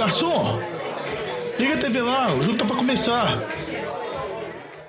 garçom! 0.00 0.58
Liga 1.58 1.74
a 1.74 1.78
TV 1.78 2.00
lá, 2.00 2.34
o 2.34 2.40
jogo 2.40 2.56
tá 2.56 2.64
pra 2.64 2.74
começar. 2.74 3.38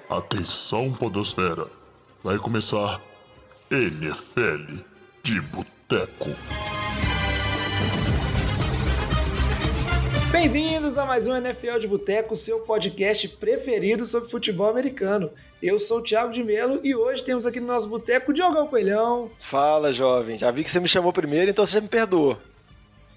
Atenção, 0.10 0.94
Podosfera. 0.94 1.68
Vai 2.24 2.38
começar 2.38 3.02
NFL 3.70 4.78
de 5.22 5.42
Boteco. 5.42 6.30
Bem-vindos 10.32 10.98
a 10.98 11.06
mais 11.06 11.28
um 11.28 11.36
NFL 11.36 11.80
de 11.80 11.90
Boteco, 11.90 12.34
seu 12.34 12.62
podcast 12.62 13.28
preferido 13.28 14.06
sobre 14.06 14.30
futebol 14.30 14.70
americano. 14.70 15.30
Eu 15.62 15.78
sou 15.78 15.98
o 15.98 16.02
Thiago 16.02 16.32
de 16.32 16.42
Melo 16.42 16.80
e 16.86 16.96
hoje 16.96 17.22
temos 17.22 17.46
aqui 17.46 17.60
no 17.60 17.68
nosso 17.68 17.90
boteco 17.90 18.32
o 18.32 18.34
Diogão 18.34 18.66
Coelhão. 18.66 19.30
Fala, 19.42 19.92
jovem. 19.92 20.40
Já 20.40 20.50
vi 20.52 20.64
que 20.64 20.72
você 20.72 20.80
me 20.80 20.88
chamou 20.88 21.12
primeiro, 21.12 21.52
então 21.52 21.66
você 21.66 21.74
já 21.74 21.82
me 21.82 21.90
perdoou. 21.90 22.38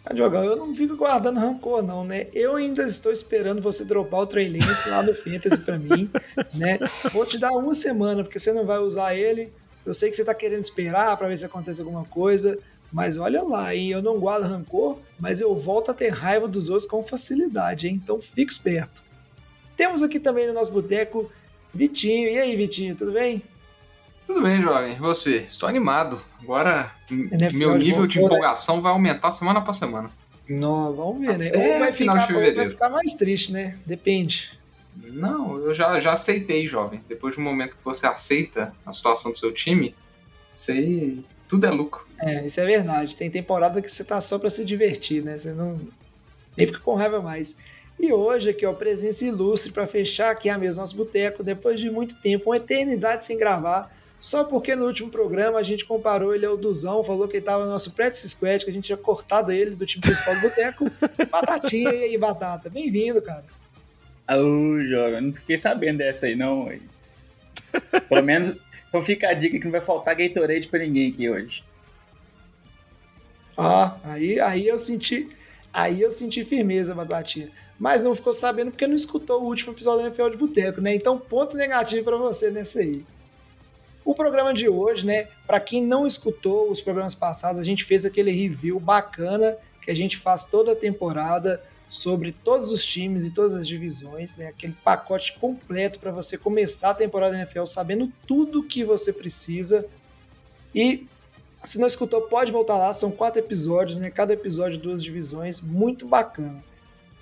Ah, 0.06 0.12
Diogão, 0.12 0.44
eu 0.44 0.56
não 0.56 0.74
fico 0.74 0.96
guardando 0.96 1.40
rancor, 1.40 1.82
não, 1.82 2.04
né? 2.04 2.26
Eu 2.34 2.56
ainda 2.56 2.82
estou 2.82 3.10
esperando 3.10 3.62
você 3.62 3.86
dropar 3.86 4.20
o 4.20 4.26
Trey 4.26 4.50
Lance 4.50 4.88
lá 4.90 5.02
no 5.02 5.14
Fantasy 5.14 5.62
pra 5.62 5.78
mim, 5.78 6.10
né? 6.52 6.78
Vou 7.10 7.24
te 7.24 7.38
dar 7.38 7.50
uma 7.52 7.72
semana, 7.72 8.22
porque 8.22 8.38
você 8.38 8.52
não 8.52 8.66
vai 8.66 8.78
usar 8.78 9.14
ele. 9.14 9.50
Eu 9.84 9.94
sei 9.94 10.10
que 10.10 10.16
você 10.16 10.24
tá 10.24 10.34
querendo 10.34 10.62
esperar 10.62 11.16
para 11.16 11.28
ver 11.28 11.38
se 11.38 11.44
acontece 11.46 11.80
alguma 11.80 12.04
coisa, 12.04 12.58
mas 12.92 13.16
olha 13.16 13.42
lá, 13.42 13.74
hein? 13.74 13.88
Eu 13.88 14.02
não 14.02 14.18
guardo 14.18 14.44
rancor, 14.44 14.98
mas 15.18 15.40
eu 15.40 15.54
volto 15.56 15.90
a 15.90 15.94
ter 15.94 16.10
raiva 16.10 16.46
dos 16.46 16.68
outros 16.68 16.88
com 16.88 17.02
facilidade, 17.02 17.88
hein? 17.88 17.98
Então 18.02 18.20
fique 18.20 18.52
esperto. 18.52 19.02
Temos 19.74 20.02
aqui 20.02 20.20
também 20.20 20.46
no 20.46 20.52
nosso 20.52 20.70
boteco 20.70 21.30
Vitinho. 21.72 22.28
E 22.28 22.38
aí, 22.38 22.54
Vitinho, 22.54 22.94
tudo 22.94 23.12
bem? 23.12 23.42
Tudo 24.26 24.42
bem, 24.42 24.62
jovem. 24.62 24.94
E 24.94 24.98
você? 24.98 25.38
Estou 25.38 25.68
animado. 25.68 26.20
Agora, 26.42 26.90
NFL 27.10 27.56
meu 27.56 27.78
de 27.78 27.84
nível 27.84 28.06
de 28.06 28.18
né? 28.18 28.24
empolgação 28.24 28.80
vai 28.80 28.92
aumentar 28.92 29.30
semana 29.30 29.60
para 29.60 29.72
semana. 29.72 30.10
Não, 30.48 30.92
vamos 30.94 31.26
ver, 31.26 31.38
né? 31.38 31.52
Ou 31.54 31.78
vai, 31.78 31.92
ficar, 31.92 32.30
ou 32.32 32.54
vai 32.54 32.68
ficar 32.68 32.88
mais 32.88 33.14
triste, 33.14 33.52
né? 33.52 33.78
Depende. 33.86 34.58
Não, 34.96 35.58
eu 35.58 35.74
já, 35.74 35.98
já 36.00 36.12
aceitei, 36.12 36.66
jovem. 36.66 37.00
Depois 37.08 37.34
do 37.34 37.40
momento 37.40 37.76
que 37.76 37.84
você 37.84 38.06
aceita 38.06 38.74
a 38.84 38.92
situação 38.92 39.32
do 39.32 39.38
seu 39.38 39.52
time, 39.52 39.94
sei, 40.52 41.24
tudo 41.48 41.66
é 41.66 41.70
lucro. 41.70 42.06
É, 42.20 42.46
isso 42.46 42.60
é 42.60 42.64
verdade. 42.64 43.16
Tem 43.16 43.30
temporada 43.30 43.82
que 43.82 43.88
você 43.88 44.04
tá 44.04 44.20
só 44.20 44.38
pra 44.38 44.50
se 44.50 44.64
divertir, 44.64 45.24
né? 45.24 45.36
Você 45.36 45.52
não 45.52 45.80
nem 46.56 46.66
fica 46.66 46.78
com 46.78 46.94
raiva 46.94 47.20
mais. 47.20 47.58
E 47.98 48.12
hoje 48.12 48.50
aqui, 48.50 48.66
ó, 48.66 48.72
presença 48.72 49.24
ilustre 49.24 49.72
pra 49.72 49.86
fechar 49.86 50.30
aqui 50.30 50.48
a 50.48 50.58
mesa 50.58 50.80
nosso 50.80 50.96
boteco, 50.96 51.42
depois 51.42 51.80
de 51.80 51.90
muito 51.90 52.16
tempo, 52.16 52.50
uma 52.50 52.56
eternidade 52.56 53.24
sem 53.24 53.38
gravar, 53.38 53.93
só 54.24 54.42
porque 54.42 54.74
no 54.74 54.86
último 54.86 55.10
programa 55.10 55.58
a 55.58 55.62
gente 55.62 55.84
comparou 55.84 56.34
ele 56.34 56.46
ao 56.46 56.56
Duzão, 56.56 57.04
falou 57.04 57.28
que 57.28 57.36
ele 57.36 57.44
tava 57.44 57.66
no 57.66 57.70
nosso 57.70 57.92
practice 57.92 58.26
squad, 58.30 58.64
que 58.64 58.70
a 58.70 58.72
gente 58.72 58.86
tinha 58.86 58.96
cortado 58.96 59.52
ele 59.52 59.76
do 59.76 59.84
time 59.84 60.00
principal 60.00 60.34
do 60.36 60.40
boteco. 60.40 60.90
Batatinha 61.30 61.92
e 61.92 62.04
aí, 62.04 62.16
Batata. 62.16 62.70
Bem-vindo, 62.70 63.20
cara. 63.20 63.44
Ô, 64.30 64.82
jovem, 64.82 65.20
não 65.20 65.34
fiquei 65.34 65.58
sabendo 65.58 65.98
dessa 65.98 66.24
aí, 66.24 66.34
não. 66.34 66.64
ué. 66.64 66.80
Pelo 68.08 68.22
menos, 68.22 68.56
então 68.88 69.02
fica 69.02 69.28
a 69.28 69.34
dica 69.34 69.58
que 69.58 69.64
não 69.66 69.72
vai 69.72 69.82
faltar 69.82 70.16
Gatorade 70.16 70.68
pra 70.68 70.78
ninguém 70.78 71.12
aqui 71.12 71.28
hoje. 71.28 71.62
Ó, 73.58 73.90
aí, 74.04 74.40
aí 74.40 74.66
eu 74.66 74.78
senti, 74.78 75.28
aí 75.70 76.00
eu 76.00 76.10
senti 76.10 76.46
firmeza, 76.46 76.94
Batatinha. 76.94 77.50
Mas 77.78 78.02
não 78.02 78.14
ficou 78.14 78.32
sabendo 78.32 78.70
porque 78.70 78.86
não 78.86 78.94
escutou 78.94 79.42
o 79.42 79.46
último 79.48 79.74
episódio 79.74 80.00
do 80.00 80.06
NFL 80.06 80.30
de 80.30 80.38
Boteco, 80.38 80.80
né? 80.80 80.94
Então, 80.94 81.18
ponto 81.18 81.58
negativo 81.58 82.04
pra 82.04 82.16
você 82.16 82.50
nesse 82.50 82.78
aí. 82.78 83.13
O 84.04 84.14
programa 84.14 84.52
de 84.52 84.68
hoje, 84.68 85.06
né? 85.06 85.28
Pra 85.46 85.58
quem 85.58 85.82
não 85.82 86.06
escutou 86.06 86.70
os 86.70 86.80
programas 86.80 87.14
passados, 87.14 87.58
a 87.58 87.64
gente 87.64 87.84
fez 87.84 88.04
aquele 88.04 88.30
review 88.30 88.78
bacana 88.78 89.56
que 89.80 89.90
a 89.90 89.96
gente 89.96 90.18
faz 90.18 90.44
toda 90.44 90.72
a 90.72 90.76
temporada 90.76 91.62
sobre 91.88 92.32
todos 92.32 92.70
os 92.70 92.84
times 92.84 93.24
e 93.24 93.30
todas 93.30 93.54
as 93.54 93.66
divisões, 93.66 94.36
né? 94.36 94.48
Aquele 94.48 94.74
pacote 94.84 95.38
completo 95.38 95.98
para 95.98 96.10
você 96.10 96.36
começar 96.36 96.90
a 96.90 96.94
temporada 96.94 97.32
da 97.32 97.38
NFL 97.38 97.64
sabendo 97.66 98.12
tudo 98.26 98.62
que 98.62 98.84
você 98.84 99.12
precisa. 99.12 99.86
E 100.74 101.06
se 101.62 101.78
não 101.78 101.86
escutou, 101.86 102.22
pode 102.22 102.52
voltar 102.52 102.76
lá, 102.76 102.92
são 102.92 103.10
quatro 103.10 103.40
episódios, 103.40 103.98
né? 103.98 104.10
Cada 104.10 104.32
episódio, 104.32 104.78
duas 104.78 105.02
divisões, 105.02 105.60
muito 105.60 106.06
bacana. 106.06 106.62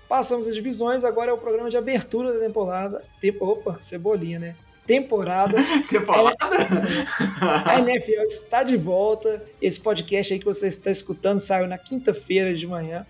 Passamos 0.08 0.48
as 0.48 0.54
divisões, 0.54 1.04
agora 1.04 1.30
é 1.30 1.34
o 1.34 1.38
programa 1.38 1.70
de 1.70 1.76
abertura 1.76 2.32
da 2.32 2.40
temporada. 2.40 3.02
Tempo, 3.20 3.44
opa, 3.46 3.78
cebolinha, 3.80 4.38
né? 4.38 4.56
Temporada. 4.87 5.56
Temporada? 5.88 6.37
A 7.65 7.81
NFL 7.81 8.22
está 8.26 8.62
de 8.62 8.76
volta. 8.76 9.44
Esse 9.60 9.81
podcast 9.81 10.32
aí 10.32 10.38
que 10.38 10.44
você 10.44 10.69
está 10.69 10.91
escutando 10.91 11.38
saiu 11.38 11.69
na 11.69 11.78
quinta-feira 11.78 12.53
de 12.54 12.66
manhã. 12.66 13.06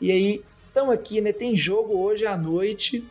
E 0.00 0.10
aí, 0.10 0.42
estamos 0.68 0.94
aqui, 0.94 1.20
né? 1.20 1.32
Tem 1.32 1.56
jogo 1.56 1.96
hoje 1.98 2.26
à 2.26 2.36
noite, 2.36 3.02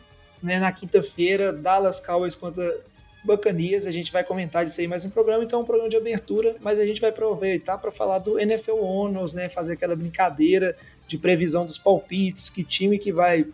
né? 0.42 0.60
Na 0.60 0.70
quinta-feira, 0.70 1.52
Dallas 1.52 1.98
Cowboys 1.98 2.36
contra 2.36 2.80
Buccaneers. 3.24 3.86
A 3.86 3.90
gente 3.90 4.12
vai 4.12 4.22
comentar 4.22 4.64
disso 4.64 4.80
aí 4.80 4.86
mais 4.86 5.04
um 5.04 5.10
programa. 5.10 5.42
Então, 5.42 5.58
é 5.58 5.62
um 5.62 5.66
programa 5.66 5.90
de 5.90 5.96
abertura, 5.96 6.54
mas 6.60 6.78
a 6.78 6.86
gente 6.86 7.00
vai 7.00 7.10
aproveitar 7.10 7.76
para 7.78 7.90
falar 7.90 8.20
do 8.20 8.38
NFL 8.38 8.76
Honors, 8.76 9.34
né? 9.34 9.48
Fazer 9.48 9.72
aquela 9.72 9.96
brincadeira 9.96 10.76
de 11.08 11.18
previsão 11.18 11.66
dos 11.66 11.76
palpites, 11.76 12.50
que 12.50 12.62
time 12.62 12.98
que 12.98 13.12
vai. 13.12 13.46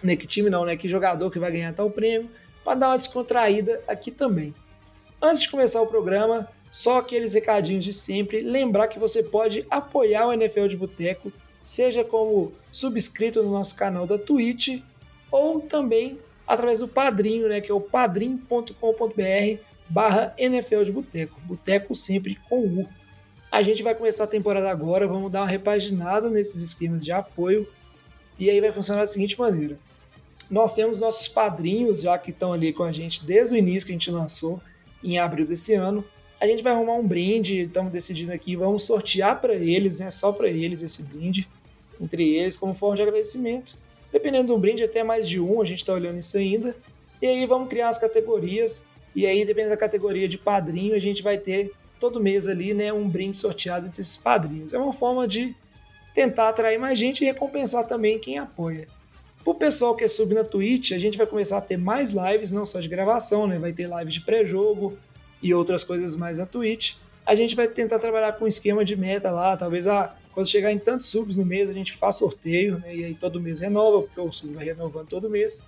Né, 0.00 0.14
que 0.14 0.28
time 0.28 0.48
não, 0.48 0.64
né? 0.64 0.76
Que 0.76 0.88
jogador 0.88 1.28
que 1.28 1.40
vai 1.40 1.50
ganhar 1.50 1.72
tal 1.72 1.90
prêmio, 1.90 2.30
para 2.68 2.80
dar 2.80 2.88
uma 2.90 2.98
descontraída 2.98 3.82
aqui 3.88 4.10
também. 4.10 4.54
Antes 5.22 5.40
de 5.40 5.48
começar 5.48 5.80
o 5.80 5.86
programa, 5.86 6.46
só 6.70 6.98
aqueles 6.98 7.32
recadinhos 7.32 7.82
de 7.82 7.94
sempre. 7.94 8.40
Lembrar 8.40 8.88
que 8.88 8.98
você 8.98 9.22
pode 9.22 9.64
apoiar 9.70 10.26
o 10.26 10.32
NFL 10.34 10.66
de 10.66 10.76
Boteco, 10.76 11.32
seja 11.62 12.04
como 12.04 12.52
subscrito 12.70 13.42
no 13.42 13.50
nosso 13.50 13.74
canal 13.74 14.06
da 14.06 14.18
Twitch, 14.18 14.82
ou 15.30 15.62
também 15.62 16.18
através 16.46 16.80
do 16.80 16.88
padrinho, 16.88 17.48
né? 17.48 17.62
Que 17.62 17.70
é 17.72 17.74
o 17.74 17.80
padrim.com.br 17.80 19.62
barra 19.88 20.34
NFL 20.36 20.82
de 20.82 20.92
Boteco. 20.92 21.40
Boteco 21.44 21.94
sempre 21.94 22.36
com 22.50 22.60
U. 22.60 22.86
A 23.50 23.62
gente 23.62 23.82
vai 23.82 23.94
começar 23.94 24.24
a 24.24 24.26
temporada 24.26 24.70
agora, 24.70 25.08
vamos 25.08 25.32
dar 25.32 25.40
uma 25.40 25.46
repaginada 25.46 26.28
nesses 26.28 26.60
esquemas 26.60 27.02
de 27.02 27.12
apoio. 27.12 27.66
E 28.38 28.50
aí 28.50 28.60
vai 28.60 28.70
funcionar 28.70 29.00
da 29.00 29.06
seguinte 29.06 29.38
maneira. 29.38 29.78
Nós 30.50 30.72
temos 30.72 31.00
nossos 31.00 31.28
padrinhos 31.28 32.00
já 32.00 32.16
que 32.16 32.30
estão 32.30 32.52
ali 32.52 32.72
com 32.72 32.82
a 32.82 32.92
gente 32.92 33.24
desde 33.24 33.54
o 33.54 33.58
início 33.58 33.86
que 33.86 33.92
a 33.92 33.94
gente 33.94 34.10
lançou, 34.10 34.60
em 35.02 35.18
abril 35.18 35.46
desse 35.46 35.74
ano. 35.74 36.04
A 36.40 36.46
gente 36.46 36.62
vai 36.62 36.72
arrumar 36.72 36.94
um 36.94 37.06
brinde, 37.06 37.62
estamos 37.62 37.92
decidindo 37.92 38.32
aqui, 38.32 38.56
vamos 38.56 38.84
sortear 38.84 39.40
para 39.40 39.54
eles, 39.54 39.98
né? 39.98 40.10
Só 40.10 40.32
para 40.32 40.48
eles 40.48 40.82
esse 40.82 41.02
brinde, 41.02 41.48
entre 42.00 42.36
eles, 42.36 42.56
como 42.56 42.74
forma 42.74 42.96
de 42.96 43.02
agradecimento. 43.02 43.76
Dependendo 44.12 44.48
do 44.48 44.58
brinde, 44.58 44.82
até 44.82 45.02
mais 45.02 45.28
de 45.28 45.40
um, 45.40 45.60
a 45.60 45.64
gente 45.64 45.78
está 45.78 45.92
olhando 45.92 46.18
isso 46.18 46.36
ainda. 46.36 46.76
E 47.20 47.26
aí 47.26 47.44
vamos 47.46 47.68
criar 47.68 47.88
as 47.88 47.98
categorias, 47.98 48.86
e 49.14 49.26
aí, 49.26 49.44
dependendo 49.44 49.70
da 49.70 49.76
categoria 49.76 50.28
de 50.28 50.38
padrinho, 50.38 50.94
a 50.94 50.98
gente 50.98 51.22
vai 51.22 51.36
ter 51.36 51.72
todo 51.98 52.20
mês 52.20 52.46
ali, 52.46 52.72
né, 52.72 52.92
um 52.92 53.08
brinde 53.08 53.36
sorteado 53.36 53.86
entre 53.86 54.00
esses 54.00 54.16
padrinhos. 54.16 54.72
É 54.72 54.78
uma 54.78 54.92
forma 54.92 55.26
de 55.26 55.54
tentar 56.14 56.48
atrair 56.48 56.78
mais 56.78 56.98
gente 56.98 57.22
e 57.22 57.24
recompensar 57.24 57.86
também 57.86 58.18
quem 58.18 58.38
apoia. 58.38 58.86
Pro 59.48 59.54
pessoal 59.54 59.96
que 59.96 60.04
é 60.04 60.08
sub 60.08 60.34
na 60.34 60.44
Twitch, 60.44 60.92
a 60.92 60.98
gente 60.98 61.16
vai 61.16 61.26
começar 61.26 61.56
a 61.56 61.60
ter 61.62 61.78
mais 61.78 62.10
lives, 62.10 62.50
não 62.50 62.66
só 62.66 62.80
de 62.80 62.86
gravação, 62.86 63.46
né? 63.46 63.58
Vai 63.58 63.72
ter 63.72 63.88
lives 63.88 64.12
de 64.12 64.20
pré-jogo 64.20 64.98
e 65.42 65.54
outras 65.54 65.82
coisas 65.82 66.14
mais 66.14 66.36
na 66.36 66.44
Twitch. 66.44 66.96
A 67.24 67.34
gente 67.34 67.56
vai 67.56 67.66
tentar 67.66 67.98
trabalhar 67.98 68.32
com 68.32 68.44
um 68.44 68.46
esquema 68.46 68.84
de 68.84 68.94
meta 68.94 69.30
lá, 69.30 69.56
talvez 69.56 69.86
ah, 69.86 70.14
quando 70.34 70.46
chegar 70.50 70.70
em 70.70 70.78
tantos 70.78 71.06
subs 71.06 71.34
no 71.34 71.46
mês, 71.46 71.70
a 71.70 71.72
gente 71.72 71.94
faz 71.94 72.16
sorteio, 72.16 72.78
né? 72.78 72.94
E 72.94 73.04
aí 73.06 73.14
todo 73.14 73.40
mês 73.40 73.60
renova, 73.60 74.02
porque 74.02 74.20
o 74.20 74.30
sub 74.30 74.52
vai 74.52 74.66
renovando 74.66 75.08
todo 75.08 75.30
mês. 75.30 75.62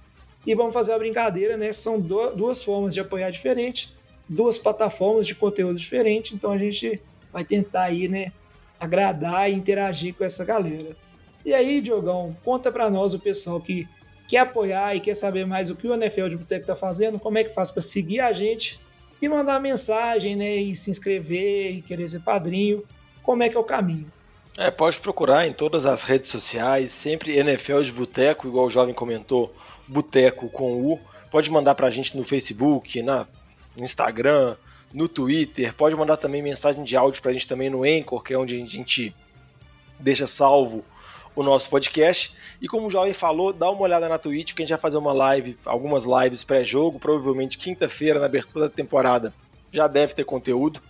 E 0.46 0.54
vamos 0.54 0.74
fazer 0.74 0.92
uma 0.92 0.98
brincadeira, 0.98 1.56
né? 1.56 1.72
São 1.72 1.98
du- 1.98 2.36
duas 2.36 2.62
formas 2.62 2.92
de 2.92 3.00
apoiar 3.00 3.30
diferente, 3.30 3.96
duas 4.28 4.58
plataformas 4.58 5.26
de 5.26 5.34
conteúdo 5.34 5.78
diferente, 5.78 6.34
então 6.34 6.52
a 6.52 6.58
gente 6.58 7.00
vai 7.32 7.46
tentar 7.46 7.84
aí, 7.84 8.08
né, 8.08 8.30
agradar 8.78 9.50
e 9.50 9.54
interagir 9.54 10.14
com 10.14 10.22
essa 10.22 10.44
galera. 10.44 10.94
E 11.44 11.54
aí, 11.54 11.80
Diogão, 11.80 12.36
conta 12.44 12.70
pra 12.70 12.90
nós 12.90 13.14
o 13.14 13.18
pessoal 13.18 13.60
que 13.60 13.88
quer 14.28 14.38
apoiar 14.38 14.94
e 14.94 15.00
quer 15.00 15.14
saber 15.14 15.44
mais 15.46 15.70
o 15.70 15.76
que 15.76 15.88
o 15.88 15.94
NFL 15.94 16.28
de 16.28 16.36
Boteco 16.36 16.66
tá 16.66 16.76
fazendo, 16.76 17.18
como 17.18 17.38
é 17.38 17.44
que 17.44 17.54
faz 17.54 17.70
para 17.70 17.82
seguir 17.82 18.20
a 18.20 18.32
gente 18.32 18.78
e 19.20 19.28
mandar 19.28 19.60
mensagem, 19.60 20.36
né, 20.36 20.56
e 20.56 20.74
se 20.74 20.90
inscrever 20.90 21.72
e 21.72 21.82
querer 21.82 22.08
ser 22.08 22.20
padrinho, 22.20 22.84
como 23.22 23.42
é 23.42 23.48
que 23.48 23.56
é 23.56 23.60
o 23.60 23.64
caminho. 23.64 24.10
É, 24.56 24.70
pode 24.70 24.98
procurar 24.98 25.46
em 25.46 25.52
todas 25.52 25.86
as 25.86 26.02
redes 26.02 26.30
sociais, 26.30 26.92
sempre 26.92 27.38
NFL 27.38 27.82
de 27.82 27.92
Boteco, 27.92 28.46
igual 28.46 28.66
o 28.66 28.70
jovem 28.70 28.94
comentou, 28.94 29.54
Boteco 29.86 30.48
com 30.48 30.74
U. 30.74 31.00
Pode 31.30 31.50
mandar 31.50 31.74
pra 31.74 31.90
gente 31.90 32.16
no 32.16 32.24
Facebook, 32.24 33.02
na, 33.02 33.26
no 33.76 33.84
Instagram, 33.84 34.56
no 34.92 35.08
Twitter. 35.08 35.74
Pode 35.74 35.94
mandar 35.94 36.16
também 36.16 36.42
mensagem 36.42 36.82
de 36.82 36.96
áudio 36.96 37.22
pra 37.22 37.32
gente 37.32 37.48
também 37.48 37.70
no 37.70 37.84
Anchor, 37.84 38.22
que 38.22 38.34
é 38.34 38.38
onde 38.38 38.54
a 38.54 38.66
gente 38.66 39.14
deixa 39.98 40.26
salvo 40.26 40.84
o 41.34 41.42
nosso 41.42 41.68
podcast. 41.68 42.32
E 42.60 42.68
como 42.68 42.86
o 42.86 42.90
jovem 42.90 43.12
falou, 43.12 43.52
dá 43.52 43.68
uma 43.70 43.82
olhada 43.82 44.08
na 44.08 44.18
Twitch, 44.18 44.48
porque 44.48 44.62
a 44.62 44.66
gente 44.66 44.74
vai 44.74 44.80
fazer 44.80 44.96
uma 44.98 45.12
live, 45.12 45.58
algumas 45.64 46.04
lives 46.04 46.44
pré-jogo, 46.44 46.98
provavelmente 46.98 47.58
quinta-feira, 47.58 48.18
na 48.18 48.26
abertura 48.26 48.68
da 48.68 48.74
temporada. 48.74 49.32
Já 49.72 49.86
deve 49.86 50.14
ter 50.14 50.24
conteúdo. 50.24 50.80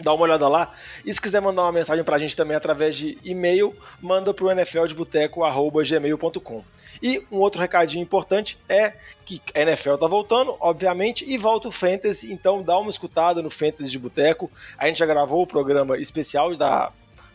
dá 0.00 0.12
uma 0.12 0.22
olhada 0.24 0.48
lá. 0.48 0.72
E 1.04 1.14
se 1.14 1.20
quiser 1.20 1.40
mandar 1.40 1.62
uma 1.62 1.72
mensagem 1.72 2.04
pra 2.04 2.18
gente 2.18 2.36
também 2.36 2.56
através 2.56 2.96
de 2.96 3.16
e-mail, 3.24 3.74
manda 4.00 4.34
pro 4.34 4.50
nfldeboteco.gmail.com. 4.50 6.64
E 7.02 7.24
um 7.30 7.38
outro 7.38 7.60
recadinho 7.60 8.02
importante 8.02 8.58
é 8.68 8.92
que 9.24 9.40
a 9.54 9.60
NFL 9.60 9.96
tá 9.96 10.06
voltando, 10.06 10.56
obviamente, 10.60 11.24
e 11.28 11.36
volta 11.36 11.68
o 11.68 11.72
Fantasy, 11.72 12.32
então 12.32 12.62
dá 12.62 12.78
uma 12.78 12.90
escutada 12.90 13.42
no 13.42 13.50
Fantasy 13.50 13.90
de 13.90 13.98
Boteco. 13.98 14.50
A 14.78 14.86
gente 14.86 14.98
já 14.98 15.06
gravou 15.06 15.42
o 15.42 15.46
programa 15.46 15.98
especial 15.98 16.56
da, 16.56 16.92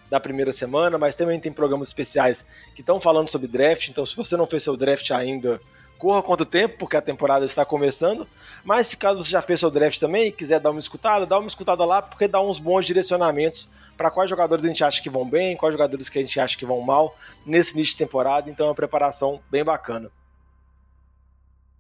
da 0.10 0.20
primeira 0.20 0.52
semana, 0.52 0.98
mas 0.98 1.16
também 1.16 1.40
tem 1.40 1.52
programas 1.52 1.90
especiais 1.90 2.46
que 2.74 2.82
estão 2.82 3.00
falando 3.00 3.30
sobre 3.30 3.48
draft, 3.48 3.90
então 3.90 4.06
se 4.06 4.16
você 4.16 4.36
não 4.36 4.48
fez 4.48 4.64
seu 4.64 4.76
draft 4.76 5.12
ainda, 5.12 5.62
corra 6.00 6.24
quanto 6.24 6.46
tempo, 6.46 6.78
porque 6.80 6.96
a 6.96 7.02
temporada 7.02 7.46
está 7.46 7.66
começando. 7.66 8.26
Mas 8.64 8.88
se 8.88 8.98
caso 8.98 9.22
você 9.22 9.30
já 9.30 9.42
fez 9.42 9.60
seu 9.60 9.70
draft 9.70 10.00
também 10.00 10.28
e 10.28 10.32
quiser 10.32 10.60
dar 10.60 10.72
uma 10.72 10.80
escutada, 10.80 11.26
dá 11.26 11.38
uma 11.38 11.48
escutada 11.48 11.86
lá, 11.86 12.02
porque 12.02 12.28
dá 12.28 12.42
uns 12.42 12.58
bons 12.58 12.86
direcionamentos 12.86 13.70
para 13.98 14.10
quais 14.10 14.30
jogadores 14.30 14.64
a 14.64 14.68
gente 14.70 14.84
acha 14.84 15.04
que 15.04 15.10
vão 15.10 15.30
bem, 15.30 15.58
quais 15.58 15.74
jogadores 15.74 16.08
que 16.08 16.18
a 16.18 16.22
gente 16.22 16.40
acha 16.40 16.58
que 16.58 16.66
vão 16.66 16.80
mal 16.80 17.16
nesse 17.46 17.74
início 17.74 17.92
de 17.92 17.98
temporada. 17.98 18.50
Então 18.50 18.68
é 18.68 18.70
uma 18.70 18.76
preparação 18.76 19.42
bem 19.52 19.64
bacana. 19.64 20.10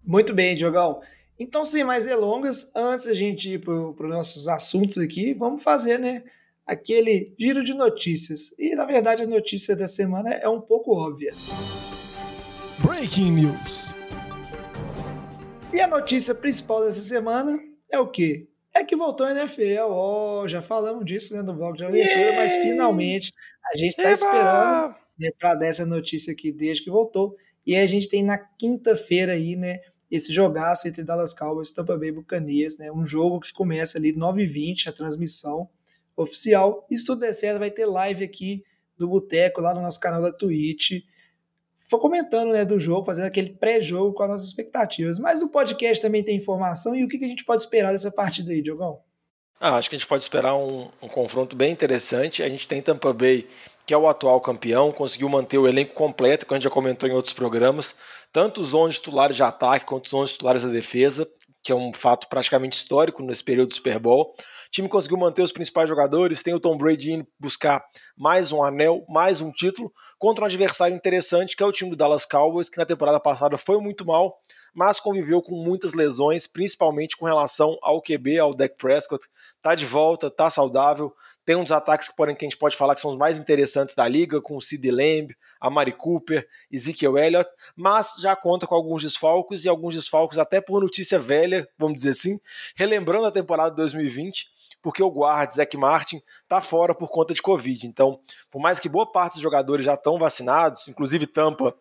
Muito 0.03 0.33
bem, 0.33 0.55
Diogão. 0.55 1.01
Então, 1.39 1.63
sem 1.63 1.85
mais 1.85 2.05
delongas, 2.05 2.71
antes 2.75 3.05
da 3.05 3.13
gente 3.13 3.53
ir 3.53 3.59
para 3.59 3.73
os 3.73 4.09
nossos 4.09 4.49
assuntos 4.49 4.97
aqui, 4.97 5.33
vamos 5.33 5.63
fazer, 5.63 5.97
né? 5.97 6.23
Aquele 6.69 7.33
giro 7.39 7.63
de 7.63 7.73
notícias. 7.73 8.53
E, 8.59 8.75
na 8.75 8.85
verdade, 8.85 9.23
a 9.23 9.27
notícia 9.27 9.75
da 9.75 9.87
semana 9.87 10.29
é 10.29 10.47
um 10.47 10.61
pouco 10.61 10.95
óbvia. 10.95 11.33
Breaking 12.77 13.31
News. 13.31 13.87
E 15.73 15.81
a 15.81 15.87
notícia 15.87 16.35
principal 16.35 16.85
dessa 16.85 17.01
semana 17.01 17.59
é 17.91 17.97
o 17.97 18.05
quê? 18.05 18.47
É 18.71 18.83
que 18.83 18.95
voltou 18.95 19.25
a 19.25 19.31
NFL. 19.31 19.89
Oh, 19.89 20.47
já 20.47 20.61
falamos 20.61 21.03
disso 21.05 21.35
né, 21.35 21.41
no 21.41 21.55
blog 21.55 21.75
de 21.75 21.85
aventura, 21.85 22.13
yeah. 22.13 22.37
mas 22.37 22.55
finalmente 22.57 23.33
a 23.73 23.75
gente 23.75 23.97
está 23.97 24.11
esperando 24.11 24.93
né, 25.19 25.31
para 25.39 25.55
dar 25.55 25.65
essa 25.65 25.87
notícia 25.87 26.33
aqui 26.33 26.51
desde 26.51 26.83
que 26.83 26.91
voltou. 26.91 27.35
E 27.65 27.75
a 27.75 27.87
gente 27.87 28.07
tem 28.07 28.21
na 28.21 28.37
quinta-feira 28.37 29.31
aí, 29.31 29.55
né, 29.55 29.79
esse 30.11 30.31
jogaço 30.31 30.87
entre 30.87 31.03
Dallas 31.03 31.33
Cowboys 31.33 31.69
e 31.69 31.73
Tampa 31.73 31.97
Bay 31.97 32.11
Buccaneers, 32.11 32.77
né, 32.77 32.91
um 32.91 33.07
jogo 33.07 33.39
que 33.39 33.51
começa 33.53 33.97
ali 33.97 34.13
9h20, 34.13 34.85
a 34.85 34.91
transmissão 34.91 35.67
oficial. 36.21 36.85
E 36.89 36.97
se 36.97 37.05
tudo 37.05 37.21
der 37.21 37.33
certo, 37.33 37.59
vai 37.59 37.71
ter 37.71 37.85
live 37.85 38.23
aqui 38.23 38.63
do 38.97 39.07
Boteco 39.07 39.61
lá 39.61 39.73
no 39.73 39.81
nosso 39.81 39.99
canal 39.99 40.21
da 40.21 40.31
Twitch 40.31 41.01
foi 41.89 41.99
comentando 41.99 42.51
né, 42.51 42.63
do 42.63 42.79
jogo, 42.79 43.03
fazendo 43.03 43.25
aquele 43.25 43.49
pré-jogo 43.49 44.13
com 44.13 44.21
as 44.21 44.29
nossas 44.29 44.47
expectativas. 44.47 45.17
Mas 45.17 45.41
o 45.41 45.49
podcast 45.49 45.99
também 45.99 46.23
tem 46.23 46.37
informação 46.37 46.95
e 46.95 47.03
o 47.03 47.07
que, 47.07 47.17
que 47.17 47.25
a 47.25 47.27
gente 47.27 47.43
pode 47.43 47.63
esperar 47.63 47.91
dessa 47.91 48.11
partida 48.11 48.51
aí, 48.51 48.61
Diogão? 48.61 48.99
Ah, 49.59 49.75
acho 49.75 49.89
que 49.89 49.95
a 49.95 49.99
gente 49.99 50.07
pode 50.07 50.21
esperar 50.21 50.55
um, 50.55 50.87
um, 51.01 51.07
confronto 51.07 51.55
bem 51.55 51.71
interessante. 51.71 52.43
A 52.43 52.47
gente 52.47 52.67
tem 52.67 52.79
Tampa 52.79 53.11
Bay, 53.11 53.47
que 53.87 53.93
é 53.93 53.97
o 53.97 54.07
atual 54.07 54.39
campeão, 54.39 54.91
conseguiu 54.91 55.27
manter 55.27 55.57
o 55.57 55.67
elenco 55.67 55.95
completo, 55.95 56.45
que 56.45 56.53
a 56.53 56.57
gente 56.57 56.63
já 56.63 56.69
comentou 56.69 57.09
em 57.09 57.11
outros 57.11 57.33
programas, 57.33 57.95
tanto 58.31 58.61
os 58.61 58.75
11 58.75 58.97
titulares 58.97 59.35
de 59.35 59.41
ataque 59.41 59.85
quanto 59.85 60.05
os 60.05 60.13
11 60.13 60.33
titulares 60.33 60.63
da 60.63 60.69
defesa, 60.69 61.27
que 61.63 61.71
é 61.71 61.75
um 61.75 61.91
fato 61.91 62.29
praticamente 62.29 62.77
histórico 62.77 63.23
nesse 63.23 63.43
período 63.43 63.69
do 63.69 63.73
Super 63.73 63.97
Bowl. 63.97 64.35
Time 64.71 64.87
conseguiu 64.87 65.17
manter 65.17 65.41
os 65.41 65.51
principais 65.51 65.89
jogadores, 65.89 66.43
tem 66.43 66.53
o 66.53 66.59
Tom 66.59 66.77
Brady 66.77 67.13
indo 67.13 67.27
buscar 67.39 67.83
mais 68.15 68.51
um 68.51 68.63
anel, 68.63 69.03
mais 69.09 69.41
um 69.41 69.51
título, 69.51 69.91
contra 70.19 70.43
um 70.43 70.45
adversário 70.45 70.95
interessante, 70.95 71.55
que 71.55 71.63
é 71.63 71.65
o 71.65 71.71
time 71.71 71.89
do 71.89 71.95
Dallas 71.95 72.23
Cowboys, 72.23 72.69
que 72.69 72.77
na 72.77 72.85
temporada 72.85 73.19
passada 73.19 73.57
foi 73.57 73.79
muito 73.79 74.05
mal, 74.05 74.39
mas 74.71 74.99
conviveu 74.99 75.41
com 75.41 75.55
muitas 75.55 75.95
lesões, 75.95 76.45
principalmente 76.45 77.17
com 77.17 77.25
relação 77.25 77.79
ao 77.81 77.99
QB, 77.99 78.37
ao 78.37 78.53
Dak 78.53 78.75
Prescott. 78.77 79.27
Tá 79.59 79.73
de 79.73 79.87
volta, 79.87 80.29
tá 80.29 80.51
saudável, 80.51 81.11
tem 81.43 81.55
uns 81.55 81.71
ataques 81.71 82.07
que, 82.07 82.15
porém, 82.15 82.35
que 82.35 82.45
a 82.45 82.47
gente 82.47 82.59
pode 82.59 82.77
falar 82.77 82.93
que 82.93 83.01
são 83.01 83.09
os 83.09 83.17
mais 83.17 83.39
interessantes 83.39 83.95
da 83.95 84.07
liga, 84.07 84.39
com 84.39 84.55
o 84.55 84.61
Sid 84.61 84.91
Lamb, 84.91 85.35
a 85.59 85.67
Mari 85.67 85.93
Cooper, 85.93 86.47
Ezekiel 86.71 87.17
Elliott, 87.17 87.49
mas 87.75 88.17
já 88.21 88.35
conta 88.35 88.67
com 88.67 88.75
alguns 88.75 89.01
desfalques 89.01 89.65
e 89.65 89.67
alguns 89.67 89.95
desfalques 89.95 90.37
até 90.37 90.61
por 90.61 90.79
notícia 90.79 91.17
velha, 91.17 91.67
vamos 91.75 91.95
dizer 91.95 92.11
assim, 92.11 92.39
relembrando 92.75 93.25
a 93.25 93.31
temporada 93.31 93.71
de 93.71 93.77
2020, 93.77 94.47
porque 94.81 95.03
o 95.03 95.11
guarda 95.11 95.53
Zach 95.53 95.77
Martin 95.77 96.21
está 96.43 96.61
fora 96.61 96.95
por 96.95 97.09
conta 97.09 97.33
de 97.33 97.41
Covid. 97.41 97.87
Então, 97.87 98.19
por 98.49 98.61
mais 98.61 98.79
que 98.79 98.89
boa 98.89 99.11
parte 99.11 99.33
dos 99.33 99.41
jogadores 99.41 99.85
já 99.85 99.93
estão 99.93 100.17
vacinados, 100.17 100.87
inclusive 100.87 101.27
Tampa 101.27 101.75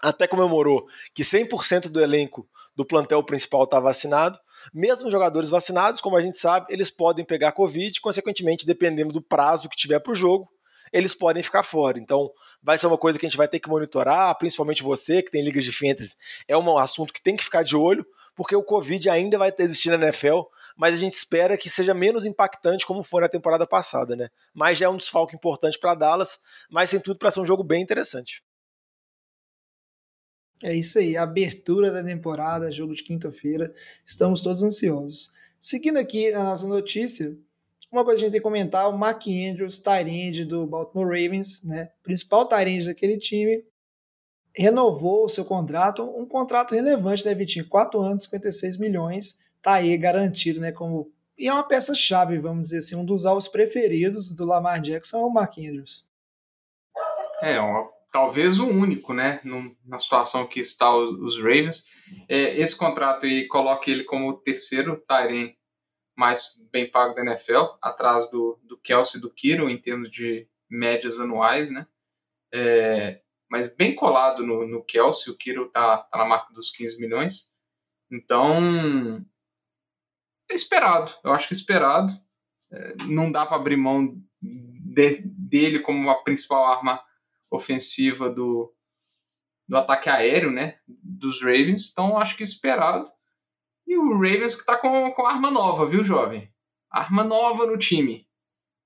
até 0.00 0.26
comemorou 0.26 0.86
que 1.14 1.22
100% 1.22 1.88
do 1.88 2.00
elenco 2.00 2.48
do 2.76 2.84
plantel 2.84 3.22
principal 3.24 3.64
está 3.64 3.80
vacinado, 3.80 4.38
mesmo 4.72 5.10
jogadores 5.10 5.50
vacinados, 5.50 6.00
como 6.00 6.16
a 6.16 6.22
gente 6.22 6.38
sabe, 6.38 6.66
eles 6.70 6.90
podem 6.90 7.24
pegar 7.24 7.52
Covid, 7.52 8.00
consequentemente, 8.00 8.66
dependendo 8.66 9.12
do 9.12 9.22
prazo 9.22 9.68
que 9.68 9.76
tiver 9.76 9.98
para 9.98 10.12
o 10.12 10.16
jogo, 10.16 10.48
eles 10.92 11.14
podem 11.14 11.42
ficar 11.42 11.62
fora. 11.62 11.98
Então, 11.98 12.30
vai 12.62 12.78
ser 12.78 12.86
uma 12.86 12.98
coisa 12.98 13.18
que 13.18 13.26
a 13.26 13.28
gente 13.28 13.36
vai 13.36 13.48
ter 13.48 13.58
que 13.58 13.68
monitorar, 13.68 14.36
principalmente 14.38 14.82
você 14.82 15.22
que 15.22 15.30
tem 15.30 15.42
ligas 15.42 15.64
de 15.64 15.72
fantasy, 15.72 16.16
é 16.46 16.56
um 16.56 16.78
assunto 16.78 17.12
que 17.12 17.22
tem 17.22 17.36
que 17.36 17.44
ficar 17.44 17.62
de 17.62 17.76
olho, 17.76 18.06
porque 18.34 18.54
o 18.54 18.62
Covid 18.62 19.10
ainda 19.10 19.36
vai 19.38 19.52
existir 19.58 19.90
na 19.90 20.06
NFL, 20.06 20.42
mas 20.78 20.94
a 20.94 20.98
gente 20.98 21.14
espera 21.14 21.58
que 21.58 21.68
seja 21.68 21.92
menos 21.92 22.24
impactante 22.24 22.86
como 22.86 23.02
foi 23.02 23.20
na 23.20 23.28
temporada 23.28 23.66
passada, 23.66 24.14
né? 24.14 24.30
Mas 24.54 24.78
já 24.78 24.86
é 24.86 24.88
um 24.88 24.96
desfalque 24.96 25.34
importante 25.34 25.76
para 25.76 25.96
Dallas, 25.96 26.38
mas 26.70 26.88
tem 26.88 27.00
tudo 27.00 27.18
para 27.18 27.32
ser 27.32 27.40
um 27.40 27.46
jogo 27.46 27.64
bem 27.64 27.82
interessante. 27.82 28.44
É 30.62 30.72
isso 30.72 31.00
aí, 31.00 31.16
abertura 31.16 31.90
da 31.90 32.02
temporada, 32.02 32.70
jogo 32.70 32.94
de 32.94 33.02
quinta-feira. 33.02 33.74
Estamos 34.06 34.40
todos 34.40 34.62
ansiosos. 34.62 35.32
Seguindo 35.58 35.96
aqui 35.96 36.32
a 36.32 36.44
nossa 36.44 36.66
notícia, 36.68 37.36
uma 37.90 38.04
coisa 38.04 38.20
que 38.20 38.24
a 38.24 38.26
gente 38.26 38.32
tem 38.32 38.40
que 38.40 38.44
comentar, 38.44 38.88
o 38.88 38.96
Mark 38.96 39.24
Andrews, 39.26 39.80
Tyrande 39.80 40.44
do 40.44 40.64
Baltimore 40.64 41.06
Ravens, 41.08 41.64
né? 41.64 41.90
Principal 42.04 42.46
Tyrande 42.46 42.86
daquele 42.86 43.18
time, 43.18 43.64
renovou 44.54 45.24
o 45.24 45.28
seu 45.28 45.44
contrato, 45.44 46.04
um 46.04 46.24
contrato 46.24 46.72
relevante, 46.72 47.24
né, 47.24 47.34
Vitinho? 47.34 47.68
4 47.68 48.00
anos, 48.00 48.24
56 48.24 48.76
milhões 48.76 49.47
tá 49.62 49.74
aí 49.74 49.96
garantido, 49.96 50.60
né? 50.60 50.72
Como 50.72 51.12
e 51.38 51.46
é 51.46 51.52
uma 51.52 51.62
peça-chave, 51.62 52.38
vamos 52.40 52.64
dizer 52.64 52.78
assim, 52.78 52.96
um 52.96 53.04
dos 53.04 53.24
alvos 53.24 53.46
preferidos 53.46 54.34
do 54.34 54.44
Lamar 54.44 54.80
Jackson 54.80 55.18
é 55.18 55.24
o 55.24 55.30
Mark 55.30 55.56
Andrews. 55.56 56.04
É, 57.40 57.60
uma, 57.60 57.88
talvez 58.10 58.58
o 58.58 58.66
único, 58.66 59.14
né? 59.14 59.40
Na 59.86 60.00
situação 60.00 60.44
que 60.48 60.58
está 60.58 60.92
os, 60.92 61.16
os 61.20 61.38
Ravens. 61.38 61.84
É, 62.28 62.60
esse 62.60 62.76
contrato 62.76 63.24
aí 63.24 63.46
coloca 63.46 63.88
ele 63.88 64.02
como 64.02 64.28
o 64.28 64.36
terceiro 64.36 65.00
Tyrene 65.06 65.56
mais 66.16 66.56
bem 66.72 66.90
pago 66.90 67.14
da 67.14 67.22
NFL, 67.22 67.76
atrás 67.80 68.28
do, 68.28 68.58
do 68.64 68.76
Kelsey 68.76 69.20
e 69.20 69.22
do 69.22 69.30
Kiro 69.30 69.70
em 69.70 69.80
termos 69.80 70.10
de 70.10 70.48
médias 70.68 71.20
anuais, 71.20 71.70
né? 71.70 71.86
É, 72.52 73.20
mas 73.48 73.72
bem 73.72 73.94
colado 73.94 74.44
no, 74.44 74.66
no 74.66 74.82
Kelsey, 74.82 75.32
o 75.32 75.36
Kiro 75.36 75.70
tá, 75.70 75.98
tá 75.98 76.18
na 76.18 76.24
marca 76.24 76.52
dos 76.52 76.70
15 76.70 77.00
milhões. 77.00 77.48
Então, 78.10 79.24
é 80.50 80.54
esperado. 80.54 81.12
Eu 81.24 81.32
acho 81.32 81.48
que 81.48 81.54
é 81.54 81.56
esperado. 81.56 82.12
É, 82.72 82.94
não 83.06 83.30
dá 83.30 83.46
para 83.46 83.56
abrir 83.56 83.76
mão 83.76 84.14
de, 84.40 85.22
dele 85.24 85.80
como 85.80 86.10
a 86.10 86.22
principal 86.22 86.64
arma 86.66 87.02
ofensiva 87.50 88.28
do, 88.28 88.72
do 89.66 89.76
ataque 89.76 90.08
aéreo, 90.08 90.50
né? 90.50 90.78
Dos 90.86 91.40
Ravens. 91.40 91.90
Então 91.90 92.18
acho 92.18 92.36
que 92.36 92.42
é 92.42 92.46
esperado. 92.46 93.10
E 93.86 93.96
o 93.96 94.12
Ravens 94.14 94.54
que 94.54 94.66
tá 94.66 94.76
com, 94.76 95.10
com 95.12 95.26
arma 95.26 95.50
nova, 95.50 95.86
viu, 95.86 96.04
jovem? 96.04 96.52
Arma 96.90 97.24
nova 97.24 97.66
no 97.66 97.78
time. 97.78 98.26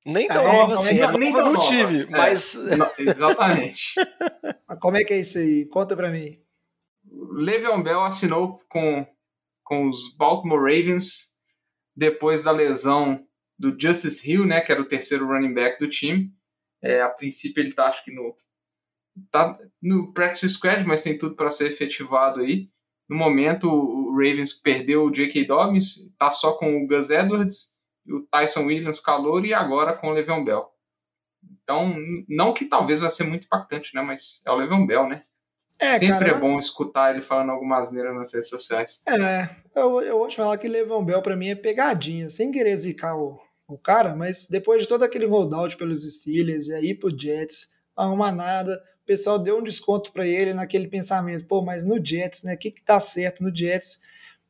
Nem 0.04 0.26
tão 0.26 0.42
é, 0.42 0.52
nova 0.52 0.74
assim, 0.74 0.98
é, 0.98 1.02
é 1.02 1.12
nem 1.18 1.32
tão 1.32 1.46
no 1.46 1.52
nova. 1.52 1.66
time, 1.66 2.02
é, 2.02 2.06
mas. 2.06 2.54
Não, 2.54 2.90
exatamente. 2.98 3.94
Como 4.80 4.96
é 4.96 5.04
que 5.04 5.14
é 5.14 5.20
isso 5.20 5.38
aí? 5.38 5.66
Conta 5.66 5.96
pra 5.96 6.10
mim. 6.10 6.26
Le'Veon 7.04 7.82
Bell 7.82 8.02
assinou 8.02 8.60
com, 8.68 9.06
com 9.62 9.88
os 9.88 10.14
Baltimore 10.16 10.60
Ravens 10.60 11.31
depois 11.96 12.42
da 12.42 12.50
lesão 12.50 13.26
do 13.58 13.76
Justice 13.78 14.28
Hill, 14.28 14.46
né, 14.46 14.60
que 14.60 14.72
era 14.72 14.80
o 14.80 14.88
terceiro 14.88 15.26
running 15.26 15.54
back 15.54 15.78
do 15.78 15.88
time. 15.88 16.32
É, 16.82 17.00
a 17.00 17.08
princípio 17.08 17.60
ele 17.60 17.70
está, 17.70 17.86
acho 17.86 18.04
que 18.04 18.12
no 18.12 18.36
tá 19.30 19.58
no 19.80 20.12
practice 20.14 20.48
squad, 20.48 20.84
mas 20.86 21.02
tem 21.02 21.18
tudo 21.18 21.36
para 21.36 21.50
ser 21.50 21.68
efetivado 21.68 22.40
aí. 22.40 22.70
No 23.08 23.16
momento, 23.16 23.68
o 23.68 24.10
Ravens 24.12 24.54
perdeu 24.54 25.04
o 25.04 25.10
J.K. 25.10 25.44
Dobbins, 25.44 25.98
está 26.10 26.30
só 26.30 26.52
com 26.52 26.82
o 26.82 26.86
Gus 26.86 27.10
Edwards, 27.10 27.76
o 28.08 28.20
Tyson 28.30 28.64
Williams 28.64 29.00
calor 29.00 29.44
e 29.44 29.52
agora 29.52 29.94
com 29.94 30.08
o 30.08 30.12
Le'Veon 30.12 30.42
Bell. 30.42 30.66
Então, 31.62 31.94
não 32.26 32.54
que 32.54 32.64
talvez 32.64 33.00
vai 33.00 33.10
ser 33.10 33.24
muito 33.24 33.44
impactante, 33.44 33.94
né, 33.94 34.00
mas 34.00 34.42
é 34.46 34.50
o 34.50 34.56
Le'Veon 34.56 34.86
Bell, 34.86 35.06
né? 35.06 35.22
É, 35.82 35.98
Sempre 35.98 36.08
cara, 36.10 36.30
é 36.30 36.38
bom 36.38 36.60
escutar 36.60 37.12
ele 37.12 37.22
falando 37.22 37.50
alguma 37.50 37.80
asneira 37.80 38.14
nas 38.14 38.32
redes 38.32 38.48
sociais. 38.48 39.02
É, 39.04 39.48
eu, 39.74 40.00
eu 40.00 40.16
vou 40.16 40.28
te 40.28 40.36
falar 40.36 40.56
que 40.56 40.68
Levão 40.68 41.04
Bell 41.04 41.20
pra 41.20 41.34
mim 41.34 41.48
é 41.48 41.56
pegadinha, 41.56 42.30
sem 42.30 42.52
querer 42.52 42.76
zicar 42.76 43.16
o, 43.16 43.36
o 43.66 43.76
cara, 43.76 44.14
mas 44.14 44.46
depois 44.48 44.80
de 44.80 44.86
todo 44.86 45.02
aquele 45.02 45.26
holdout 45.26 45.76
pelos 45.76 46.04
Steelers 46.04 46.68
e 46.68 46.74
aí 46.74 46.94
pro 46.94 47.10
Jets, 47.10 47.72
não 47.96 48.04
arruma 48.04 48.30
nada, 48.30 48.80
o 49.02 49.04
pessoal 49.04 49.40
deu 49.40 49.58
um 49.58 49.62
desconto 49.62 50.12
para 50.12 50.24
ele 50.24 50.54
naquele 50.54 50.86
pensamento, 50.86 51.46
pô, 51.46 51.60
mas 51.62 51.82
no 51.82 51.96
Jets, 52.04 52.44
né, 52.44 52.54
o 52.54 52.58
que 52.58 52.70
que 52.70 52.84
tá 52.84 53.00
certo 53.00 53.42
no 53.42 53.52
Jets? 53.52 54.02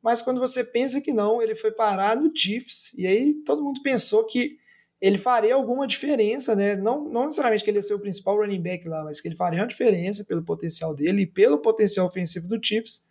Mas 0.02 0.20
quando 0.20 0.38
você 0.38 0.62
pensa 0.62 1.00
que 1.00 1.14
não, 1.14 1.40
ele 1.40 1.54
foi 1.54 1.70
parar 1.70 2.14
no 2.14 2.30
Chiefs, 2.36 2.92
e 2.98 3.06
aí 3.06 3.32
todo 3.42 3.62
mundo 3.62 3.80
pensou 3.82 4.26
que 4.26 4.58
ele 5.02 5.18
faria 5.18 5.56
alguma 5.56 5.84
diferença, 5.84 6.54
né? 6.54 6.76
Não, 6.76 7.02
não 7.08 7.24
necessariamente 7.24 7.64
que 7.64 7.70
ele 7.70 7.78
ia 7.78 7.82
ser 7.82 7.94
o 7.94 7.98
principal 7.98 8.36
running 8.36 8.62
back 8.62 8.86
lá, 8.86 9.02
mas 9.02 9.20
que 9.20 9.26
ele 9.26 9.34
faria 9.34 9.60
uma 9.60 9.66
diferença 9.66 10.24
pelo 10.24 10.44
potencial 10.44 10.94
dele 10.94 11.22
e 11.22 11.26
pelo 11.26 11.58
potencial 11.58 12.06
ofensivo 12.06 12.46
do 12.46 12.64
Chiefs. 12.64 13.10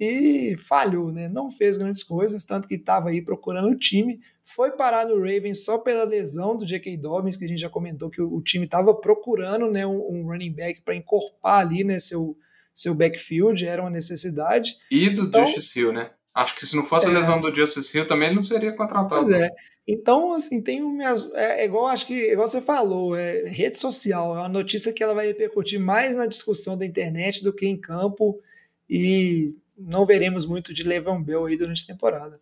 E 0.00 0.56
falhou, 0.58 1.12
né? 1.12 1.28
Não 1.28 1.48
fez 1.48 1.76
grandes 1.76 2.02
coisas, 2.02 2.44
tanto 2.44 2.66
que 2.66 2.74
estava 2.74 3.10
aí 3.10 3.22
procurando 3.22 3.68
o 3.68 3.78
time. 3.78 4.20
Foi 4.44 4.72
parar 4.72 5.06
no 5.06 5.16
Ravens 5.16 5.64
só 5.64 5.78
pela 5.78 6.02
lesão 6.02 6.56
do 6.56 6.66
J.K. 6.66 6.96
Dobbins, 6.96 7.36
que 7.36 7.44
a 7.44 7.48
gente 7.48 7.60
já 7.60 7.70
comentou 7.70 8.10
que 8.10 8.20
o, 8.20 8.34
o 8.34 8.42
time 8.42 8.64
estava 8.64 8.92
procurando 8.92 9.70
né, 9.70 9.86
um, 9.86 10.00
um 10.10 10.26
running 10.26 10.52
back 10.52 10.82
para 10.82 10.96
encorpar 10.96 11.60
ali 11.60 11.84
né, 11.84 12.00
seu, 12.00 12.36
seu 12.74 12.96
backfield, 12.96 13.64
era 13.64 13.80
uma 13.82 13.90
necessidade. 13.90 14.76
E 14.90 15.10
do 15.10 15.26
então, 15.26 15.46
Justice 15.46 15.78
Hill, 15.78 15.92
né? 15.92 16.10
Acho 16.38 16.54
que 16.54 16.64
se 16.64 16.76
não 16.76 16.84
fosse 16.84 17.06
é, 17.06 17.10
a 17.10 17.12
lesão 17.12 17.40
do 17.40 17.52
Justice 17.52 17.96
Hill 17.96 18.06
também 18.06 18.28
ele 18.28 18.36
não 18.36 18.44
seria 18.44 18.72
contratado. 18.72 19.24
Pois 19.24 19.28
é. 19.30 19.50
Então, 19.88 20.32
assim, 20.32 20.62
tem 20.62 20.80
minhas. 20.80 21.28
É, 21.32 21.62
é, 21.62 21.64
igual, 21.64 21.88
acho 21.88 22.06
que, 22.06 22.30
igual 22.30 22.46
você 22.46 22.60
falou, 22.60 23.16
é 23.16 23.48
rede 23.48 23.76
social, 23.76 24.36
é 24.36 24.38
uma 24.38 24.48
notícia 24.48 24.92
que 24.92 25.02
ela 25.02 25.14
vai 25.14 25.26
repercutir 25.26 25.80
mais 25.80 26.14
na 26.14 26.26
discussão 26.26 26.78
da 26.78 26.86
internet 26.86 27.42
do 27.42 27.52
que 27.52 27.66
em 27.66 27.76
campo, 27.76 28.40
e 28.88 29.52
não 29.76 30.06
veremos 30.06 30.46
muito 30.46 30.72
de 30.72 30.84
Levan 30.84 31.20
Bell 31.20 31.46
aí 31.46 31.56
durante 31.56 31.82
a 31.82 31.92
temporada. 31.92 32.40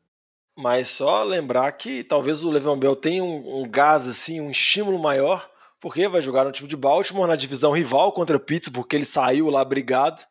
Mas 0.55 0.89
só 0.89 1.25
lembrar 1.25 1.73
que 1.73 2.05
talvez 2.05 2.45
o 2.45 2.51
Levan 2.51 2.79
Bell 2.79 2.97
tenha 2.97 3.25
um, 3.25 3.63
um 3.63 3.71
gás, 3.71 4.07
assim, 4.07 4.43
um 4.43 4.51
estímulo 4.51 4.99
maior, 4.99 5.49
porque 5.81 6.07
vai 6.07 6.21
jogar 6.21 6.45
no 6.45 6.53
time 6.53 6.69
de 6.69 6.77
Baltimore 6.77 7.29
na 7.29 7.37
divisão 7.37 7.73
rival 7.73 8.13
contra 8.13 8.39
Pittsburgh, 8.39 8.83
porque 8.83 8.97
ele 8.97 9.07
saiu 9.07 9.49
lá 9.49 9.65
brigado. 9.65 10.23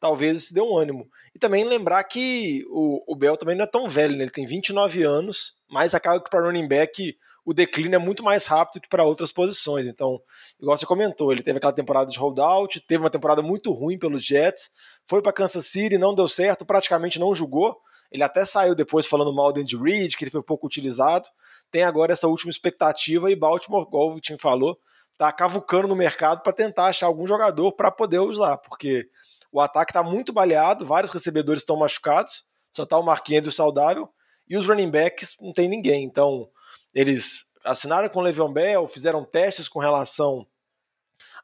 Talvez 0.00 0.42
isso 0.42 0.54
dê 0.54 0.60
um 0.60 0.76
ânimo. 0.76 1.08
E 1.34 1.38
também 1.38 1.64
lembrar 1.64 2.04
que 2.04 2.64
o, 2.68 3.12
o 3.12 3.16
Bell 3.16 3.36
também 3.36 3.56
não 3.56 3.64
é 3.64 3.68
tão 3.68 3.88
velho, 3.88 4.16
né? 4.16 4.24
ele 4.24 4.30
tem 4.30 4.46
29 4.46 5.02
anos, 5.02 5.54
mas 5.68 5.94
acaba 5.94 6.22
que 6.22 6.28
para 6.28 6.44
running 6.44 6.68
back 6.68 7.16
o 7.44 7.52
declínio 7.52 7.96
é 7.96 7.98
muito 7.98 8.22
mais 8.22 8.46
rápido 8.46 8.82
que 8.82 8.88
para 8.88 9.04
outras 9.04 9.32
posições. 9.32 9.86
Então, 9.86 10.20
igual 10.60 10.76
você 10.76 10.86
comentou, 10.86 11.32
ele 11.32 11.42
teve 11.42 11.58
aquela 11.58 11.72
temporada 11.72 12.10
de 12.10 12.18
holdout, 12.18 12.80
teve 12.80 13.02
uma 13.02 13.10
temporada 13.10 13.42
muito 13.42 13.72
ruim 13.72 13.98
pelos 13.98 14.24
Jets, 14.24 14.70
foi 15.04 15.20
para 15.20 15.32
Kansas 15.32 15.66
City, 15.66 15.98
não 15.98 16.14
deu 16.14 16.28
certo, 16.28 16.64
praticamente 16.64 17.18
não 17.18 17.34
jogou. 17.34 17.80
Ele 18.10 18.22
até 18.22 18.44
saiu 18.44 18.74
depois 18.74 19.06
falando 19.06 19.34
mal 19.34 19.52
do 19.52 19.60
Andy 19.60 19.76
Reid, 19.76 20.16
que 20.16 20.24
ele 20.24 20.30
foi 20.30 20.42
pouco 20.42 20.66
utilizado. 20.66 21.28
Tem 21.70 21.82
agora 21.82 22.12
essa 22.12 22.28
última 22.28 22.50
expectativa 22.50 23.30
e 23.30 23.34
Baltimore, 23.34 23.86
igual 23.88 24.08
o 24.08 24.14
Vitinho 24.14 24.38
falou, 24.38 24.78
tá 25.16 25.32
cavucando 25.32 25.88
no 25.88 25.96
mercado 25.96 26.42
para 26.42 26.52
tentar 26.52 26.86
achar 26.86 27.06
algum 27.06 27.26
jogador 27.26 27.72
para 27.72 27.90
poder 27.90 28.18
usar, 28.18 28.58
porque 28.58 29.08
o 29.52 29.60
ataque 29.60 29.92
está 29.92 30.02
muito 30.02 30.32
baleado, 30.32 30.86
vários 30.86 31.12
recebedores 31.12 31.62
estão 31.62 31.76
machucados, 31.76 32.44
só 32.74 32.84
está 32.84 32.98
o 32.98 33.08
Andrews 33.08 33.54
saudável, 33.54 34.08
e 34.48 34.56
os 34.56 34.66
running 34.66 34.90
backs 34.90 35.36
não 35.40 35.52
tem 35.52 35.68
ninguém. 35.68 36.04
Então, 36.04 36.48
eles 36.94 37.46
assinaram 37.64 38.08
com 38.08 38.18
o 38.18 38.22
Le'Veon 38.22 38.52
Bell, 38.52 38.88
fizeram 38.88 39.24
testes 39.24 39.68
com 39.68 39.78
relação 39.78 40.46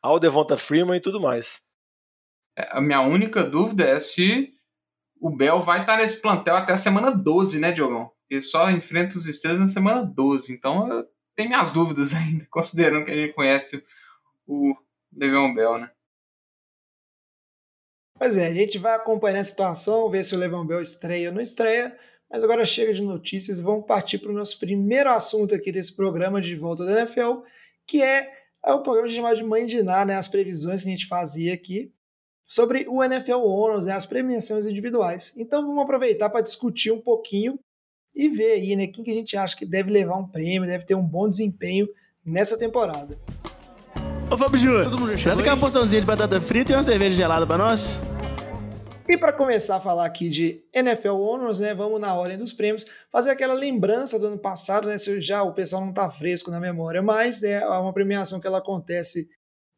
ao 0.03 0.19
Devonta 0.19 0.57
Freeman 0.57 0.97
e 0.97 1.01
tudo 1.01 1.21
mais. 1.21 1.63
É, 2.57 2.77
a 2.77 2.81
minha 2.81 3.03
única 3.03 3.45
dúvida 3.45 3.85
é 3.85 4.01
se 4.01 4.53
o 5.21 5.31
Bell 5.31 5.61
vai 5.61 5.83
estar 5.83 5.99
nesse 5.99 6.23
plantel 6.23 6.57
até 6.57 6.73
a 6.73 6.79
semana 6.79 7.11
12, 7.11 7.61
né, 7.61 7.73
Diogão? 7.73 8.11
Ele 8.31 8.41
só 8.41 8.71
enfrenta 8.71 9.17
os 9.17 9.27
estrelas 9.27 9.61
na 9.61 9.67
semana 9.67 10.03
12. 10.03 10.53
Então, 10.53 11.07
tem 11.35 11.49
minhas 11.49 11.71
dúvidas 11.73 12.15
ainda, 12.15 12.47
considerando 12.51 13.05
que 13.05 13.11
a 13.11 13.17
gente 13.17 13.35
conhece 13.35 13.85
o 14.47 14.75
Le'Veon 15.13 15.55
Bell, 15.55 15.79
né? 15.79 15.91
Pois 18.19 18.37
é, 18.37 18.49
a 18.49 18.55
gente 18.55 18.79
vai 18.79 18.97
acompanhar 18.97 19.41
a 19.41 19.45
situação, 19.45 20.11
ver 20.11 20.25
se 20.25 20.35
o 20.35 20.39
Levan 20.39 20.67
Bell 20.67 20.81
estreia 20.81 21.29
ou 21.29 21.35
não 21.35 21.41
estreia, 21.41 21.97
mas 22.31 22.43
agora 22.43 22.67
chega 22.67 22.93
de 22.93 23.01
notícias, 23.01 23.61
vamos 23.61 23.87
partir 23.87 24.19
para 24.19 24.33
o 24.33 24.35
nosso 24.35 24.59
primeiro 24.59 25.11
assunto 25.11 25.55
aqui 25.55 25.71
desse 25.71 25.95
programa 25.95 26.41
de 26.41 26.55
volta 26.57 26.85
da 26.85 26.99
NFL, 26.99 27.43
que 27.87 28.03
é, 28.03 28.29
é 28.65 28.73
o 28.73 28.83
programa 28.83 29.09
chamado 29.09 29.37
de 29.37 29.45
Mãe 29.45 29.67
de 29.67 29.83
Ná, 29.83 30.05
né, 30.05 30.17
as 30.17 30.29
previsões 30.29 30.83
que 30.83 30.89
a 30.89 30.91
gente 30.91 31.07
fazia 31.07 31.55
aqui 31.55 31.93
sobre 32.45 32.87
o 32.89 33.05
NFL 33.05 33.45
Honors, 33.45 33.87
né, 33.87 33.93
as 33.93 34.05
premiações 34.05 34.67
individuais. 34.67 35.37
Então 35.39 35.63
vamos 35.63 35.83
aproveitar 35.83 36.29
para 36.29 36.41
discutir 36.41 36.91
um 36.91 37.01
pouquinho 37.01 37.59
e 38.15 38.29
ver 38.29 38.53
aí 38.53 38.75
né, 38.75 38.89
quem 38.89 39.05
que 39.05 39.11
a 39.13 39.15
gente 39.15 39.37
acha 39.37 39.57
que 39.57 39.65
deve 39.65 39.93
levar 39.93 40.17
um 40.17 40.27
prêmio, 40.27 40.67
deve 40.67 40.85
ter 40.85 40.97
um 40.97 41.05
bom 41.05 41.29
desempenho 41.29 41.89
nessa 42.25 42.59
temporada. 42.59 43.17
Ô 44.31 44.37
Fábio 44.37 44.59
Júnior, 44.59 45.19
traz 45.23 45.39
aquela 45.39 45.57
porçãozinha 45.57 46.01
de 46.01 46.07
batata 46.07 46.41
frita 46.41 46.73
e 46.73 46.75
uma 46.75 46.83
cerveja 46.83 47.17
gelada 47.17 47.47
pra 47.47 47.57
nós. 47.57 47.99
E 49.11 49.17
para 49.17 49.33
começar 49.33 49.77
a 49.77 49.81
falar 49.81 50.05
aqui 50.05 50.29
de 50.29 50.63
NFL 50.71 51.15
Honors, 51.15 51.61
né, 51.61 51.75
vamos 51.75 51.99
na 51.99 52.15
ordem 52.15 52.37
dos 52.37 52.53
prêmios, 52.53 52.85
fazer 53.11 53.31
aquela 53.31 53.55
lembrança 53.55 54.19
do 54.19 54.27
ano 54.27 54.39
passado, 54.39 54.87
né, 54.87 54.99
se 54.99 55.19
já 55.23 55.43
o 55.43 55.55
pessoal 55.55 55.83
não 55.83 55.95
tá 55.95 56.11
fresco 56.11 56.51
na 56.51 56.61
memória, 56.61 57.01
mas 57.01 57.41
né, 57.41 57.53
é 57.53 57.67
uma 57.67 57.93
premiação 57.95 58.39
que 58.39 58.47
ela 58.47 58.59
acontece 58.59 59.27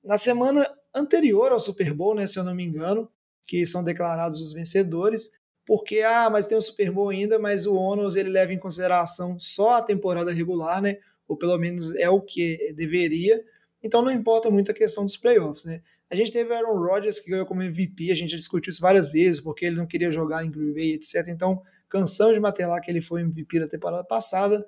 na 0.03 0.17
semana 0.17 0.69
anterior 0.93 1.53
ao 1.53 1.61
Super 1.61 1.95
Bowl, 1.95 2.17
né, 2.17 2.27
se 2.27 2.41
eu 2.41 2.45
não 2.45 2.57
me 2.57 2.65
engano, 2.65 3.09
que 3.47 3.65
são 3.65 3.85
declarados 3.85 4.41
os 4.41 4.53
vencedores, 4.53 5.31
porque 5.65 6.01
ah, 6.01 6.29
mas 6.29 6.49
tem 6.49 6.59
o 6.59 6.63
Super 6.63 6.91
Bowl 6.91 7.11
ainda, 7.11 7.39
mas 7.39 7.67
o 7.67 7.77
Honors 7.77 8.17
ele 8.17 8.31
leva 8.31 8.53
em 8.53 8.59
consideração 8.59 9.39
só 9.39 9.75
a 9.75 9.83
temporada 9.83 10.33
regular, 10.33 10.83
né, 10.83 10.99
ou 11.29 11.37
pelo 11.37 11.57
menos 11.57 11.95
é 11.95 12.11
o 12.11 12.21
que 12.21 12.73
deveria. 12.77 13.41
Então 13.83 14.03
não 14.03 14.11
importa 14.11 14.51
muito 14.51 14.71
a 14.71 14.75
questão 14.75 15.05
dos 15.05 15.17
playoffs, 15.17 15.65
né? 15.65 15.83
A 16.11 16.17
gente 16.17 16.33
teve 16.33 16.53
Aaron 16.53 16.77
Rodgers 16.77 17.21
que 17.21 17.31
ganhou 17.31 17.47
como 17.47 17.63
MVP, 17.63 18.11
a 18.11 18.15
gente 18.17 18.31
já 18.31 18.37
discutiu 18.37 18.71
isso 18.71 18.81
várias 18.81 19.13
vezes, 19.13 19.41
porque 19.41 19.65
ele 19.65 19.77
não 19.77 19.87
queria 19.87 20.11
jogar 20.11 20.45
em 20.45 20.51
Green 20.51 20.73
Bay, 20.73 20.95
etc. 20.95 21.29
Então, 21.29 21.63
cansamos 21.89 22.35
de 22.35 22.41
matelar 22.41 22.81
que 22.81 22.91
ele 22.91 23.01
foi 23.01 23.21
MVP 23.21 23.61
da 23.61 23.69
temporada 23.69 24.03
passada. 24.03 24.67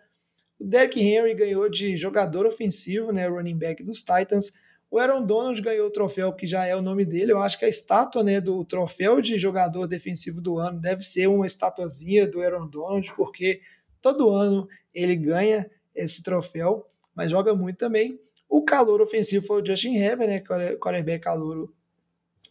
O 0.58 0.64
Derrick 0.64 1.00
Henry 1.00 1.34
ganhou 1.34 1.68
de 1.68 1.96
jogador 1.96 2.46
ofensivo, 2.46 3.10
né, 3.10 3.26
running 3.26 3.58
back 3.58 3.82
dos 3.82 4.02
Titans. 4.02 4.52
O 4.88 4.98
Aaron 4.98 5.24
Donald 5.24 5.60
ganhou 5.60 5.88
o 5.88 5.90
troféu 5.90 6.32
que 6.32 6.46
já 6.46 6.64
é 6.64 6.76
o 6.76 6.82
nome 6.82 7.04
dele. 7.04 7.32
Eu 7.32 7.40
acho 7.40 7.58
que 7.58 7.64
a 7.64 7.68
estátua 7.68 8.22
né, 8.22 8.40
do 8.40 8.64
troféu 8.64 9.20
de 9.20 9.36
jogador 9.36 9.88
defensivo 9.88 10.40
do 10.40 10.58
ano 10.58 10.78
deve 10.78 11.02
ser 11.02 11.26
uma 11.26 11.46
estatuazinha 11.46 12.24
do 12.24 12.40
Aaron 12.40 12.68
Donald, 12.68 13.12
porque 13.16 13.62
todo 14.00 14.30
ano 14.30 14.68
ele 14.94 15.16
ganha 15.16 15.68
esse 15.94 16.22
troféu, 16.22 16.86
mas 17.14 17.30
joga 17.30 17.54
muito 17.54 17.78
também. 17.78 18.20
O 18.52 18.62
calor 18.62 19.00
ofensivo 19.00 19.46
foi 19.46 19.62
o 19.62 19.66
Justin 19.66 19.96
Herbert, 19.96 20.28
né, 20.28 20.40
quarterback 20.76 21.24
calor 21.24 21.72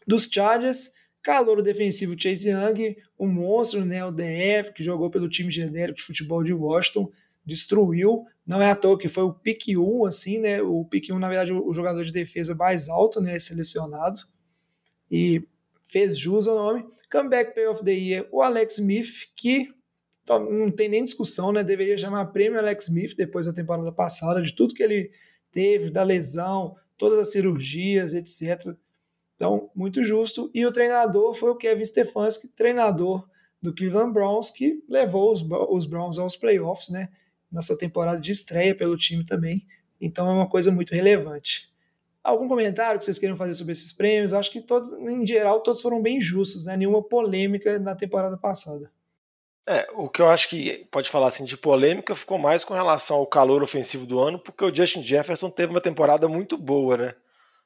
dos 0.07 0.23
Chargers. 0.23 0.95
Calor 1.21 1.61
defensivo 1.61 2.15
Chase 2.19 2.49
Young, 2.49 2.97
o 3.15 3.27
monstro, 3.27 3.85
né, 3.85 4.03
o 4.03 4.11
DF, 4.11 4.73
que 4.73 4.81
jogou 4.81 5.11
pelo 5.11 5.29
time 5.29 5.51
genérico 5.51 5.99
de 5.99 6.03
futebol 6.03 6.43
de 6.43 6.51
Washington, 6.51 7.11
destruiu. 7.45 8.25
Não 8.47 8.59
é 8.59 8.71
à 8.71 8.75
toa 8.75 8.97
que 8.97 9.07
foi 9.07 9.25
o 9.25 9.31
pick 9.31 9.77
1, 9.77 10.05
assim, 10.05 10.39
né? 10.39 10.59
O 10.63 10.83
pick 10.83 11.11
1, 11.11 11.19
na 11.19 11.29
verdade, 11.29 11.53
o 11.53 11.71
jogador 11.71 12.03
de 12.03 12.11
defesa 12.11 12.55
mais 12.55 12.89
alto, 12.89 13.21
né, 13.21 13.37
selecionado. 13.37 14.17
E 15.11 15.47
fez 15.83 16.17
jus 16.17 16.47
ao 16.47 16.55
nome. 16.55 16.83
Comeback 17.11 17.53
Play 17.53 17.67
of 17.67 17.85
the 17.85 17.93
Year, 17.93 18.27
o 18.31 18.41
Alex 18.41 18.79
Smith, 18.79 19.29
que 19.35 19.69
não 20.27 20.71
tem 20.71 20.89
nem 20.89 21.03
discussão, 21.03 21.51
né? 21.51 21.63
Deveria 21.63 21.95
chamar 21.95 22.25
prêmio 22.25 22.57
Alex 22.57 22.87
Smith 22.87 23.15
depois 23.15 23.45
da 23.45 23.53
temporada 23.53 23.91
passada, 23.91 24.41
de 24.41 24.55
tudo 24.55 24.73
que 24.73 24.81
ele 24.81 25.11
teve, 25.51 25.89
da 25.89 26.03
lesão, 26.03 26.75
todas 26.97 27.19
as 27.19 27.31
cirurgias, 27.31 28.13
etc. 28.13 28.75
Então, 29.35 29.69
muito 29.75 30.03
justo. 30.03 30.51
E 30.53 30.65
o 30.65 30.71
treinador 30.71 31.33
foi 31.35 31.49
o 31.49 31.55
Kevin 31.55 31.83
Stefanski, 31.83 32.47
treinador 32.49 33.27
do 33.61 33.73
Cleveland 33.73 34.13
Browns, 34.13 34.49
que 34.49 34.83
levou 34.87 35.31
os, 35.31 35.43
os 35.69 35.85
Browns 35.85 36.17
aos 36.17 36.35
playoffs, 36.35 36.89
né? 36.89 37.09
Nessa 37.51 37.77
temporada 37.77 38.19
de 38.19 38.31
estreia 38.31 38.75
pelo 38.75 38.97
time 38.97 39.25
também. 39.25 39.65
Então 39.99 40.29
é 40.29 40.33
uma 40.33 40.47
coisa 40.49 40.71
muito 40.71 40.93
relevante. 40.93 41.71
Algum 42.23 42.47
comentário 42.47 42.99
que 42.99 43.05
vocês 43.05 43.17
queiram 43.17 43.35
fazer 43.35 43.55
sobre 43.55 43.73
esses 43.73 43.91
prêmios? 43.91 44.31
Acho 44.31 44.51
que 44.51 44.61
todos, 44.61 44.91
em 45.11 45.25
geral, 45.25 45.61
todos 45.61 45.81
foram 45.81 46.01
bem 46.01 46.21
justos, 46.21 46.65
né? 46.65 46.77
Nenhuma 46.77 47.01
polêmica 47.01 47.79
na 47.79 47.95
temporada 47.95 48.37
passada. 48.37 48.91
É, 49.67 49.87
o 49.93 50.09
que 50.09 50.21
eu 50.21 50.29
acho 50.29 50.49
que 50.49 50.87
pode 50.91 51.09
falar 51.09 51.27
assim 51.27 51.45
de 51.45 51.55
polêmica 51.55 52.15
ficou 52.15 52.37
mais 52.37 52.63
com 52.63 52.73
relação 52.73 53.17
ao 53.17 53.27
calor 53.27 53.61
ofensivo 53.61 54.07
do 54.07 54.19
ano, 54.19 54.39
porque 54.39 54.65
o 54.65 54.73
Justin 54.73 55.03
Jefferson 55.03 55.49
teve 55.49 55.71
uma 55.71 55.81
temporada 55.81 56.27
muito 56.27 56.57
boa, 56.57 56.97
né? 56.97 57.15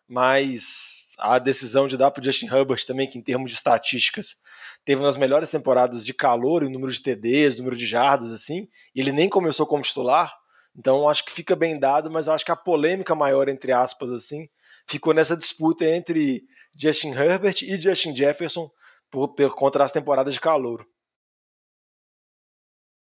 Mas 0.08 1.06
a 1.18 1.40
decisão 1.40 1.88
de 1.88 1.98
dar 1.98 2.12
para 2.12 2.22
o 2.22 2.24
Justin 2.24 2.48
Herbert 2.48 2.86
também, 2.86 3.08
que 3.08 3.18
em 3.18 3.22
termos 3.22 3.50
de 3.50 3.58
estatísticas 3.58 4.36
teve 4.84 5.02
uma 5.02 5.08
das 5.08 5.18
melhores 5.18 5.50
temporadas 5.50 6.06
de 6.06 6.14
calor 6.14 6.64
em 6.64 6.72
número 6.72 6.92
de 6.92 7.02
TDs, 7.02 7.58
número 7.58 7.76
de 7.78 7.86
jardas, 7.86 8.32
assim, 8.32 8.68
e 8.94 9.00
ele 9.00 9.14
nem 9.14 9.30
começou 9.30 9.66
como 9.66 9.82
titular, 9.82 10.36
então 10.78 11.08
acho 11.08 11.26
que 11.26 11.32
fica 11.32 11.56
bem 11.56 11.80
dado, 11.80 12.12
mas 12.12 12.28
eu 12.28 12.34
acho 12.34 12.46
que 12.46 12.52
a 12.52 12.56
polêmica 12.56 13.16
maior, 13.16 13.48
entre 13.48 13.72
aspas, 13.72 14.12
assim, 14.12 14.50
ficou 14.86 15.14
nessa 15.14 15.36
disputa 15.36 15.86
entre 15.86 16.44
Justin 16.78 17.12
Herbert 17.12 17.64
e 17.64 17.80
Justin 17.80 18.14
Jefferson 18.14 18.70
por, 19.10 19.30
por 19.30 19.56
contra 19.56 19.84
as 19.86 19.92
temporadas 19.92 20.34
de 20.34 20.42
calor. 20.42 20.86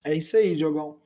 É 0.05 0.13
isso 0.13 0.37
aí, 0.37 0.55
Diogão. 0.55 1.01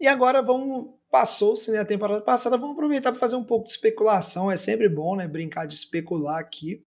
E 0.00 0.06
agora 0.06 0.42
vamos. 0.42 0.94
Passou-se 1.08 1.70
né, 1.70 1.78
a 1.78 1.84
temporada 1.84 2.20
passada, 2.20 2.58
vamos 2.58 2.74
aproveitar 2.74 3.12
para 3.12 3.20
fazer 3.20 3.36
um 3.36 3.44
pouco 3.44 3.64
de 3.64 3.70
especulação. 3.70 4.50
É 4.50 4.56
sempre 4.56 4.88
bom 4.88 5.14
né, 5.14 5.26
brincar 5.26 5.64
de 5.64 5.74
especular 5.74 6.40
aqui 6.40 6.84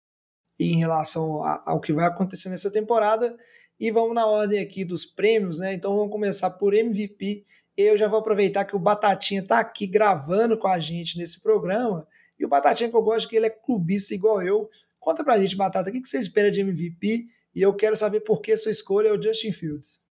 em 0.59 0.77
relação 0.77 1.43
ao 1.65 1.81
que 1.81 1.91
vai 1.91 2.05
acontecer 2.05 2.49
nessa 2.49 2.69
temporada. 2.71 3.35
E 3.79 3.91
vamos 3.91 4.13
na 4.13 4.27
ordem 4.27 4.59
aqui 4.59 4.85
dos 4.85 5.03
prêmios, 5.03 5.57
né? 5.57 5.73
Então 5.73 5.95
vamos 5.95 6.11
começar 6.11 6.51
por 6.51 6.75
MVP. 6.75 7.43
Eu 7.75 7.97
já 7.97 8.07
vou 8.07 8.19
aproveitar 8.19 8.65
que 8.65 8.75
o 8.75 8.79
Batatinha 8.79 9.41
está 9.41 9.59
aqui 9.59 9.87
gravando 9.87 10.57
com 10.57 10.67
a 10.67 10.79
gente 10.79 11.17
nesse 11.17 11.41
programa. 11.41 12.07
E 12.39 12.45
o 12.45 12.47
Batatinha 12.47 12.89
que 12.89 12.95
eu 12.95 13.01
gosto 13.01 13.27
que 13.27 13.35
ele 13.35 13.47
é 13.47 13.49
clubista 13.49 14.13
igual 14.13 14.43
eu. 14.43 14.69
Conta 14.99 15.23
pra 15.23 15.39
gente, 15.39 15.57
Batata, 15.57 15.89
o 15.89 15.93
que 15.93 16.05
você 16.05 16.19
espera 16.19 16.51
de 16.51 16.61
MVP? 16.61 17.25
E 17.55 17.61
eu 17.61 17.73
quero 17.73 17.95
saber 17.95 18.21
por 18.21 18.41
que 18.41 18.55
sua 18.55 18.71
escolha 18.71 19.09
é 19.09 19.11
o 19.11 19.21
Justin 19.21 19.51
Fields. 19.51 20.02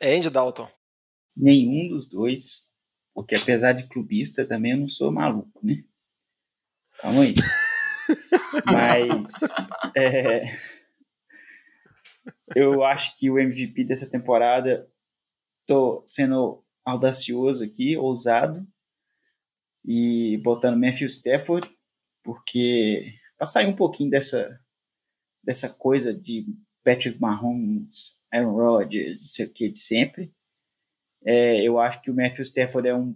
É 0.00 0.16
Andy 0.16 0.30
Dalton. 0.30 0.68
Nenhum 1.36 1.88
dos 1.88 2.08
dois, 2.08 2.70
porque 3.14 3.34
apesar 3.34 3.72
de 3.72 3.88
clubista 3.88 4.46
também 4.46 4.72
eu 4.72 4.78
não 4.78 4.88
sou 4.88 5.12
maluco, 5.12 5.60
né? 5.64 5.84
Calma 6.98 7.22
aí. 7.22 7.34
Mas 8.66 9.68
é, 9.96 10.46
eu 12.54 12.84
acho 12.84 13.18
que 13.18 13.30
o 13.30 13.38
MVP 13.38 13.84
dessa 13.84 14.08
temporada 14.08 14.90
tô 15.66 16.02
sendo 16.06 16.64
audacioso 16.84 17.64
aqui, 17.64 17.96
ousado 17.96 18.66
e 19.84 20.38
botando 20.42 20.78
Matthew 20.78 21.06
Stafford, 21.06 21.68
porque 22.22 23.14
para 23.36 23.46
sair 23.46 23.66
um 23.66 23.76
pouquinho 23.76 24.10
dessa 24.10 24.58
dessa 25.42 25.72
coisa 25.72 26.12
de 26.12 26.46
Patrick 26.86 27.20
Mahomes, 27.20 28.16
Aaron 28.32 28.52
Rodgers, 28.52 29.18
não 29.18 29.26
sei 29.26 29.46
o 29.46 29.52
que 29.52 29.68
de 29.68 29.78
sempre. 29.80 30.32
É, 31.24 31.60
eu 31.60 31.80
acho 31.80 32.00
que 32.00 32.12
o 32.12 32.14
Matthew 32.14 32.42
Stafford 32.42 32.88
é 32.88 32.94
um 32.94 33.12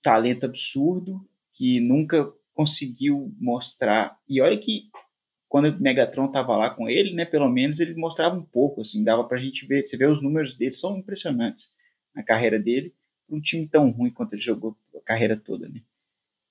talento 0.00 0.46
absurdo 0.46 1.28
que 1.52 1.78
nunca 1.78 2.32
conseguiu 2.54 3.34
mostrar. 3.38 4.18
E 4.26 4.40
olha 4.40 4.56
que 4.56 4.88
quando 5.46 5.66
o 5.66 5.78
Megatron 5.78 6.30
tava 6.30 6.56
lá 6.56 6.70
com 6.70 6.88
ele, 6.88 7.12
né, 7.12 7.26
pelo 7.26 7.50
menos 7.50 7.80
ele 7.80 7.94
mostrava 7.94 8.34
um 8.34 8.42
pouco, 8.42 8.80
assim, 8.80 9.04
dava 9.04 9.24
pra 9.24 9.36
gente 9.36 9.66
ver, 9.66 9.84
você 9.84 9.98
vê 9.98 10.06
os 10.06 10.22
números 10.22 10.54
dele, 10.54 10.72
são 10.72 10.96
impressionantes 10.96 11.70
na 12.14 12.22
carreira 12.22 12.58
dele, 12.58 12.94
um 13.28 13.38
time 13.38 13.68
tão 13.68 13.90
ruim 13.90 14.10
quanto 14.10 14.32
ele 14.32 14.40
jogou 14.40 14.74
a 14.96 15.00
carreira 15.00 15.36
toda, 15.36 15.68
né. 15.68 15.82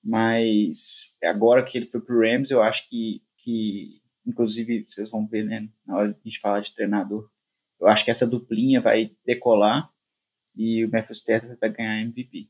Mas 0.02 1.16
agora 1.24 1.64
que 1.64 1.76
ele 1.76 1.86
foi 1.86 2.00
pro 2.00 2.20
Rams, 2.20 2.52
eu 2.52 2.62
acho 2.62 2.88
que, 2.88 3.20
que 3.36 4.00
inclusive 4.26 4.84
vocês 4.86 5.08
vão 5.08 5.26
ver, 5.26 5.44
né, 5.44 5.68
na 5.86 5.96
hora 5.96 6.08
de 6.08 6.18
a 6.18 6.22
gente 6.24 6.40
falar 6.40 6.60
de 6.60 6.74
treinador, 6.74 7.30
eu 7.80 7.86
acho 7.86 8.04
que 8.04 8.10
essa 8.10 8.26
duplinha 8.26 8.80
vai 8.80 9.12
decolar 9.24 9.90
e 10.56 10.84
o 10.84 10.90
Memphis 10.90 11.18
Stafford 11.18 11.58
vai 11.60 11.70
ganhar 11.70 12.00
MVP. 12.00 12.48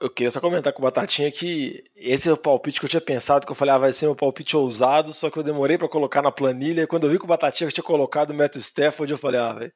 Eu 0.00 0.08
queria 0.08 0.30
só 0.30 0.40
comentar 0.40 0.72
com 0.72 0.78
o 0.80 0.84
Batatinha 0.84 1.32
que 1.32 1.82
esse 1.96 2.28
é 2.28 2.32
o 2.32 2.36
palpite 2.36 2.78
que 2.78 2.86
eu 2.86 2.88
tinha 2.88 3.00
pensado, 3.00 3.44
que 3.44 3.50
eu 3.50 3.56
falei, 3.56 3.74
ah, 3.74 3.78
vai 3.78 3.92
ser 3.92 4.06
um 4.06 4.14
palpite 4.14 4.56
ousado, 4.56 5.12
só 5.12 5.28
que 5.28 5.36
eu 5.36 5.42
demorei 5.42 5.76
para 5.76 5.88
colocar 5.88 6.22
na 6.22 6.30
planilha, 6.30 6.82
e 6.82 6.86
quando 6.86 7.04
eu 7.04 7.10
vi 7.10 7.18
que 7.18 7.24
o 7.24 7.28
Batatinha 7.28 7.68
tinha 7.70 7.82
colocado 7.82 8.30
o 8.30 8.34
Matthew 8.34 8.60
Stafford, 8.60 9.12
eu 9.12 9.18
falei, 9.18 9.40
ah, 9.40 9.52
velho, 9.52 9.72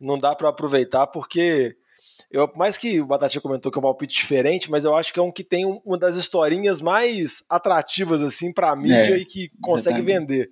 não 0.00 0.18
dá 0.18 0.34
para 0.34 0.48
aproveitar, 0.48 1.06
porque 1.08 1.76
eu, 2.30 2.50
mais 2.56 2.76
que 2.78 3.00
o 3.00 3.06
Batatinha 3.06 3.40
comentou 3.40 3.70
que 3.70 3.78
é 3.78 3.80
um 3.80 3.82
palpite 3.82 4.14
diferente, 4.14 4.70
mas 4.70 4.84
eu 4.84 4.94
acho 4.94 5.12
que 5.12 5.18
é 5.18 5.22
um 5.22 5.32
que 5.32 5.44
tem 5.44 5.64
uma 5.84 5.98
das 5.98 6.16
historinhas 6.16 6.80
mais 6.80 7.42
atrativas, 7.48 8.22
assim, 8.22 8.52
pra 8.52 8.74
mídia 8.76 9.14
É, 9.14 9.18
e 9.18 9.24
que 9.24 9.50
consegue 9.60 10.00
exatamente. 10.00 10.26
vender. 10.26 10.50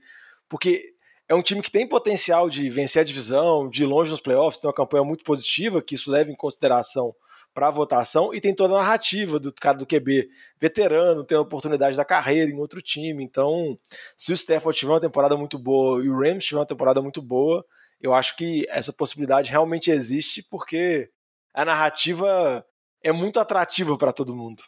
Porque 0.49 0.93
é 1.29 1.35
um 1.35 1.43
time 1.43 1.63
que 1.63 1.71
tem 1.71 1.87
potencial 1.87 2.51
de 2.51 2.69
vencer 2.69 3.03
a 3.03 3.05
divisão, 3.05 3.69
de 3.69 3.85
ir 3.85 3.87
longe 3.87 4.11
nos 4.11 4.21
playoffs, 4.21 4.61
tem 4.61 4.69
uma 4.69 4.75
campanha 4.75 5.05
muito 5.05 5.25
positiva, 5.25 5.81
que 5.81 5.95
isso 5.95 6.11
leva 6.11 6.31
em 6.31 6.37
consideração 6.37 7.15
para 7.55 7.69
a 7.69 7.71
votação, 7.71 8.33
e 8.35 8.41
tem 8.41 8.55
toda 8.55 8.75
a 8.75 8.79
narrativa 8.79 9.39
do 9.39 9.53
cara 9.53 9.77
do 9.77 9.87
QB 9.87 10.29
veterano, 10.61 11.25
tem 11.25 11.37
a 11.37 11.41
oportunidade 11.41 11.97
da 11.97 12.05
carreira 12.05 12.51
em 12.51 12.59
outro 12.59 12.81
time. 12.81 13.25
Então, 13.25 13.79
se 14.17 14.33
o 14.33 14.35
Stafford 14.35 14.79
tiver 14.79 14.93
uma 14.93 15.01
temporada 15.01 15.37
muito 15.37 15.59
boa 15.59 16.05
e 16.05 16.09
o 16.09 16.17
Rams 16.19 16.45
tiver 16.45 16.61
uma 16.61 16.67
temporada 16.67 17.03
muito 17.03 17.21
boa, 17.21 17.65
eu 18.01 18.15
acho 18.15 18.37
que 18.37 18.65
essa 18.69 18.93
possibilidade 18.93 19.51
realmente 19.51 19.91
existe, 19.91 20.43
porque 20.49 21.11
a 21.55 21.65
narrativa 21.65 22.65
é 23.03 23.13
muito 23.13 23.41
atrativa 23.41 23.97
para 23.97 24.13
todo 24.13 24.35
mundo. 24.37 24.63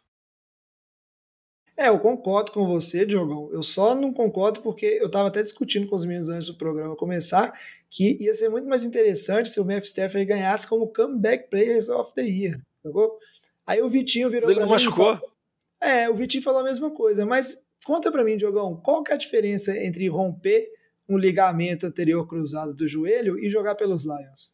É, 1.77 1.89
eu 1.89 1.99
concordo 1.99 2.53
com 2.53 2.67
você, 2.67 3.05
Diogão. 3.07 3.51
Eu 3.53 3.62
só 3.62 3.95
não 3.95 4.12
concordo 4.12 4.61
porque 4.61 4.87
eu 5.01 5.07
estava 5.07 5.29
até 5.29 5.43
discutindo 5.43 5.89
com 5.89 5.97
os 5.97 6.05
meninos 6.05 6.29
antes 6.29 6.47
do 6.47 6.55
programa 6.55 6.95
começar 6.97 7.59
que 7.91 8.23
ia 8.23 8.33
ser 8.35 8.49
muito 8.49 8.69
mais 8.69 8.85
interessante 8.85 9.50
se 9.50 9.61
o 9.61 9.65
Memphis 9.65 9.91
Stafford 9.91 10.25
ganhasse 10.25 10.67
como 10.69 10.93
Comeback 10.93 11.49
Players 11.50 11.89
of 11.89 12.15
the 12.15 12.23
Year, 12.23 12.61
sacou? 12.83 13.19
Aí 13.67 13.83
o 13.83 13.89
Vitinho 13.89 14.30
virou 14.30 14.49
Mas 14.49 14.56
ele 14.56 14.65
não 14.65 14.71
machucou. 14.73 15.17
falou- 15.17 15.33
É, 15.80 16.09
o 16.09 16.15
Vitinho 16.15 16.43
falou 16.43 16.61
a 16.61 16.65
mesma 16.65 16.91
coisa, 16.91 17.26
mas 17.26 17.67
conta 17.85 18.11
pra 18.13 18.25
mim, 18.25 18.37
Diogão, 18.37 18.76
qual 18.76 19.02
que 19.02 19.11
é 19.11 19.15
a 19.15 19.19
diferença 19.19 19.76
entre 19.76 20.09
romper 20.09 20.71
um 21.09 21.19
ligamento 21.19 21.87
anterior 21.87 22.26
cruzado 22.26 22.73
do 22.75 22.87
joelho 22.89 23.39
e 23.39 23.50
jogar 23.50 23.75
pelos 23.75 24.04
Lions? 24.04 24.51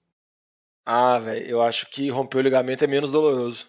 Ah, 0.90 1.18
velho, 1.18 1.46
eu 1.46 1.60
acho 1.60 1.86
que 1.90 2.08
romper 2.08 2.38
o 2.38 2.40
ligamento 2.40 2.82
é 2.82 2.86
menos 2.86 3.12
doloroso. 3.12 3.66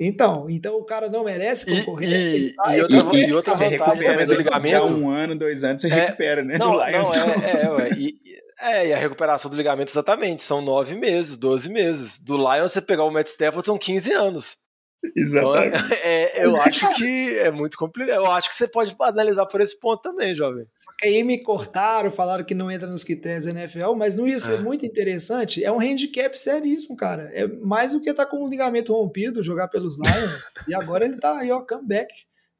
Então, 0.00 0.48
então 0.50 0.76
o 0.76 0.84
cara 0.84 1.08
não 1.08 1.22
merece 1.22 1.70
E- 1.70 1.78
concorrer. 1.78 2.08
e- 2.10 2.34
Ele 2.34 2.52
tá- 2.54 2.76
e 2.76 2.80
outra- 2.82 2.96
ele- 2.98 3.26
e 3.26 3.32
outra 3.32 3.42
você 3.42 3.50
vantagem 3.70 3.78
recupera 3.78 4.12
também 4.12 4.26
do 4.26 4.34
ligamento- 4.34 4.92
um 4.94 5.08
ano, 5.10 5.36
dois 5.38 5.62
anos, 5.62 5.82
você 5.82 5.88
É, 5.88 5.94
recupera, 6.06 6.42
né? 6.42 6.58
Não, 6.58 6.72
não 6.72 6.82
é, 6.82 6.90
é, 6.90 7.70
ué, 7.70 7.90
e, 7.96 8.06
e- 8.08 8.40
é, 8.60 8.88
e 8.88 8.92
a 8.92 8.96
recuperação 8.96 9.48
do 9.48 9.56
ligamento 9.56 9.90
exatamente, 9.92 10.42
são 10.42 10.60
nove 10.60 10.96
meses, 10.96 11.36
12 11.36 11.68
meses. 11.68 12.18
Do 12.18 12.36
Lions, 12.36 12.72
você 12.72 12.80
pegar 12.82 13.04
o 13.04 13.10
Matt 13.12 13.28
Stafford, 13.28 13.64
são 13.64 13.78
15 13.78 14.10
anos. 14.12 14.56
Então, 15.16 15.54
é- 15.56 15.66
Exatamente. 15.66 15.94
é, 16.06 16.44
eu 16.46 16.56
é, 16.56 16.60
acho 16.60 16.94
que 16.94 17.38
é 17.38 17.50
muito 17.50 17.76
complicado. 17.76 18.14
Eu 18.16 18.26
acho 18.30 18.48
que 18.48 18.54
você 18.54 18.68
pode 18.68 18.94
analisar 19.00 19.46
por 19.46 19.60
esse 19.60 19.78
ponto 19.78 20.00
também, 20.00 20.34
jovem. 20.34 20.64
que 20.98 21.06
aí 21.06 21.22
me 21.24 21.42
cortaram, 21.42 22.10
falaram 22.10 22.44
que 22.44 22.54
não 22.54 22.70
entra 22.70 22.86
nos 22.88 23.02
critérios 23.04 23.44
da 23.44 23.50
NFL, 23.50 23.94
mas 23.96 24.16
não 24.16 24.28
ia 24.28 24.38
ser 24.38 24.54
É. 24.54 24.62
muito 24.62 24.86
interessante. 24.86 25.62
É 25.64 25.72
um 25.72 25.80
handicap 25.80 26.38
seríssimo, 26.38 26.96
cara. 26.96 27.30
É 27.34 27.46
mais 27.46 27.92
do 27.92 28.00
que 28.00 28.14
tá 28.14 28.24
com 28.24 28.44
o 28.44 28.48
ligamento 28.48 28.92
rompido, 28.92 29.42
jogar 29.42 29.68
pelos 29.68 29.98
Lions. 29.98 30.48
e 30.68 30.74
agora 30.74 31.04
ele 31.04 31.18
tá 31.18 31.36
aí, 31.38 31.50
ó, 31.50 31.60
comeback, 31.60 32.08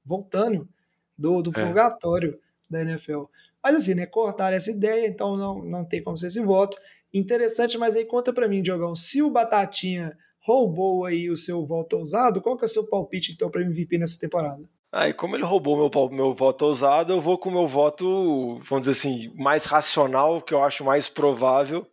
voltando 0.05 0.68
do, 1.16 1.42
do 1.42 1.50
É. 1.59 1.64
purgatório 1.64 2.38
da 2.68 2.83
NFL. 2.83 3.24
Mas 3.62 3.76
assim, 3.76 3.94
né, 3.94 4.05
cortaram 4.07 4.57
essa 4.57 4.70
ideia, 4.70 5.07
então 5.07 5.37
não, 5.37 5.62
não 5.64 5.85
tem 5.85 6.02
como 6.02 6.18
ser 6.18 6.26
esse 6.26 6.40
voto. 6.40 6.76
Interessante, 7.14 7.78
mas 7.78 7.94
aí 7.94 8.05
conta 8.05 8.33
pra 8.33 8.48
mim, 8.48 8.62
Diogão, 8.62 8.94
se 8.96 9.22
o 9.22 9.31
Batatinha 9.31 10.16
roubou 10.42 11.05
aí 11.05 11.31
o 11.31 11.37
seu 11.37 11.64
voto 11.64 11.96
ousado, 11.96 12.40
qual 12.40 12.57
que 12.57 12.64
é 12.64 12.66
o 12.66 12.68
seu 12.68 12.87
palpite, 12.87 13.33
então, 13.33 13.50
pra 13.50 13.62
MVP 13.62 13.96
nessa 13.98 14.18
temporada? 14.18 14.62
Aí, 14.90 15.14
como 15.14 15.37
ele 15.37 15.44
roubou 15.44 15.76
meu, 15.76 16.11
meu 16.11 16.35
voto 16.35 16.66
ousado, 16.66 17.12
eu 17.12 17.20
vou 17.20 17.38
com 17.38 17.48
o 17.48 17.52
meu 17.52 17.66
voto, 17.66 18.61
vamos 18.64 18.87
dizer 18.87 18.90
assim, 18.90 19.33
mais 19.35 19.64
racional, 19.64 20.42
que 20.42 20.52
eu 20.52 20.62
acho 20.62 20.85
mais 20.85 21.09
provável, 21.09 21.87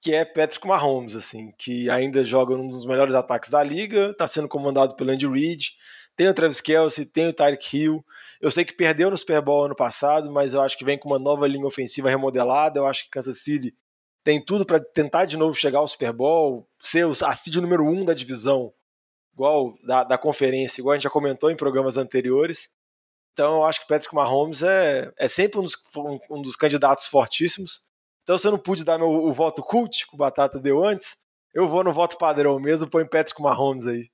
que 0.00 0.14
é 0.14 0.24
Patrick 0.24 0.64
Mahomes, 0.66 1.16
assim, 1.16 1.52
que 1.58 1.90
ainda 1.90 2.24
joga 2.24 2.54
um 2.54 2.68
dos 2.68 2.86
melhores 2.86 3.14
ataques 3.14 3.50
da 3.50 3.62
liga, 3.62 4.10
está 4.10 4.26
sendo 4.26 4.46
comandado 4.46 4.94
pelo 4.94 5.10
Andy 5.10 5.26
Reid, 5.26 5.72
tem 6.18 6.28
o 6.28 6.34
Travis 6.34 6.60
Kelce, 6.60 7.06
tem 7.06 7.28
o 7.28 7.32
Tyreek 7.32 7.76
Hill. 7.76 8.04
Eu 8.40 8.50
sei 8.50 8.64
que 8.64 8.74
perdeu 8.74 9.08
no 9.08 9.16
Super 9.16 9.40
Bowl 9.40 9.66
ano 9.66 9.76
passado, 9.76 10.32
mas 10.32 10.52
eu 10.52 10.60
acho 10.60 10.76
que 10.76 10.84
vem 10.84 10.98
com 10.98 11.08
uma 11.08 11.18
nova 11.18 11.46
linha 11.46 11.64
ofensiva 11.64 12.10
remodelada. 12.10 12.80
Eu 12.80 12.86
acho 12.88 13.04
que 13.04 13.10
Kansas 13.10 13.38
City 13.38 13.72
tem 14.28 14.44
tudo 14.44 14.66
para 14.66 14.78
tentar 14.78 15.24
de 15.24 15.38
novo 15.38 15.54
chegar 15.54 15.78
ao 15.78 15.88
Super 15.88 16.12
Bowl, 16.12 16.68
ser 16.78 17.06
o- 17.06 17.12
a 17.24 17.34
seed 17.34 17.56
número 17.56 17.82
um 17.82 18.04
da 18.04 18.12
divisão, 18.12 18.74
igual 19.32 19.74
da, 19.86 20.04
da 20.04 20.18
conferência, 20.18 20.82
igual 20.82 20.92
a 20.92 20.96
gente 20.96 21.04
já 21.04 21.08
comentou 21.10 21.50
em 21.50 21.56
programas 21.56 21.96
anteriores. 21.96 22.68
Então 23.32 23.54
eu 23.56 23.64
acho 23.64 23.80
que 23.80 23.88
Patrick 23.88 24.14
Mahomes 24.14 24.62
é, 24.62 25.10
é 25.16 25.28
sempre 25.28 25.58
um 25.58 25.62
dos, 25.62 25.76
um, 25.96 26.18
um 26.28 26.42
dos 26.42 26.56
candidatos 26.56 27.06
fortíssimos. 27.06 27.88
Então 28.22 28.36
se 28.36 28.46
eu 28.46 28.52
não 28.52 28.58
pude 28.58 28.84
dar 28.84 28.98
meu, 28.98 29.08
o 29.08 29.32
voto 29.32 29.62
cult 29.62 30.06
que 30.06 30.14
o 30.14 30.18
Batata 30.18 30.58
deu 30.60 30.84
antes, 30.84 31.16
eu 31.54 31.66
vou 31.66 31.82
no 31.82 31.90
voto 31.94 32.18
padrão 32.18 32.60
mesmo, 32.60 32.86
põe 32.86 33.06
Patrick 33.06 33.40
Mahomes 33.40 33.86
aí. 33.86 34.10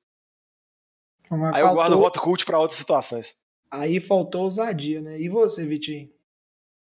Mas 1.28 1.54
Aí 1.56 1.62
eu 1.62 1.66
guardo 1.72 1.78
o 1.88 1.94
faltou- 1.94 2.00
voto 2.02 2.20
cult 2.20 2.44
para 2.44 2.60
outras 2.60 2.78
situações. 2.78 3.34
Aí 3.68 3.98
faltou 3.98 4.42
ousadia, 4.42 5.00
né? 5.00 5.20
E 5.20 5.28
você, 5.28 5.66
Vitinho? 5.66 6.08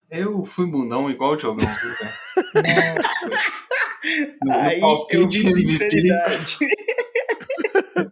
Eu 0.08 0.44
fui 0.44 0.66
bundão 0.66 1.10
igual 1.10 1.32
o 1.32 1.36
Diogão, 1.36 1.66
viu? 1.66 2.08
No- 2.54 2.62
no 4.44 4.52
Aí 4.52 4.80
eu 4.80 5.28
vi 5.28 5.52
sinceridade. 5.52 6.56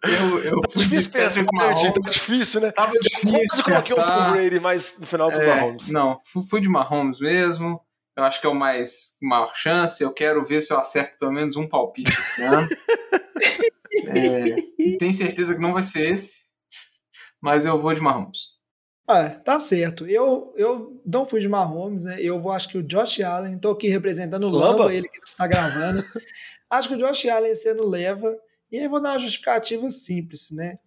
Eu, 0.03 0.39
eu 0.45 0.61
Tá 0.63 0.69
fui 0.71 0.83
de 0.83 0.89
difícil 0.89 1.11
pensar, 1.11 1.41
né? 1.41 1.47
Mahomes. 1.53 1.93
Tá 1.93 2.11
difícil, 2.11 2.61
né? 2.61 2.73
Tava 2.73 2.93
Quase 2.93 3.09
difícil 3.09 3.65
coloquei 3.65 3.93
um 3.93 3.97
Tom 3.97 4.03
pensar. 4.03 4.33
Brady, 4.33 4.61
mas 4.61 4.97
no 4.99 5.07
final 5.07 5.31
pro 5.31 5.41
É, 5.41 5.57
Mahomes. 5.61 5.89
não, 5.89 6.21
fui, 6.25 6.43
fui 6.49 6.61
de 6.61 6.69
Mahomes 6.69 7.21
mesmo. 7.21 7.81
Eu 8.17 8.25
acho 8.25 8.41
que 8.41 8.47
é 8.47 8.51
o 8.51 8.55
mais 8.55 9.17
maior 9.23 9.53
chance. 9.55 10.03
Eu 10.03 10.13
quero 10.13 10.45
ver 10.45 10.61
se 10.63 10.73
eu 10.73 10.79
acerto 10.79 11.19
pelo 11.19 11.33
menos 11.33 11.57
um 11.57 11.69
palpite 11.69 12.13
esse 12.19 12.43
ano. 12.43 12.69
É, 14.09 14.55
tenho 14.99 15.13
certeza 15.15 15.55
que 15.55 15.61
não 15.61 15.73
vai 15.73 15.83
ser 15.83 16.11
esse, 16.13 16.43
mas 17.41 17.65
eu 17.65 17.79
vou 17.81 17.95
de 17.95 18.01
Mahomes. 18.03 18.56
Ah, 19.07 19.31
tá 19.31 19.61
certo. 19.61 20.07
Eu, 20.07 20.53
eu 20.57 21.01
não 21.07 21.25
fui 21.25 21.41
de 21.41 21.49
Mahomes, 21.49 22.05
né? 22.05 22.17
Eu 22.21 22.41
vou, 22.41 22.51
acho 22.51 22.69
que 22.69 22.79
o 22.79 22.83
Josh 22.83 23.21
Allen, 23.21 23.59
tô 23.59 23.71
aqui 23.71 23.89
representando 23.89 24.45
o 24.45 24.51
Lamba? 24.51 24.85
Lamba, 24.85 24.95
ele 24.95 25.09
que 25.09 25.21
tá 25.37 25.47
gravando. 25.47 26.05
acho 26.69 26.89
que 26.89 26.95
o 26.95 26.99
Josh 26.99 27.27
Allen 27.27 27.53
esse 27.53 27.69
ano 27.69 27.85
leva. 27.85 28.37
E 28.71 28.79
aí 28.79 28.89
vou 28.89 29.01
dar 29.01 29.13
uma 29.13 29.19
justificativa 29.19 29.89
simples, 29.89 30.51
né? 30.51 30.79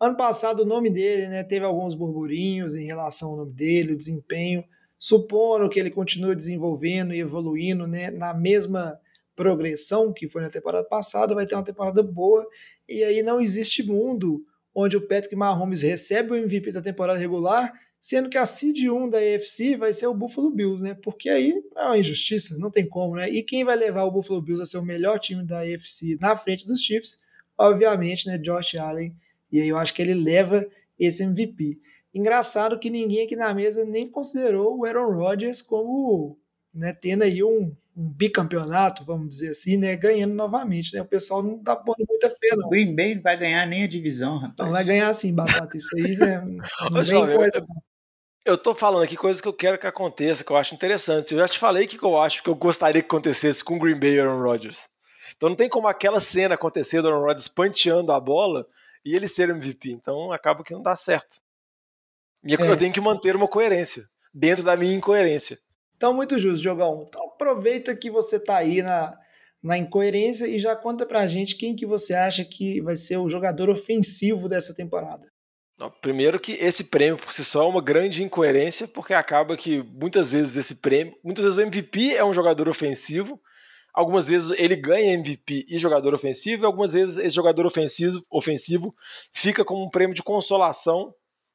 Ano 0.00 0.16
passado 0.16 0.60
o 0.60 0.66
nome 0.66 0.90
dele, 0.90 1.28
né, 1.28 1.42
teve 1.42 1.64
alguns 1.64 1.94
burburinhos 1.94 2.74
em 2.74 2.84
relação 2.84 3.30
ao 3.30 3.36
nome 3.38 3.52
dele, 3.52 3.94
o 3.94 3.96
desempenho. 3.96 4.64
Supondo 4.98 5.68
que 5.68 5.78
ele 5.78 5.90
continue 5.90 6.34
desenvolvendo 6.34 7.12
e 7.12 7.20
evoluindo, 7.20 7.86
né, 7.86 8.10
na 8.10 8.32
mesma 8.32 8.98
progressão 9.34 10.12
que 10.12 10.28
foi 10.28 10.42
na 10.42 10.48
temporada 10.48 10.86
passada, 10.86 11.34
vai 11.34 11.46
ter 11.46 11.54
uma 11.54 11.64
temporada 11.64 12.02
boa, 12.02 12.46
e 12.88 13.02
aí 13.02 13.22
não 13.22 13.40
existe 13.40 13.82
mundo 13.82 14.44
onde 14.74 14.96
o 14.96 15.06
Patrick 15.06 15.36
Mahomes 15.36 15.82
recebe 15.82 16.32
o 16.32 16.36
MVP 16.36 16.72
da 16.72 16.82
temporada 16.82 17.18
regular, 17.18 17.72
sendo 18.00 18.28
que 18.28 18.36
a 18.36 18.44
seed 18.44 18.86
1 18.86 19.08
da 19.08 19.18
AFC 19.18 19.76
vai 19.76 19.92
ser 19.92 20.08
o 20.08 20.14
Buffalo 20.14 20.50
Bills, 20.50 20.82
né? 20.82 20.94
Porque 20.94 21.30
aí 21.30 21.54
é 21.76 21.84
uma 21.84 21.98
injustiça, 21.98 22.58
não 22.58 22.70
tem 22.70 22.86
como, 22.86 23.14
né? 23.14 23.30
E 23.30 23.42
quem 23.42 23.64
vai 23.64 23.76
levar 23.76 24.04
o 24.04 24.10
Buffalo 24.10 24.42
Bills 24.42 24.60
a 24.60 24.66
ser 24.66 24.78
o 24.78 24.84
melhor 24.84 25.18
time 25.18 25.44
da 25.44 25.60
AFC 25.60 26.18
na 26.20 26.36
frente 26.36 26.66
dos 26.66 26.82
Chiefs? 26.82 27.20
Obviamente, 27.56 28.26
né, 28.26 28.36
Josh 28.36 28.74
Allen. 28.74 29.16
E 29.50 29.60
aí 29.60 29.68
eu 29.68 29.78
acho 29.78 29.94
que 29.94 30.02
ele 30.02 30.14
leva 30.14 30.66
esse 30.98 31.22
MVP. 31.22 31.78
Engraçado 32.12 32.78
que 32.78 32.90
ninguém 32.90 33.24
aqui 33.24 33.36
na 33.36 33.54
mesa 33.54 33.84
nem 33.84 34.08
considerou 34.08 34.78
o 34.78 34.84
Aaron 34.84 35.12
Rodgers 35.12 35.62
como 35.62 36.38
né, 36.74 36.92
tendo 36.92 37.22
aí 37.22 37.42
um, 37.42 37.74
um, 37.96 38.08
bicampeonato, 38.08 39.04
vamos 39.04 39.28
dizer 39.28 39.50
assim, 39.50 39.76
né, 39.76 39.94
ganhando 39.94 40.34
novamente, 40.34 40.94
né? 40.94 41.02
O 41.02 41.06
pessoal 41.06 41.42
não 41.42 41.58
tá 41.58 41.76
pondo 41.76 42.04
muita 42.08 42.28
fé, 42.28 42.56
não. 42.56 42.66
O 42.66 42.70
Green 42.70 42.94
Bay 42.94 43.14
não 43.14 43.22
vai 43.22 43.36
ganhar 43.36 43.66
nem 43.66 43.84
a 43.84 43.88
divisão, 43.88 44.38
rapaz. 44.38 44.68
Não 44.68 44.74
vai 44.74 44.84
ganhar 44.84 45.12
sim, 45.12 45.34
Batata. 45.34 45.76
Isso 45.76 45.94
aí 45.96 46.16
né, 46.16 46.44
não 46.90 47.00
Ô, 47.00 47.04
jovem, 47.04 47.36
coisa... 47.36 47.58
Eu, 47.58 47.66
eu 48.44 48.58
tô 48.58 48.74
falando 48.74 49.04
aqui 49.04 49.16
coisas 49.16 49.40
que 49.40 49.48
eu 49.48 49.52
quero 49.52 49.78
que 49.78 49.86
aconteça, 49.86 50.42
que 50.42 50.50
eu 50.50 50.56
acho 50.56 50.74
interessante. 50.74 51.32
Eu 51.32 51.38
já 51.38 51.48
te 51.48 51.58
falei 51.58 51.84
o 51.84 51.88
que 51.88 52.02
eu 52.02 52.18
acho 52.18 52.42
que 52.42 52.50
eu 52.50 52.54
gostaria 52.54 53.00
que 53.00 53.06
acontecesse 53.06 53.62
com 53.62 53.76
o 53.76 53.78
Green 53.78 53.98
Bay 53.98 54.14
e 54.14 54.20
Aaron 54.20 54.42
Rodgers. 54.42 54.88
Então 55.36 55.48
não 55.48 55.56
tem 55.56 55.68
como 55.68 55.88
aquela 55.88 56.20
cena 56.20 56.54
acontecer 56.54 57.00
do 57.00 57.08
Aaron 57.08 57.22
Rodgers 57.22 57.48
panteando 57.48 58.12
a 58.12 58.20
bola 58.20 58.66
e 59.04 59.14
ele 59.14 59.28
ser 59.28 59.48
MVP. 59.48 59.90
Então 59.92 60.32
acaba 60.32 60.64
que 60.64 60.74
não 60.74 60.82
dá 60.82 60.96
certo. 60.96 61.38
E 62.44 62.54
é. 62.54 62.70
eu 62.70 62.76
tenho 62.76 62.92
que 62.92 63.00
manter 63.00 63.34
uma 63.34 63.48
coerência 63.48 64.04
dentro 64.32 64.64
da 64.64 64.76
minha 64.76 64.94
incoerência. 64.94 65.58
Então, 66.04 66.12
muito 66.12 66.38
justo, 66.38 66.62
Jogão. 66.62 67.06
Então, 67.08 67.24
aproveita 67.28 67.96
que 67.96 68.10
você 68.10 68.36
está 68.36 68.58
aí 68.58 68.82
na, 68.82 69.16
na 69.62 69.78
incoerência 69.78 70.46
e 70.46 70.58
já 70.58 70.76
conta 70.76 71.06
pra 71.06 71.26
gente 71.26 71.56
quem 71.56 71.74
que 71.74 71.86
você 71.86 72.12
acha 72.12 72.44
que 72.44 72.78
vai 72.82 72.94
ser 72.94 73.16
o 73.16 73.26
jogador 73.26 73.70
ofensivo 73.70 74.46
dessa 74.46 74.76
temporada. 74.76 75.26
Primeiro 76.02 76.38
que 76.38 76.52
esse 76.52 76.84
prêmio 76.84 77.16
por 77.16 77.32
si 77.32 77.42
só 77.42 77.64
é 77.64 77.66
uma 77.66 77.80
grande 77.80 78.22
incoerência, 78.22 78.86
porque 78.86 79.14
acaba 79.14 79.56
que 79.56 79.82
muitas 79.82 80.32
vezes 80.32 80.56
esse 80.56 80.74
prêmio, 80.74 81.16
muitas 81.24 81.42
vezes 81.42 81.56
o 81.58 81.62
MVP 81.62 82.14
é 82.14 82.22
um 82.22 82.34
jogador 82.34 82.68
ofensivo, 82.68 83.40
algumas 83.94 84.28
vezes 84.28 84.50
ele 84.58 84.76
ganha 84.76 85.14
MVP 85.14 85.64
e 85.66 85.78
jogador 85.78 86.12
ofensivo, 86.12 86.64
e 86.64 86.66
algumas 86.66 86.92
vezes 86.92 87.16
esse 87.16 87.34
jogador 87.34 87.64
ofensivo, 87.64 88.22
ofensivo 88.30 88.94
fica 89.32 89.64
como 89.64 89.86
um 89.86 89.88
prêmio 89.88 90.14
de 90.14 90.22
consolação 90.22 91.14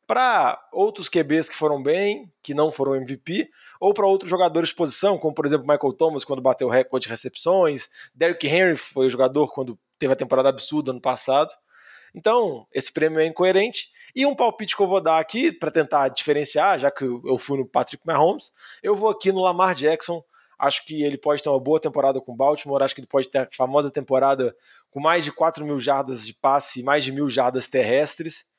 para 0.10 0.60
outros 0.74 1.08
QBs 1.08 1.50
que 1.50 1.56
foram 1.56 1.84
bem, 1.84 2.34
que 2.42 2.56
não 2.56 2.72
foram 2.72 2.96
MVP, 2.96 3.48
ou 3.80 3.94
para 3.94 4.08
outros 4.08 4.28
jogadores 4.28 4.70
de 4.70 4.76
posição, 4.76 5.20
como 5.20 5.36
por 5.36 5.46
exemplo 5.46 5.68
Michael 5.68 5.94
Thomas 5.94 6.24
quando 6.24 6.42
bateu 6.42 6.68
o 6.68 6.72
recorde 6.72 7.04
de 7.04 7.12
recepções, 7.12 7.90
Derrick 8.16 8.48
Henry 8.48 8.76
foi 8.76 9.06
o 9.06 9.10
jogador 9.12 9.54
quando 9.54 9.78
teve 10.00 10.12
a 10.12 10.16
temporada 10.16 10.50
absurda 10.50 10.90
ano 10.90 11.00
passado. 11.00 11.52
Então, 12.16 12.66
esse 12.74 12.92
prêmio 12.92 13.20
é 13.20 13.28
incoerente. 13.28 13.92
E 14.16 14.26
um 14.26 14.36
palpite 14.36 14.76
que 14.76 14.82
eu 14.82 14.88
vou 14.88 15.00
dar 15.00 15.20
aqui, 15.20 15.52
para 15.52 15.70
tentar 15.70 16.08
diferenciar, 16.08 16.80
já 16.80 16.90
que 16.90 17.04
eu 17.04 17.38
fui 17.38 17.60
no 17.60 17.68
Patrick 17.68 18.04
Mahomes, 18.04 18.52
eu 18.82 18.96
vou 18.96 19.12
aqui 19.12 19.32
no 19.32 19.42
Lamar 19.42 19.76
Jackson. 19.76 20.24
Acho 20.58 20.88
que 20.88 21.04
ele 21.04 21.20
pode 21.20 21.44
ter 21.44 21.50
uma 21.50 21.60
boa 21.60 21.80
temporada 21.80 22.20
com 22.20 22.32
o 22.32 22.36
Baltimore, 22.36 22.82
acho 22.82 22.96
que 22.96 23.02
ele 23.02 23.08
pode 23.08 23.30
ter 23.30 23.38
a 23.38 23.48
famosa 23.56 23.92
temporada 23.92 24.56
com 24.90 25.00
mais 25.00 25.24
de 25.24 25.32
4 25.32 25.64
mil 25.64 25.80
jardas 25.80 26.26
de 26.26 26.34
passe 26.34 26.80
e 26.80 26.84
mais 26.84 27.04
de 27.04 27.12
mil 27.12 27.30
jardas 27.30 27.68
terrestres. 27.68 28.50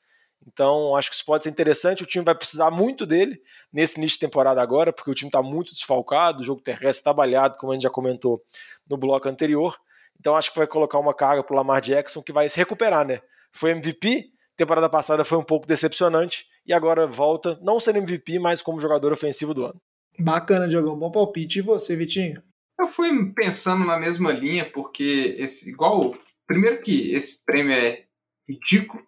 Então, 0.47 0.95
acho 0.95 1.09
que 1.09 1.15
isso 1.15 1.25
pode 1.25 1.43
ser 1.43 1.49
interessante. 1.49 2.03
O 2.03 2.05
time 2.05 2.25
vai 2.25 2.35
precisar 2.35 2.71
muito 2.71 3.05
dele 3.05 3.41
nesse 3.71 3.97
início 3.97 4.15
de 4.15 4.25
temporada 4.25 4.61
agora, 4.61 4.91
porque 4.91 5.11
o 5.11 5.13
time 5.13 5.29
está 5.29 5.41
muito 5.41 5.71
desfalcado, 5.71 6.41
o 6.41 6.43
jogo 6.43 6.61
terrestre 6.61 7.01
está 7.01 7.13
balhado, 7.13 7.57
como 7.57 7.71
a 7.71 7.75
gente 7.75 7.83
já 7.83 7.89
comentou 7.89 8.41
no 8.89 8.97
bloco 8.97 9.29
anterior. 9.29 9.77
Então, 10.19 10.35
acho 10.35 10.51
que 10.51 10.57
vai 10.57 10.67
colocar 10.67 10.99
uma 10.99 11.13
carga 11.13 11.43
para 11.43 11.53
o 11.53 11.57
Lamar 11.57 11.81
Jackson 11.81 12.21
que 12.21 12.33
vai 12.33 12.49
se 12.49 12.57
recuperar, 12.57 13.05
né? 13.05 13.21
Foi 13.51 13.71
MVP, 13.71 14.31
temporada 14.55 14.89
passada 14.89 15.23
foi 15.23 15.37
um 15.37 15.43
pouco 15.43 15.67
decepcionante 15.67 16.45
e 16.65 16.73
agora 16.73 17.07
volta, 17.07 17.57
não 17.61 17.79
sendo 17.79 17.99
MVP, 17.99 18.39
mas 18.39 18.61
como 18.61 18.79
jogador 18.79 19.11
ofensivo 19.11 19.53
do 19.53 19.65
ano. 19.65 19.81
Bacana, 20.19 20.67
Diogão. 20.67 20.97
Bom 20.97 21.11
palpite. 21.11 21.59
E 21.59 21.61
você, 21.61 21.95
Vitinho? 21.95 22.41
Eu 22.79 22.87
fui 22.87 23.09
pensando 23.33 23.85
na 23.85 23.99
mesma 23.99 24.31
linha, 24.31 24.69
porque 24.71 25.35
esse, 25.37 25.71
igual. 25.71 26.15
Primeiro 26.47 26.81
que 26.81 27.13
esse 27.13 27.45
prêmio 27.45 27.73
é 27.73 28.03
ridículo 28.47 29.03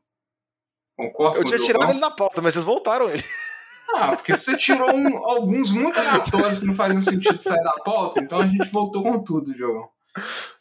Concordo 1.08 1.38
Eu 1.38 1.44
tinha 1.44 1.60
tirado 1.60 1.92
ele 1.92 2.00
na 2.00 2.12
pauta, 2.12 2.42
mas 2.42 2.54
vocês 2.54 2.66
voltaram 2.66 3.10
ele. 3.10 3.24
Ah, 3.96 4.16
porque 4.16 4.36
você 4.36 4.58
tirou 4.58 4.90
um, 4.90 5.18
alguns 5.26 5.72
muito 5.72 6.00
aleatórios 6.00 6.60
que 6.60 6.66
não 6.66 6.74
faziam 6.74 7.02
sentido 7.02 7.42
sair 7.42 7.64
da 7.64 7.74
pauta, 7.84 8.20
então 8.20 8.40
a 8.40 8.48
gente 8.48 8.68
voltou 8.70 9.04
com 9.04 9.24
tudo, 9.24 9.54
Diogão. 9.54 9.88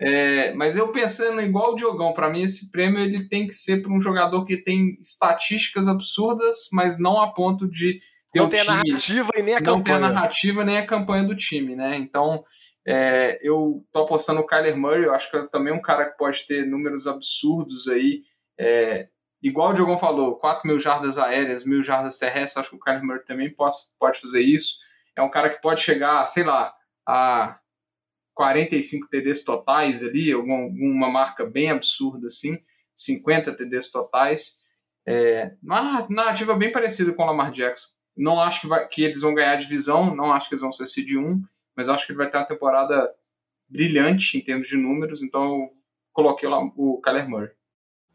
É, 0.01 0.53
mas 0.55 0.77
eu 0.77 0.89
pensando 0.93 1.41
igual 1.41 1.73
o 1.73 1.77
Diogão, 1.77 2.13
para 2.13 2.31
mim 2.31 2.43
esse 2.43 2.71
prêmio 2.71 2.99
ele 2.99 3.29
tem 3.29 3.47
que 3.47 3.53
ser 3.53 3.83
para 3.83 3.93
um 3.93 4.01
jogador 4.01 4.45
que 4.45 4.57
tem 4.57 4.99
estatísticas 5.01 5.89
absurdas, 5.89 6.69
mas 6.73 6.99
não 6.99 7.21
a 7.21 7.33
ponto 7.33 7.69
de 7.71 8.01
ter 8.33 8.39
não 8.39 8.47
o 8.47 8.49
tem 8.49 8.61
time, 8.61 8.71
a 8.71 8.77
narrativa 8.77 9.31
e 9.37 9.43
nem 9.43 9.55
a 9.55 9.61
não 9.61 9.65
campanha. 9.65 9.77
Não 9.77 9.83
tem 9.83 9.95
a 9.95 9.99
narrativa 9.99 10.65
nem 10.65 10.79
a 10.79 10.87
campanha 10.87 11.25
do 11.25 11.37
time, 11.37 11.77
né? 11.77 11.97
Então 11.97 12.43
é, 12.87 13.39
eu 13.43 13.85
tô 13.93 14.01
apostando 14.01 14.41
no 14.41 14.47
Kyler 14.47 14.77
Murray, 14.77 15.05
eu 15.05 15.15
acho 15.15 15.31
que 15.31 15.37
é 15.37 15.47
também 15.47 15.73
um 15.73 15.83
cara 15.83 16.07
que 16.11 16.17
pode 16.17 16.47
ter 16.47 16.67
números 16.67 17.07
absurdos 17.07 17.89
aí. 17.89 18.23
É, 18.59 19.09
igual 19.43 19.71
o 19.71 19.75
Diogão 19.75 19.99
falou, 19.99 20.37
4 20.37 20.67
mil 20.67 20.79
jardas 20.79 21.19
aéreas, 21.19 21.65
mil 21.65 21.83
jardas 21.83 22.19
terrestres, 22.19 22.59
acho 22.59 22.71
que 22.71 22.77
o 22.77 22.79
Kyler 22.79 23.05
Murray 23.05 23.25
também 23.25 23.51
pode, 23.51 23.77
pode 23.99 24.21
fazer 24.21 24.43
isso. 24.43 24.79
É 25.17 25.23
um 25.23 25.31
cara 25.31 25.51
que 25.51 25.61
pode 25.61 25.81
chegar, 25.81 26.27
sei 26.27 26.45
lá, 26.45 26.73
a 27.07 27.59
45 28.35 29.09
TDs 29.09 29.45
totais 29.45 30.03
ali, 30.03 30.33
alguma, 30.33 30.63
alguma 30.65 31.11
marca 31.11 31.45
bem 31.45 31.71
absurda 31.71 32.29
assim, 32.29 32.59
50 32.95 33.55
TDs 33.55 33.91
totais. 33.91 34.63
É, 35.07 35.55
uma 35.63 36.07
narrativa 36.09 36.55
bem 36.55 36.71
parecida 36.71 37.13
com 37.13 37.23
o 37.23 37.27
Lamar 37.27 37.51
Jackson. 37.51 37.89
Não 38.17 38.41
acho 38.41 38.63
que, 38.63 38.67
vai, 38.69 38.87
que 38.89 39.03
eles 39.03 39.21
vão 39.21 39.35
ganhar 39.35 39.57
divisão, 39.57 40.15
não 40.15 40.33
acho 40.33 40.49
que 40.49 40.55
eles 40.55 40.63
vão 40.63 40.71
ser 40.73 40.87
seed 40.87 41.17
1, 41.17 41.43
mas 41.77 41.89
acho 41.89 42.07
que 42.07 42.13
ele 42.13 42.19
vai 42.19 42.31
ter 42.31 42.37
uma 42.37 42.47
temporada 42.47 43.11
brilhante 43.69 44.37
em 44.37 44.41
termos 44.41 44.69
de 44.69 44.77
números, 44.77 45.23
então 45.23 45.45
eu 45.45 45.71
coloquei 46.13 46.49
lá 46.49 46.63
o 46.77 47.01
Kyler 47.03 47.29
Murray. 47.29 47.51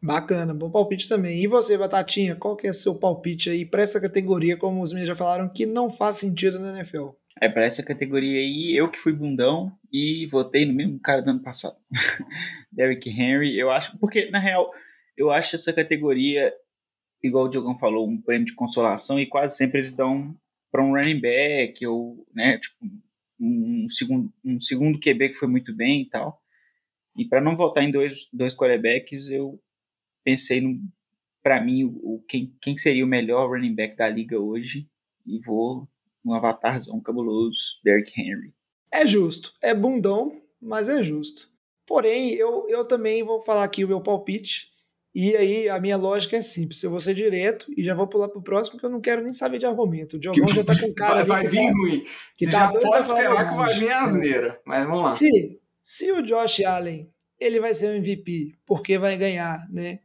Bacana, 0.00 0.54
bom 0.54 0.70
palpite 0.70 1.08
também. 1.08 1.42
E 1.42 1.46
você, 1.46 1.76
Batatinha, 1.76 2.36
qual 2.36 2.56
que 2.56 2.68
é 2.68 2.72
seu 2.72 2.94
palpite 2.94 3.50
aí 3.50 3.64
para 3.64 3.82
essa 3.82 4.00
categoria, 4.00 4.56
como 4.56 4.80
os 4.80 4.92
meninos 4.92 5.08
já 5.08 5.16
falaram, 5.16 5.48
que 5.48 5.66
não 5.66 5.90
faz 5.90 6.16
sentido 6.16 6.58
na 6.58 6.76
NFL? 6.76 7.10
É, 7.40 7.48
para 7.48 7.64
essa 7.64 7.82
categoria 7.82 8.38
aí, 8.38 8.76
eu 8.76 8.90
que 8.90 8.98
fui 8.98 9.12
bundão 9.12 9.72
e 9.92 10.26
votei 10.26 10.64
no 10.64 10.72
mesmo 10.72 10.98
cara 11.00 11.20
do 11.20 11.30
ano 11.30 11.42
passado. 11.42 11.76
Derrick 12.70 13.08
Henry, 13.10 13.58
eu 13.58 13.70
acho, 13.70 13.96
porque 13.98 14.30
na 14.30 14.38
real, 14.38 14.70
eu 15.16 15.30
acho 15.30 15.56
essa 15.56 15.72
categoria, 15.72 16.52
igual 17.22 17.46
o 17.46 17.48
Diogão 17.48 17.76
falou, 17.76 18.08
um 18.08 18.20
prêmio 18.20 18.46
de 18.46 18.54
consolação 18.54 19.18
e 19.18 19.26
quase 19.26 19.56
sempre 19.56 19.78
eles 19.78 19.94
dão 19.94 20.34
para 20.70 20.82
um 20.82 20.92
running 20.92 21.20
back 21.20 21.84
ou, 21.86 22.26
né, 22.34 22.58
tipo, 22.58 22.76
um 23.40 23.88
segundo, 23.88 24.32
um 24.44 24.60
segundo 24.60 24.98
QB 24.98 25.30
que 25.30 25.34
foi 25.34 25.48
muito 25.48 25.74
bem 25.74 26.02
e 26.02 26.08
tal. 26.08 26.40
E 27.16 27.24
para 27.24 27.40
não 27.40 27.56
votar 27.56 27.82
em 27.84 27.90
dois, 27.90 28.28
dois 28.32 28.54
quarterbacks, 28.54 29.28
eu 29.28 29.60
pensei 30.28 30.60
no 30.60 30.78
para 31.42 31.64
mim 31.64 31.84
o, 31.84 32.22
quem, 32.28 32.54
quem 32.60 32.76
seria 32.76 33.02
o 33.02 33.08
melhor 33.08 33.48
running 33.48 33.74
back 33.74 33.96
da 33.96 34.06
liga 34.06 34.38
hoje 34.38 34.86
e 35.26 35.38
vou 35.40 35.88
no 36.22 36.34
avatarzão 36.34 37.00
cabuloso, 37.00 37.80
Derrick 37.82 38.20
Henry. 38.20 38.52
É 38.92 39.06
justo, 39.06 39.54
é 39.62 39.72
bundão, 39.72 40.42
mas 40.60 40.90
é 40.90 41.02
justo. 41.02 41.50
Porém, 41.86 42.34
eu, 42.34 42.66
eu 42.68 42.84
também 42.84 43.22
vou 43.22 43.40
falar 43.40 43.64
aqui 43.64 43.82
o 43.82 43.88
meu 43.88 44.02
palpite. 44.02 44.68
E 45.14 45.34
aí, 45.34 45.68
a 45.70 45.80
minha 45.80 45.96
lógica 45.96 46.36
é 46.36 46.42
simples. 46.42 46.82
Eu 46.82 46.90
vou 46.90 47.00
ser 47.00 47.14
direto 47.14 47.72
e 47.74 47.82
já 47.82 47.94
vou 47.94 48.06
pular 48.06 48.28
pro 48.28 48.42
próximo, 48.42 48.72
porque 48.72 48.84
eu 48.84 48.90
não 48.90 49.00
quero 49.00 49.22
nem 49.22 49.32
saber 49.32 49.58
de 49.58 49.64
argumento. 49.64 50.16
O 50.16 50.20
Diogão 50.20 50.46
já 50.48 50.62
tá 50.62 50.78
com 50.78 50.92
cara 50.92 51.24
vai, 51.24 51.46
ali. 51.46 51.48
Vai 51.48 51.64
vir 51.64 51.72
tá, 51.72 51.78
ruim. 51.78 52.02
Que 52.36 52.44
Você 52.44 52.52
tá 52.52 52.58
já 52.58 52.80
pode 52.80 53.00
esperar 53.00 53.50
que 53.50 53.56
vai 53.56 53.78
vir 53.78 53.92
asneira. 53.92 54.60
Mas 54.66 54.86
vamos 54.86 55.02
lá. 55.04 55.12
Se, 55.12 55.58
se 55.82 56.12
o 56.12 56.22
Josh 56.22 56.60
Allen 56.60 57.10
ele 57.40 57.58
vai 57.58 57.72
ser 57.72 57.86
o 57.86 57.96
MVP, 57.96 58.54
porque 58.66 58.98
vai 58.98 59.16
ganhar, 59.16 59.66
né? 59.70 60.00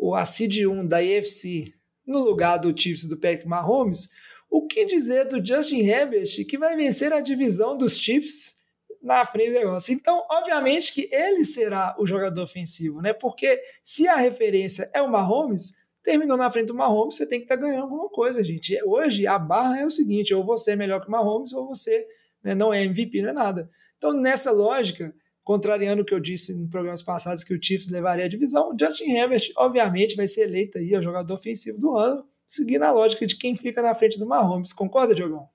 O 0.00 0.14
a 0.14 0.24
seed 0.24 0.66
1 0.66 0.86
da 0.86 0.96
AFC 0.98 1.74
no 2.06 2.20
lugar 2.20 2.56
do 2.56 2.76
Chiefs 2.76 3.06
do 3.06 3.18
Patrick 3.18 3.46
Mahomes, 3.46 4.08
o 4.50 4.66
que 4.66 4.86
dizer 4.86 5.26
do 5.26 5.44
Justin 5.44 5.80
Herbert 5.80 6.46
que 6.48 6.56
vai 6.56 6.74
vencer 6.74 7.12
a 7.12 7.20
divisão 7.20 7.76
dos 7.76 7.98
Chiefs 7.98 8.56
na 9.02 9.24
frente 9.26 9.50
do 9.50 9.58
negócio? 9.58 9.92
Então, 9.92 10.26
obviamente 10.30 10.92
que 10.94 11.08
ele 11.12 11.44
será 11.44 11.94
o 11.98 12.06
jogador 12.06 12.42
ofensivo, 12.42 13.02
né? 13.02 13.12
Porque 13.12 13.62
se 13.82 14.08
a 14.08 14.16
referência 14.16 14.90
é 14.94 15.02
o 15.02 15.10
Mahomes, 15.10 15.74
terminou 16.02 16.36
na 16.36 16.50
frente 16.50 16.68
do 16.68 16.74
Mahomes, 16.74 17.16
você 17.16 17.26
tem 17.26 17.38
que 17.38 17.44
estar 17.44 17.56
tá 17.56 17.62
ganhando 17.62 17.82
alguma 17.82 18.08
coisa, 18.08 18.42
gente. 18.42 18.76
Hoje 18.84 19.26
a 19.26 19.38
barra 19.38 19.80
é 19.80 19.86
o 19.86 19.90
seguinte: 19.90 20.34
ou 20.34 20.44
você 20.44 20.72
é 20.72 20.76
melhor 20.76 21.02
que 21.02 21.08
o 21.08 21.10
Mahomes, 21.10 21.52
ou 21.52 21.68
você 21.68 22.06
né, 22.42 22.54
não 22.54 22.72
é 22.72 22.82
MVP, 22.84 23.20
não 23.20 23.28
é 23.28 23.34
nada. 23.34 23.70
Então, 23.98 24.14
nessa 24.14 24.50
lógica, 24.50 25.14
contrariando 25.50 26.02
o 26.02 26.04
que 26.04 26.14
eu 26.14 26.20
disse 26.20 26.52
em 26.52 26.68
programas 26.68 27.02
passados 27.02 27.42
que 27.42 27.52
o 27.52 27.58
Chiefs 27.60 27.90
levaria 27.90 28.24
a 28.24 28.28
divisão, 28.28 28.70
Justin 28.78 29.10
Herbert, 29.10 29.50
obviamente, 29.56 30.14
vai 30.14 30.28
ser 30.28 30.42
eleito 30.42 30.78
aí 30.78 30.96
o 30.96 31.02
jogador 31.02 31.34
ofensivo 31.34 31.76
do 31.76 31.96
ano, 31.98 32.24
seguindo 32.46 32.84
a 32.84 32.92
lógica 32.92 33.26
de 33.26 33.34
quem 33.34 33.56
fica 33.56 33.82
na 33.82 33.92
frente 33.92 34.16
do 34.16 34.24
Mahomes. 34.24 34.72
Concorda, 34.72 35.12
Diogão? 35.12 35.48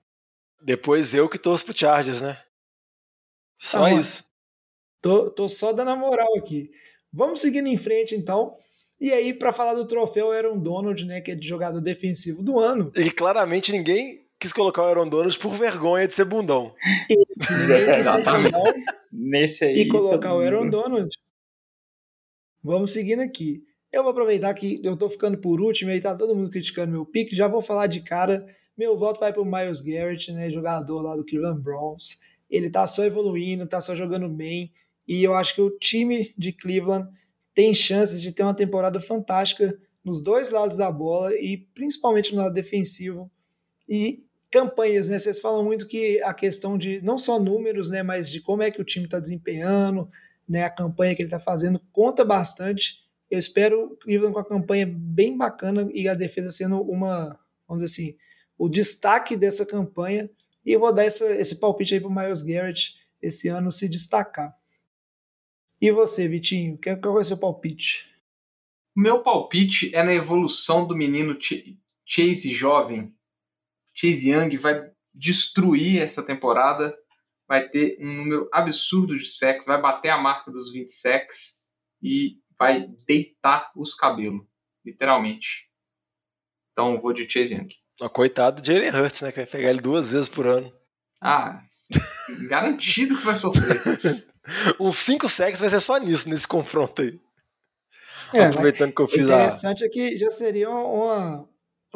Depois 0.62 1.14
eu 1.14 1.30
que 1.30 1.38
torço 1.38 1.64
pro 1.64 1.74
Chargers, 1.74 2.20
né? 2.20 2.38
Só 3.58 3.80
tá 3.80 3.92
isso. 3.94 4.22
Tô, 5.00 5.30
tô 5.30 5.48
só 5.48 5.72
dando 5.72 5.92
a 5.92 5.96
moral 5.96 6.36
aqui. 6.36 6.70
Vamos 7.10 7.40
seguindo 7.40 7.68
em 7.68 7.78
frente, 7.78 8.14
então. 8.14 8.54
E 9.00 9.10
aí, 9.14 9.32
para 9.32 9.50
falar 9.50 9.72
do 9.72 9.88
troféu 9.88 10.30
Aaron 10.30 10.58
Donald, 10.58 11.06
né, 11.06 11.22
que 11.22 11.30
é 11.30 11.34
de 11.34 11.48
jogador 11.48 11.80
defensivo 11.80 12.42
do 12.42 12.58
ano. 12.58 12.92
E 12.94 13.10
claramente 13.10 13.72
ninguém 13.72 14.25
quis 14.38 14.52
colocar 14.52 14.82
o 14.82 14.86
Aaron 14.86 15.08
Donald 15.08 15.38
por 15.38 15.54
vergonha 15.54 16.06
de 16.06 16.14
ser 16.14 16.24
bundão. 16.24 16.74
Exatamente. 17.98 18.54
Nesse 19.12 19.64
aí. 19.64 19.80
E 19.80 19.88
colocar 19.88 20.34
o 20.34 20.40
Aaron 20.40 20.68
Donald. 20.68 21.16
Vamos 22.62 22.92
seguindo 22.92 23.20
aqui. 23.20 23.62
Eu 23.92 24.02
vou 24.02 24.10
aproveitar 24.10 24.52
que 24.54 24.80
eu 24.82 24.96
tô 24.96 25.08
ficando 25.08 25.38
por 25.38 25.60
último 25.60 25.90
e 25.90 26.00
tá 26.00 26.14
todo 26.14 26.34
mundo 26.34 26.50
criticando 26.50 26.92
meu 26.92 27.06
pique, 27.06 27.36
já 27.36 27.48
vou 27.48 27.62
falar 27.62 27.86
de 27.86 28.02
cara. 28.02 28.44
Meu 28.76 28.96
voto 28.96 29.20
vai 29.20 29.32
pro 29.32 29.44
Miles 29.44 29.80
Garrett, 29.80 30.30
né, 30.32 30.50
jogador 30.50 31.00
lá 31.00 31.16
do 31.16 31.24
Cleveland 31.24 31.62
Browns. 31.62 32.18
Ele 32.50 32.68
tá 32.68 32.86
só 32.86 33.04
evoluindo, 33.04 33.66
tá 33.66 33.80
só 33.80 33.94
jogando 33.94 34.28
bem, 34.28 34.72
e 35.08 35.22
eu 35.22 35.34
acho 35.34 35.54
que 35.54 35.62
o 35.62 35.70
time 35.70 36.34
de 36.36 36.52
Cleveland 36.52 37.08
tem 37.54 37.72
chances 37.72 38.20
de 38.20 38.32
ter 38.32 38.42
uma 38.42 38.54
temporada 38.54 39.00
fantástica 39.00 39.78
nos 40.04 40.20
dois 40.20 40.50
lados 40.50 40.76
da 40.76 40.90
bola 40.90 41.34
e 41.34 41.56
principalmente 41.74 42.34
no 42.34 42.42
lado 42.42 42.52
defensivo. 42.52 43.30
E 43.88 44.24
campanhas, 44.50 45.08
né? 45.08 45.18
Vocês 45.18 45.40
falam 45.40 45.64
muito 45.64 45.86
que 45.86 46.20
a 46.22 46.32
questão 46.32 46.78
de 46.78 47.00
não 47.02 47.18
só 47.18 47.38
números, 47.38 47.90
né, 47.90 48.02
mas 48.02 48.30
de 48.30 48.40
como 48.40 48.62
é 48.62 48.70
que 48.70 48.80
o 48.80 48.84
time 48.84 49.04
está 49.04 49.18
desempenhando, 49.18 50.10
né, 50.48 50.64
a 50.64 50.70
campanha 50.70 51.14
que 51.14 51.22
ele 51.22 51.26
está 51.26 51.40
fazendo 51.40 51.80
conta 51.92 52.24
bastante. 52.24 53.04
Eu 53.30 53.38
espero 53.38 53.92
o 53.92 53.96
Cleveland 53.96 54.34
com 54.34 54.40
a 54.40 54.44
campanha 54.44 54.86
bem 54.88 55.36
bacana 55.36 55.88
e 55.92 56.08
a 56.08 56.14
defesa 56.14 56.50
sendo 56.50 56.80
uma, 56.80 57.38
vamos 57.66 57.82
dizer 57.82 57.84
assim, 57.86 58.16
o 58.56 58.68
destaque 58.68 59.36
dessa 59.36 59.66
campanha. 59.66 60.30
E 60.64 60.72
eu 60.72 60.80
vou 60.80 60.92
dar 60.92 61.04
essa, 61.04 61.24
esse 61.36 61.56
palpite 61.56 61.94
aí 61.94 62.00
para 62.00 62.08
o 62.08 62.14
Miles 62.14 62.42
Garrett 62.42 62.94
esse 63.20 63.48
ano 63.48 63.72
se 63.72 63.88
destacar. 63.88 64.54
E 65.80 65.90
você, 65.90 66.26
Vitinho, 66.26 66.78
qual 67.02 67.14
vai 67.14 67.24
ser 67.24 67.34
o 67.34 67.38
palpite? 67.38 68.06
Meu 68.94 69.22
palpite 69.22 69.94
é 69.94 70.02
na 70.02 70.14
evolução 70.14 70.86
do 70.86 70.96
menino 70.96 71.36
Chase 72.04 72.54
jovem. 72.54 73.12
Chase 73.96 74.30
Young 74.30 74.56
vai 74.58 74.90
destruir 75.14 76.02
essa 76.02 76.22
temporada, 76.24 76.94
vai 77.48 77.68
ter 77.68 77.96
um 78.00 78.12
número 78.12 78.48
absurdo 78.52 79.16
de 79.16 79.26
sacks, 79.26 79.66
vai 79.66 79.80
bater 79.80 80.10
a 80.10 80.18
marca 80.18 80.50
dos 80.50 80.70
20 80.70 80.90
sacks 80.92 81.64
e 82.02 82.38
vai 82.58 82.86
deitar 83.06 83.70
os 83.74 83.94
cabelos, 83.94 84.46
literalmente. 84.84 85.66
Então 86.72 87.00
vou 87.00 87.12
de 87.12 87.28
Chase 87.28 87.54
Young. 87.54 87.68
Oh, 88.00 88.10
coitado 88.10 88.60
de 88.60 88.74
Jalen 88.74 88.90
Hurts, 88.90 89.22
né? 89.22 89.32
Que 89.32 89.38
vai 89.38 89.46
pegar 89.46 89.70
ele 89.70 89.80
duas 89.80 90.12
vezes 90.12 90.28
por 90.28 90.46
ano. 90.46 90.70
Ah, 91.20 91.62
garantido 92.48 93.16
que 93.16 93.24
vai 93.24 93.36
sofrer. 93.36 94.26
Uns 94.78 94.96
5 94.96 95.28
sacks 95.28 95.60
vai 95.60 95.70
ser 95.70 95.80
só 95.80 95.96
nisso, 95.96 96.28
nesse 96.28 96.46
confronto 96.46 97.00
aí. 97.00 97.18
É, 98.34 98.44
Aproveitando 98.44 98.94
que 98.94 99.00
eu 99.00 99.08
fiz 99.08 99.28
a. 99.28 99.34
interessante 99.34 99.84
é 99.84 99.88
que 99.88 100.18
já 100.18 100.30
seria 100.30 100.68
uma, 100.68 101.48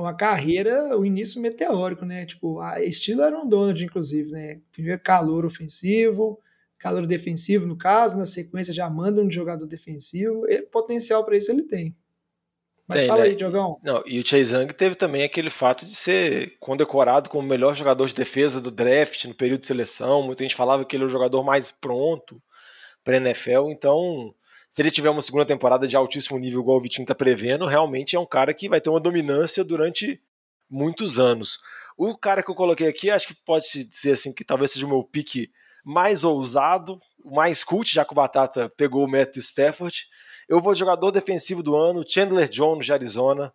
uma 0.02 0.14
carreira, 0.14 0.96
o 0.96 1.00
um 1.00 1.04
início 1.04 1.40
meteórico, 1.40 2.04
né? 2.04 2.26
Tipo, 2.26 2.60
a 2.60 2.82
estilo 2.82 3.22
era 3.22 3.38
um 3.38 3.48
Donald, 3.48 3.84
inclusive, 3.84 4.30
né? 4.30 4.60
Primeiro 4.72 5.00
calor 5.00 5.44
ofensivo, 5.44 6.38
calor 6.78 7.06
defensivo, 7.06 7.66
no 7.66 7.76
caso, 7.76 8.18
na 8.18 8.24
sequência 8.24 8.72
já 8.72 8.88
manda 8.88 9.22
um 9.22 9.30
jogador 9.30 9.66
defensivo. 9.66 10.46
E 10.48 10.62
potencial 10.62 11.24
para 11.24 11.36
isso 11.36 11.50
ele 11.50 11.62
tem. 11.62 11.94
Mas 12.90 13.02
tem, 13.02 13.08
fala 13.08 13.22
né? 13.22 13.28
aí, 13.28 13.36
Diogão. 13.36 13.78
Não, 13.84 14.02
e 14.04 14.18
o 14.18 14.26
Chase 14.26 14.52
Young 14.52 14.66
teve 14.72 14.96
também 14.96 15.22
aquele 15.22 15.48
fato 15.48 15.86
de 15.86 15.94
ser 15.94 16.56
condecorado 16.58 17.30
como 17.30 17.46
o 17.46 17.48
melhor 17.48 17.76
jogador 17.76 18.06
de 18.06 18.14
defesa 18.14 18.60
do 18.60 18.70
draft 18.70 19.26
no 19.26 19.34
período 19.34 19.60
de 19.60 19.68
seleção. 19.68 20.22
Muita 20.22 20.42
gente 20.42 20.56
falava 20.56 20.84
que 20.84 20.96
ele 20.96 21.04
é 21.04 21.06
o 21.06 21.10
jogador 21.10 21.44
mais 21.44 21.70
pronto 21.70 22.42
para 23.04 23.18
NFL. 23.18 23.70
Então, 23.70 24.34
se 24.70 24.80
ele 24.80 24.90
tiver 24.90 25.10
uma 25.10 25.20
segunda 25.20 25.44
temporada 25.44 25.88
de 25.88 25.96
altíssimo 25.96 26.38
nível, 26.38 26.60
igual 26.60 26.78
o 26.78 26.80
Vitinho 26.80 27.02
está 27.02 27.14
prevendo, 27.14 27.66
realmente 27.66 28.14
é 28.14 28.20
um 28.20 28.24
cara 28.24 28.54
que 28.54 28.68
vai 28.68 28.80
ter 28.80 28.88
uma 28.88 29.00
dominância 29.00 29.64
durante 29.64 30.22
muitos 30.70 31.18
anos. 31.18 31.58
O 31.98 32.16
cara 32.16 32.40
que 32.40 32.50
eu 32.50 32.54
coloquei 32.54 32.86
aqui, 32.86 33.10
acho 33.10 33.26
que 33.26 33.34
pode 33.34 33.66
dizer 33.84 34.12
assim 34.12 34.32
que 34.32 34.44
talvez 34.44 34.70
seja 34.70 34.86
o 34.86 34.88
meu 34.88 35.02
pique 35.02 35.50
mais 35.84 36.22
ousado, 36.22 37.00
mais 37.24 37.64
cult, 37.64 37.92
já 37.92 38.04
que 38.04 38.12
o 38.12 38.14
Batata 38.14 38.70
pegou 38.76 39.04
o 39.04 39.10
Matthew 39.10 39.42
Stafford. 39.42 40.06
Eu 40.48 40.60
vou 40.60 40.72
jogador 40.72 41.10
defensivo 41.10 41.64
do 41.64 41.76
ano, 41.76 42.04
Chandler 42.08 42.48
Jones 42.48 42.86
de 42.86 42.92
Arizona, 42.92 43.52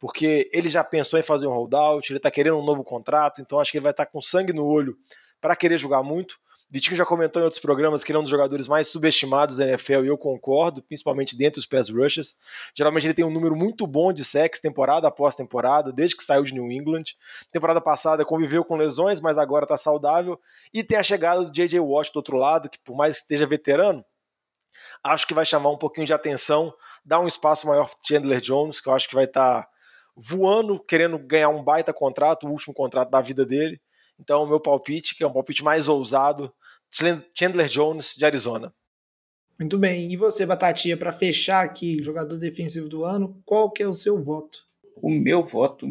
porque 0.00 0.50
ele 0.52 0.68
já 0.68 0.82
pensou 0.82 1.18
em 1.18 1.22
fazer 1.22 1.46
um 1.46 1.52
holdout, 1.52 2.10
ele 2.10 2.18
está 2.18 2.30
querendo 2.30 2.58
um 2.58 2.64
novo 2.64 2.82
contrato, 2.82 3.40
então 3.40 3.60
acho 3.60 3.70
que 3.70 3.78
ele 3.78 3.84
vai 3.84 3.92
estar 3.92 4.04
tá 4.04 4.10
com 4.10 4.20
sangue 4.20 4.52
no 4.52 4.66
olho 4.66 4.96
para 5.40 5.54
querer 5.54 5.78
jogar 5.78 6.02
muito. 6.02 6.38
Vitinho 6.68 6.96
já 6.96 7.06
comentou 7.06 7.40
em 7.40 7.44
outros 7.44 7.60
programas 7.60 8.02
que 8.02 8.10
ele 8.10 8.16
é 8.16 8.20
um 8.20 8.24
dos 8.24 8.30
jogadores 8.30 8.66
mais 8.66 8.88
subestimados 8.88 9.58
da 9.58 9.68
NFL 9.68 10.04
e 10.04 10.08
eu 10.08 10.18
concordo, 10.18 10.82
principalmente 10.82 11.36
dentro 11.36 11.60
dos 11.60 11.66
pass 11.66 11.88
rushes. 11.88 12.36
Geralmente 12.74 13.06
ele 13.06 13.14
tem 13.14 13.24
um 13.24 13.30
número 13.30 13.54
muito 13.54 13.86
bom 13.86 14.12
de 14.12 14.24
sacks 14.24 14.60
temporada 14.60 15.06
após 15.06 15.36
temporada, 15.36 15.92
desde 15.92 16.16
que 16.16 16.24
saiu 16.24 16.42
de 16.42 16.52
New 16.52 16.70
England. 16.72 17.04
Temporada 17.52 17.80
passada 17.80 18.24
conviveu 18.24 18.64
com 18.64 18.74
lesões, 18.74 19.20
mas 19.20 19.38
agora 19.38 19.64
está 19.64 19.76
saudável. 19.76 20.40
E 20.74 20.82
tem 20.82 20.98
a 20.98 21.04
chegada 21.04 21.44
do 21.44 21.52
J.J. 21.52 21.78
Watt 21.78 22.12
do 22.12 22.16
outro 22.16 22.36
lado, 22.36 22.68
que 22.68 22.80
por 22.80 22.96
mais 22.96 23.16
que 23.16 23.22
esteja 23.22 23.46
veterano, 23.46 24.04
acho 25.04 25.24
que 25.24 25.34
vai 25.34 25.46
chamar 25.46 25.70
um 25.70 25.78
pouquinho 25.78 26.06
de 26.06 26.12
atenção, 26.12 26.74
dar 27.04 27.20
um 27.20 27.28
espaço 27.28 27.68
maior 27.68 27.88
para 27.88 27.98
Chandler 28.04 28.40
Jones, 28.40 28.80
que 28.80 28.88
eu 28.88 28.92
acho 28.92 29.08
que 29.08 29.14
vai 29.14 29.24
estar 29.24 29.62
tá 29.62 29.68
voando, 30.16 30.80
querendo 30.80 31.16
ganhar 31.16 31.48
um 31.48 31.62
baita 31.62 31.92
contrato, 31.92 32.48
o 32.48 32.50
último 32.50 32.74
contrato 32.74 33.10
da 33.10 33.20
vida 33.20 33.46
dele. 33.46 33.80
Então, 34.18 34.42
o 34.42 34.46
meu 34.46 34.60
palpite, 34.60 35.14
que 35.14 35.22
é 35.22 35.26
um 35.26 35.32
palpite 35.32 35.62
mais 35.62 35.88
ousado, 35.88 36.52
Chandler 37.34 37.68
Jones, 37.68 38.14
de 38.16 38.24
Arizona. 38.24 38.74
Muito 39.58 39.78
bem. 39.78 40.12
E 40.12 40.16
você, 40.16 40.44
Batatinha, 40.44 40.96
para 40.96 41.12
fechar 41.12 41.64
aqui, 41.64 42.02
jogador 42.02 42.38
defensivo 42.38 42.88
do 42.88 43.04
ano, 43.04 43.40
qual 43.44 43.70
que 43.70 43.82
é 43.82 43.88
o 43.88 43.94
seu 43.94 44.22
voto? 44.22 44.66
O 44.96 45.10
meu 45.10 45.42
voto 45.42 45.88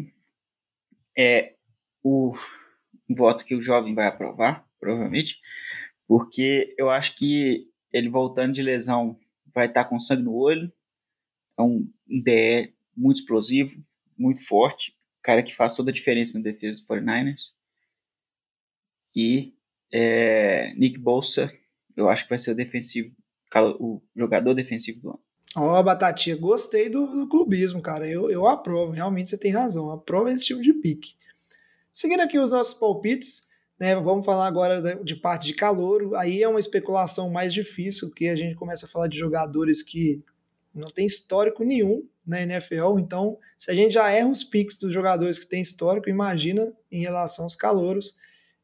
é 1.16 1.54
o 2.02 2.32
voto 3.08 3.44
que 3.44 3.54
o 3.54 3.62
jovem 3.62 3.94
vai 3.94 4.06
aprovar, 4.06 4.64
provavelmente, 4.78 5.38
porque 6.06 6.74
eu 6.78 6.90
acho 6.90 7.16
que 7.16 7.68
ele 7.92 8.08
voltando 8.08 8.52
de 8.52 8.62
lesão 8.62 9.18
vai 9.54 9.66
estar 9.66 9.84
com 9.84 9.98
sangue 9.98 10.22
no 10.22 10.34
olho, 10.34 10.72
é 11.58 11.62
um 11.62 11.90
DE 12.06 12.74
muito 12.96 13.20
explosivo, 13.20 13.82
muito 14.16 14.46
forte, 14.46 14.96
cara 15.22 15.42
que 15.42 15.54
faz 15.54 15.74
toda 15.74 15.90
a 15.90 15.94
diferença 15.94 16.38
na 16.38 16.44
defesa 16.44 16.80
do 16.80 16.86
49ers. 16.86 17.55
E 19.16 19.54
é, 19.90 20.74
Nick 20.74 20.98
Bolsa, 20.98 21.50
eu 21.96 22.10
acho 22.10 22.24
que 22.24 22.30
vai 22.30 22.38
ser 22.38 22.50
o 22.50 22.54
defensivo, 22.54 23.10
o 23.80 24.02
jogador 24.14 24.52
defensivo 24.52 25.00
do 25.00 25.08
ano. 25.08 25.20
Ó, 25.56 25.80
oh, 25.80 25.82
Batatinha, 25.82 26.36
gostei 26.36 26.90
do, 26.90 27.06
do, 27.06 27.26
clubismo, 27.26 27.80
cara. 27.80 28.06
Eu, 28.06 28.30
eu 28.30 28.46
aprovo, 28.46 28.92
realmente 28.92 29.30
você 29.30 29.38
tem 29.38 29.50
razão. 29.52 29.90
Aprovo 29.90 30.28
esse 30.28 30.44
tipo 30.44 30.60
de 30.60 30.74
pique. 30.74 31.14
Seguindo 31.90 32.20
aqui 32.20 32.38
os 32.38 32.50
nossos 32.50 32.74
palpites, 32.74 33.48
né, 33.80 33.94
vamos 33.94 34.26
falar 34.26 34.46
agora 34.46 35.02
de 35.02 35.16
parte 35.16 35.46
de 35.46 35.54
calor. 35.54 36.14
Aí 36.16 36.42
é 36.42 36.48
uma 36.48 36.60
especulação 36.60 37.30
mais 37.30 37.54
difícil, 37.54 38.08
porque 38.08 38.28
a 38.28 38.36
gente 38.36 38.54
começa 38.54 38.84
a 38.84 38.88
falar 38.88 39.08
de 39.08 39.16
jogadores 39.16 39.82
que 39.82 40.22
não 40.74 40.88
tem 40.88 41.06
histórico 41.06 41.64
nenhum 41.64 42.06
na 42.26 42.42
NFL. 42.42 42.98
Então, 42.98 43.38
se 43.56 43.70
a 43.70 43.74
gente 43.74 43.94
já 43.94 44.10
erra 44.10 44.28
os 44.28 44.44
picks 44.44 44.76
dos 44.76 44.92
jogadores 44.92 45.38
que 45.38 45.46
tem 45.46 45.62
histórico, 45.62 46.10
imagina 46.10 46.70
em 46.92 47.00
relação 47.00 47.44
aos 47.44 47.56
calouros. 47.56 48.18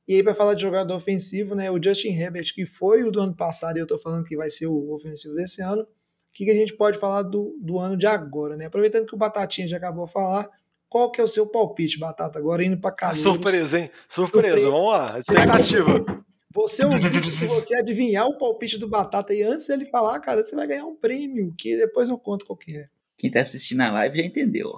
E 0.07 0.17
aí, 0.17 0.23
para 0.23 0.35
falar 0.35 0.55
de 0.55 0.63
jogador 0.63 0.95
ofensivo, 0.95 1.55
né, 1.55 1.71
o 1.71 1.83
Justin 1.83 2.09
Herbert, 2.09 2.53
que 2.55 2.67
foi 2.67 3.05
o 3.05 3.11
do 3.11 3.21
ano 3.21 3.37
passado, 3.37 3.77
e 3.77 3.81
eu 3.81 3.85
estou 3.85 3.99
falando 3.99 4.25
que 4.25 4.37
vai 4.37 4.51
ser 4.51 4.67
o 4.67 4.95
ofensivo 4.95 5.35
desse 5.35 5.63
ano, 5.63 5.83
o 5.83 5.87
que, 6.33 6.45
que 6.45 6.51
a 6.51 6.55
gente 6.55 6.75
pode 6.75 6.99
falar 6.99 7.23
do, 7.23 7.57
do 7.61 7.79
ano 7.79 7.97
de 7.97 8.07
agora, 8.07 8.57
né? 8.57 8.67
Aproveitando 8.67 9.07
que 9.07 9.15
o 9.15 9.19
Batatinha 9.19 9.69
já 9.69 9.77
acabou 9.77 10.07
de 10.07 10.13
falar, 10.13 10.49
qual 10.89 11.11
que 11.11 11.21
é 11.21 11.25
o 11.25 11.29
seu 11.29 11.47
palpite, 11.47 11.99
Batata, 11.99 12.39
agora 12.39 12.65
indo 12.65 12.79
para 12.79 12.93
cá? 12.93 13.15
Surpresa, 13.15 13.79
hein? 13.79 13.91
Surpresa, 14.09 14.59
Surpresa. 14.59 14.71
vamos 14.71 14.89
lá, 14.89 15.19
expectativa. 15.19 16.25
Você 16.55 16.85
ouvinte, 16.85 17.29
se 17.29 17.47
você 17.47 17.77
adivinhar 17.77 18.27
o 18.27 18.37
palpite 18.37 18.79
do 18.79 18.89
Batata 18.89 19.33
e 19.33 19.43
antes 19.43 19.67
dele 19.67 19.87
falar, 19.87 20.19
cara, 20.21 20.45
você 20.45 20.57
vai 20.57 20.67
ganhar 20.67 20.85
um 20.85 20.97
prêmio, 20.97 21.55
que 21.57 21.77
depois 21.77 22.09
eu 22.09 22.19
conto 22.19 22.45
qual 22.45 22.57
que 22.57 22.77
é. 22.77 22.89
Quem 23.17 23.31
tá 23.31 23.41
assistindo 23.41 23.81
a 23.83 23.93
live 23.93 24.19
já 24.19 24.25
entendeu, 24.25 24.73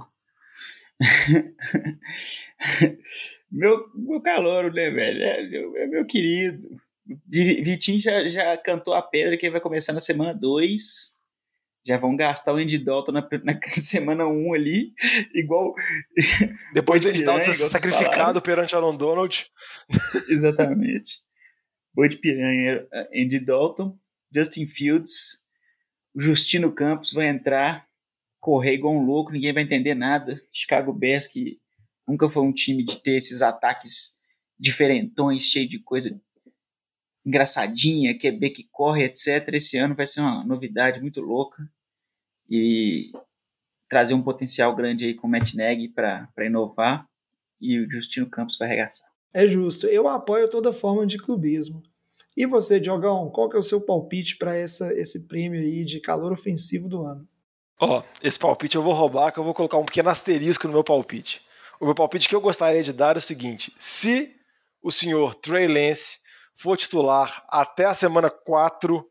meu, 3.54 3.88
meu 3.94 4.20
calor, 4.20 4.72
né, 4.72 4.90
velho? 4.90 5.22
É 5.22 5.48
meu, 5.48 5.76
é 5.76 5.86
meu 5.86 6.04
querido. 6.04 6.68
Vitinho 7.28 8.00
já, 8.00 8.26
já 8.26 8.56
cantou 8.56 8.94
a 8.94 9.02
pedra 9.02 9.36
que 9.36 9.50
vai 9.50 9.60
começar 9.60 9.92
na 9.92 10.00
semana 10.00 10.34
2. 10.34 11.14
Já 11.86 11.98
vão 11.98 12.16
gastar 12.16 12.52
o 12.52 12.56
Andy 12.56 12.78
Dalton 12.78 13.12
na, 13.12 13.28
na 13.44 13.60
semana 13.68 14.26
1 14.26 14.30
um 14.30 14.54
ali, 14.54 14.92
igual. 15.34 15.72
Depois 16.74 17.00
do 17.00 17.08
Andy 17.08 17.22
Dalton 17.22 17.52
ser 17.52 17.68
sacrificado 17.68 18.42
perante 18.42 18.74
Aaron 18.74 18.96
Donald. 18.96 19.46
Exatamente. 20.28 21.22
Boi 21.94 22.08
de 22.08 22.16
piranha, 22.16 22.84
Andy 23.14 23.38
Dalton, 23.38 23.96
Justin 24.34 24.66
Fields, 24.66 25.44
Justino 26.16 26.72
Campos 26.72 27.12
vai 27.12 27.28
entrar, 27.28 27.86
correr 28.40 28.74
igual 28.74 28.94
um 28.94 29.04
louco, 29.04 29.30
ninguém 29.30 29.52
vai 29.52 29.62
entender 29.62 29.94
nada. 29.94 30.34
Chicago 30.50 30.92
Bears, 30.92 31.28
que 31.28 31.60
Nunca 32.06 32.28
foi 32.28 32.42
um 32.42 32.52
time 32.52 32.84
de 32.84 33.00
ter 33.00 33.16
esses 33.16 33.42
ataques 33.42 34.18
diferentões, 34.58 35.44
cheio 35.44 35.68
de 35.68 35.78
coisa 35.78 36.18
engraçadinha, 37.24 38.18
QB 38.18 38.50
que 38.50 38.68
corre, 38.70 39.04
etc. 39.04 39.48
Esse 39.52 39.78
ano 39.78 39.94
vai 39.94 40.06
ser 40.06 40.20
uma 40.20 40.44
novidade 40.44 41.00
muito 41.00 41.20
louca 41.20 41.68
e 42.48 43.10
trazer 43.88 44.14
um 44.14 44.22
potencial 44.22 44.74
grande 44.74 45.06
aí 45.06 45.14
com 45.14 45.26
o 45.26 45.30
Matt 45.30 45.54
Nagy 45.54 45.88
para 45.88 46.28
inovar 46.44 47.08
e 47.60 47.78
o 47.78 47.90
Justino 47.90 48.28
Campos 48.28 48.58
vai 48.58 48.68
arregaçar. 48.68 49.08
É 49.32 49.46
justo. 49.46 49.86
Eu 49.86 50.06
apoio 50.08 50.48
toda 50.48 50.72
forma 50.72 51.06
de 51.06 51.18
clubismo. 51.18 51.82
E 52.36 52.46
você, 52.46 52.80
Diogão, 52.80 53.30
qual 53.30 53.48
que 53.48 53.56
é 53.56 53.58
o 53.58 53.62
seu 53.62 53.80
palpite 53.80 54.36
para 54.36 54.58
esse 54.58 55.26
prêmio 55.26 55.60
aí 55.60 55.84
de 55.84 56.00
calor 56.00 56.32
ofensivo 56.32 56.88
do 56.88 57.02
ano? 57.02 57.26
Ó, 57.80 58.00
oh, 58.00 58.02
esse 58.22 58.38
palpite 58.38 58.76
eu 58.76 58.82
vou 58.82 58.92
roubar, 58.92 59.32
que 59.32 59.38
eu 59.38 59.44
vou 59.44 59.54
colocar 59.54 59.78
um 59.78 59.84
pequeno 59.84 60.08
asterisco 60.08 60.66
no 60.66 60.72
meu 60.72 60.84
palpite. 60.84 61.43
O 61.80 61.86
meu 61.86 61.94
palpite 61.94 62.28
que 62.28 62.34
eu 62.34 62.40
gostaria 62.40 62.82
de 62.82 62.92
dar 62.92 63.16
é 63.16 63.18
o 63.18 63.22
seguinte: 63.22 63.74
se 63.78 64.34
o 64.82 64.90
senhor 64.90 65.34
Trey 65.34 65.66
Lance 65.66 66.18
for 66.54 66.76
titular 66.76 67.44
até 67.48 67.84
a 67.84 67.94
semana 67.94 68.30
4, 68.30 69.04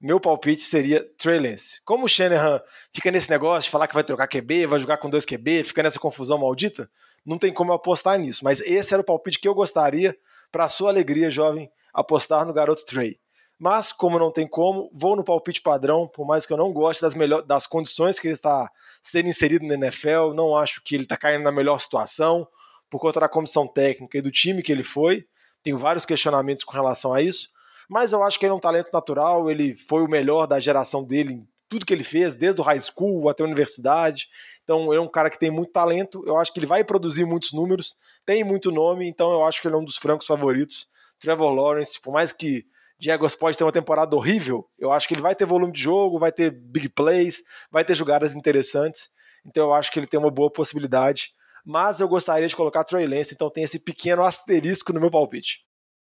meu 0.00 0.18
palpite 0.18 0.62
seria 0.62 1.04
Trey 1.18 1.38
Lance. 1.38 1.80
Como 1.84 2.06
o 2.06 2.08
Shanahan 2.08 2.60
fica 2.92 3.10
nesse 3.10 3.30
negócio 3.30 3.66
de 3.66 3.70
falar 3.70 3.86
que 3.86 3.94
vai 3.94 4.04
trocar 4.04 4.26
QB, 4.26 4.66
vai 4.66 4.80
jogar 4.80 4.96
com 4.96 5.10
dois 5.10 5.24
QB, 5.24 5.64
fica 5.64 5.82
nessa 5.82 5.98
confusão 5.98 6.38
maldita, 6.38 6.90
não 7.24 7.38
tem 7.38 7.52
como 7.52 7.72
apostar 7.72 8.18
nisso. 8.18 8.44
Mas 8.44 8.60
esse 8.60 8.94
era 8.94 9.02
o 9.02 9.04
palpite 9.04 9.38
que 9.38 9.48
eu 9.48 9.54
gostaria, 9.54 10.16
para 10.50 10.68
sua 10.68 10.90
alegria, 10.90 11.30
jovem, 11.30 11.70
apostar 11.92 12.44
no 12.44 12.52
garoto 12.52 12.84
Trey. 12.84 13.18
Mas, 13.60 13.92
como 13.92 14.18
não 14.18 14.32
tem 14.32 14.48
como, 14.48 14.90
vou 14.90 15.14
no 15.14 15.22
palpite 15.22 15.60
padrão, 15.60 16.08
por 16.08 16.26
mais 16.26 16.46
que 16.46 16.52
eu 16.52 16.56
não 16.56 16.72
goste 16.72 17.02
das, 17.02 17.14
melhor, 17.14 17.42
das 17.42 17.66
condições 17.66 18.18
que 18.18 18.26
ele 18.26 18.32
está 18.32 18.70
sendo 19.02 19.28
inserido 19.28 19.66
na 19.66 19.74
NFL, 19.74 20.32
não 20.34 20.56
acho 20.56 20.82
que 20.82 20.94
ele 20.94 21.02
está 21.02 21.14
caindo 21.14 21.42
na 21.42 21.52
melhor 21.52 21.78
situação, 21.78 22.48
por 22.88 22.98
conta 22.98 23.20
da 23.20 23.28
comissão 23.28 23.66
técnica 23.66 24.16
e 24.16 24.22
do 24.22 24.30
time 24.30 24.62
que 24.62 24.72
ele 24.72 24.82
foi. 24.82 25.26
Tenho 25.62 25.76
vários 25.76 26.06
questionamentos 26.06 26.64
com 26.64 26.72
relação 26.72 27.12
a 27.12 27.20
isso, 27.20 27.50
mas 27.86 28.14
eu 28.14 28.22
acho 28.22 28.38
que 28.38 28.46
ele 28.46 28.52
é 28.52 28.56
um 28.56 28.60
talento 28.60 28.88
natural, 28.94 29.50
ele 29.50 29.76
foi 29.76 30.02
o 30.02 30.08
melhor 30.08 30.46
da 30.46 30.58
geração 30.58 31.04
dele 31.04 31.46
tudo 31.68 31.84
que 31.84 31.92
ele 31.92 32.02
fez, 32.02 32.34
desde 32.34 32.62
o 32.62 32.64
high 32.64 32.80
school 32.80 33.28
até 33.28 33.42
a 33.42 33.46
universidade. 33.46 34.26
Então, 34.64 34.90
ele 34.90 34.96
é 34.96 35.00
um 35.00 35.08
cara 35.08 35.28
que 35.28 35.38
tem 35.38 35.50
muito 35.50 35.70
talento, 35.70 36.24
eu 36.26 36.38
acho 36.38 36.50
que 36.52 36.58
ele 36.58 36.66
vai 36.66 36.82
produzir 36.82 37.26
muitos 37.26 37.52
números, 37.52 37.96
tem 38.24 38.42
muito 38.42 38.72
nome, 38.72 39.06
então 39.06 39.30
eu 39.30 39.44
acho 39.44 39.60
que 39.60 39.68
ele 39.68 39.74
é 39.74 39.78
um 39.78 39.84
dos 39.84 39.98
francos 39.98 40.26
favoritos. 40.26 40.88
Trevor 41.18 41.52
Lawrence, 41.52 42.00
por 42.00 42.12
mais 42.12 42.32
que 42.32 42.64
Jaguars 43.00 43.34
pode 43.34 43.56
ter 43.56 43.64
uma 43.64 43.72
temporada 43.72 44.14
horrível, 44.14 44.68
eu 44.78 44.92
acho 44.92 45.08
que 45.08 45.14
ele 45.14 45.22
vai 45.22 45.34
ter 45.34 45.46
volume 45.46 45.72
de 45.72 45.80
jogo, 45.80 46.18
vai 46.18 46.30
ter 46.30 46.50
big 46.50 46.88
plays, 46.90 47.42
vai 47.70 47.84
ter 47.84 47.94
jogadas 47.94 48.34
interessantes. 48.34 49.08
Então 49.44 49.68
eu 49.68 49.74
acho 49.74 49.90
que 49.90 49.98
ele 49.98 50.06
tem 50.06 50.20
uma 50.20 50.30
boa 50.30 50.50
possibilidade. 50.52 51.30
Mas 51.64 52.00
eu 52.00 52.08
gostaria 52.08 52.48
de 52.48 52.56
colocar 52.56 52.84
Trey 52.84 53.06
Lance, 53.06 53.34
então 53.34 53.50
tem 53.50 53.64
esse 53.64 53.78
pequeno 53.78 54.22
asterisco 54.22 54.92
no 54.92 55.00
meu 55.00 55.10
palpite. 55.10 55.60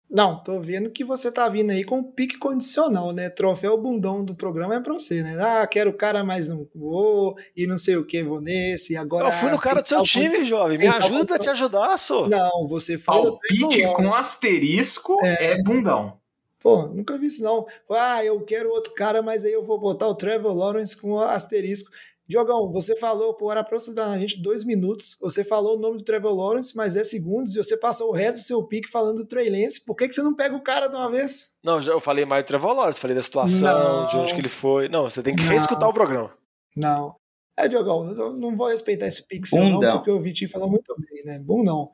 Não, 0.09 0.43
tô 0.43 0.59
vendo 0.59 0.91
que 0.91 1.03
você 1.03 1.31
tá 1.31 1.49
vindo 1.49 1.71
aí 1.71 1.83
com 1.83 1.97
um 1.97 2.03
pique 2.03 2.37
condicional, 2.37 3.11
né? 3.11 3.27
Troféu 3.27 3.75
bundão 3.75 4.23
do 4.23 4.35
programa 4.35 4.75
é 4.75 4.79
pra 4.79 4.93
você, 4.93 5.23
né? 5.23 5.35
Ah, 5.41 5.65
quero 5.65 5.89
o 5.89 5.97
cara, 5.97 6.23
mas 6.23 6.47
não 6.47 6.67
vou, 6.75 7.35
e 7.55 7.65
não 7.65 7.77
sei 7.77 7.97
o 7.97 8.05
que, 8.05 8.21
vou 8.23 8.39
nesse, 8.39 8.95
agora... 8.95 9.29
Eu 9.29 9.31
fui 9.31 9.49
no 9.49 9.59
cara 9.59 9.81
do 9.81 9.87
seu 9.87 10.03
time, 10.03 10.45
jovem, 10.45 10.77
me 10.77 10.87
ajuda 10.87 11.35
a 11.35 11.39
te 11.39 11.49
ajudar, 11.49 11.97
só. 11.97 12.27
Não, 12.27 12.67
você 12.67 12.99
foi... 12.99 13.15
Palpite 13.15 13.81
com 13.95 14.13
asterisco 14.13 15.17
é. 15.25 15.53
é 15.53 15.63
bundão. 15.63 16.19
Pô, 16.65 16.87
nunca 16.87 17.15
vi 17.15 17.27
isso 17.27 17.43
não. 17.43 17.67
Ah, 17.91 18.25
eu 18.25 18.43
quero 18.43 18.71
outro 18.71 18.91
cara, 18.95 19.21
mas 19.21 19.45
aí 19.45 19.53
eu 19.53 19.63
vou 19.63 19.79
botar 19.79 20.07
o 20.07 20.15
Trevor 20.15 20.51
Lawrence 20.51 20.99
com 20.99 21.19
asterisco. 21.19 21.91
Diogão, 22.27 22.71
você 22.71 22.95
falou 22.95 23.35
por 23.35 23.55
aproximadamente 23.55 24.41
dois 24.41 24.63
minutos, 24.63 25.15
você 25.21 25.43
falou 25.43 25.77
o 25.77 25.79
nome 25.79 25.99
do 25.99 26.03
Trevor 26.03 26.33
Lawrence, 26.33 26.75
mas 26.75 26.95
10 26.95 27.07
segundos, 27.07 27.55
e 27.55 27.59
você 27.59 27.77
passou 27.77 28.09
o 28.09 28.11
resto 28.11 28.39
do 28.39 28.45
seu 28.45 28.63
pique 28.63 28.89
falando 28.89 29.17
do 29.17 29.27
Trey 29.27 29.47
Lance. 29.47 29.79
Por 29.85 29.95
que, 29.95 30.07
que 30.07 30.15
você 30.15 30.23
não 30.23 30.33
pega 30.33 30.55
o 30.55 30.63
cara 30.63 30.87
de 30.87 30.95
uma 30.95 31.11
vez? 31.11 31.51
Não, 31.63 31.79
eu 31.79 31.99
falei 31.99 32.25
mais 32.25 32.43
do 32.43 32.47
Trevor 32.47 32.73
Lawrence, 32.73 32.99
falei 32.99 33.15
da 33.15 33.21
situação, 33.21 34.01
não. 34.01 34.07
de 34.07 34.17
onde 34.17 34.33
que 34.33 34.41
ele 34.41 34.49
foi. 34.49 34.89
Não, 34.89 35.03
você 35.07 35.21
tem 35.21 35.35
que 35.35 35.43
não. 35.43 35.51
reescutar 35.51 35.87
o 35.87 35.93
programa. 35.93 36.33
Não. 36.75 37.15
É, 37.55 37.67
Diogão, 37.67 38.11
eu 38.11 38.33
não 38.33 38.55
vou 38.55 38.69
respeitar 38.69 39.05
esse 39.05 39.27
pique 39.27 39.47
seu 39.47 39.63
não, 39.63 39.97
porque 39.97 40.09
o 40.09 40.19
Vitinho 40.19 40.49
falou 40.49 40.67
muito 40.67 40.95
bem, 40.97 41.23
né? 41.25 41.37
Bom 41.37 41.63
não. 41.63 41.91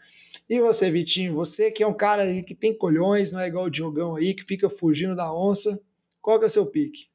E 0.49 0.59
você, 0.59 0.91
Vitinho, 0.91 1.33
você 1.33 1.71
que 1.71 1.83
é 1.83 1.87
um 1.87 1.93
cara 1.93 2.23
aí 2.23 2.43
que 2.43 2.53
tem 2.53 2.77
colhões, 2.77 3.31
não 3.31 3.39
é 3.39 3.47
igual 3.47 3.65
o 3.65 3.69
Diogão 3.69 4.15
aí, 4.15 4.33
que 4.33 4.43
fica 4.43 4.69
fugindo 4.69 5.15
da 5.15 5.33
onça, 5.33 5.81
qual 6.21 6.37
que 6.37 6.45
é 6.45 6.47
o 6.47 6.51
seu 6.51 6.69
pique? 6.69 7.07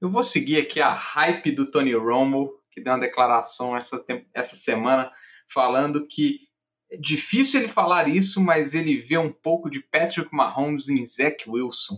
Eu 0.00 0.10
vou 0.10 0.22
seguir 0.22 0.58
aqui 0.58 0.80
a 0.80 0.92
hype 0.92 1.52
do 1.52 1.70
Tony 1.70 1.94
Romo, 1.94 2.52
que 2.70 2.80
deu 2.80 2.92
uma 2.92 3.00
declaração 3.00 3.76
essa, 3.76 4.04
essa 4.34 4.56
semana 4.56 5.10
falando 5.48 6.06
que 6.06 6.48
é 6.90 6.96
difícil 6.96 7.60
ele 7.60 7.68
falar 7.68 8.08
isso, 8.08 8.40
mas 8.40 8.74
ele 8.74 8.96
vê 8.96 9.16
um 9.16 9.32
pouco 9.32 9.70
de 9.70 9.80
Patrick 9.80 10.28
Mahomes 10.32 10.88
em 10.88 11.04
Zach 11.04 11.48
Wilson. 11.48 11.96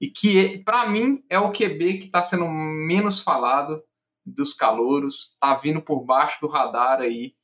E 0.00 0.08
que, 0.08 0.58
para 0.64 0.88
mim, 0.88 1.22
é 1.28 1.38
o 1.38 1.52
QB 1.52 1.98
que 1.98 2.06
está 2.06 2.22
sendo 2.22 2.48
menos 2.48 3.20
falado 3.20 3.82
dos 4.24 4.54
calouros, 4.54 5.36
tá 5.40 5.54
vindo 5.56 5.82
por 5.82 6.04
baixo 6.04 6.40
do 6.40 6.46
radar 6.46 7.00
aí. 7.00 7.34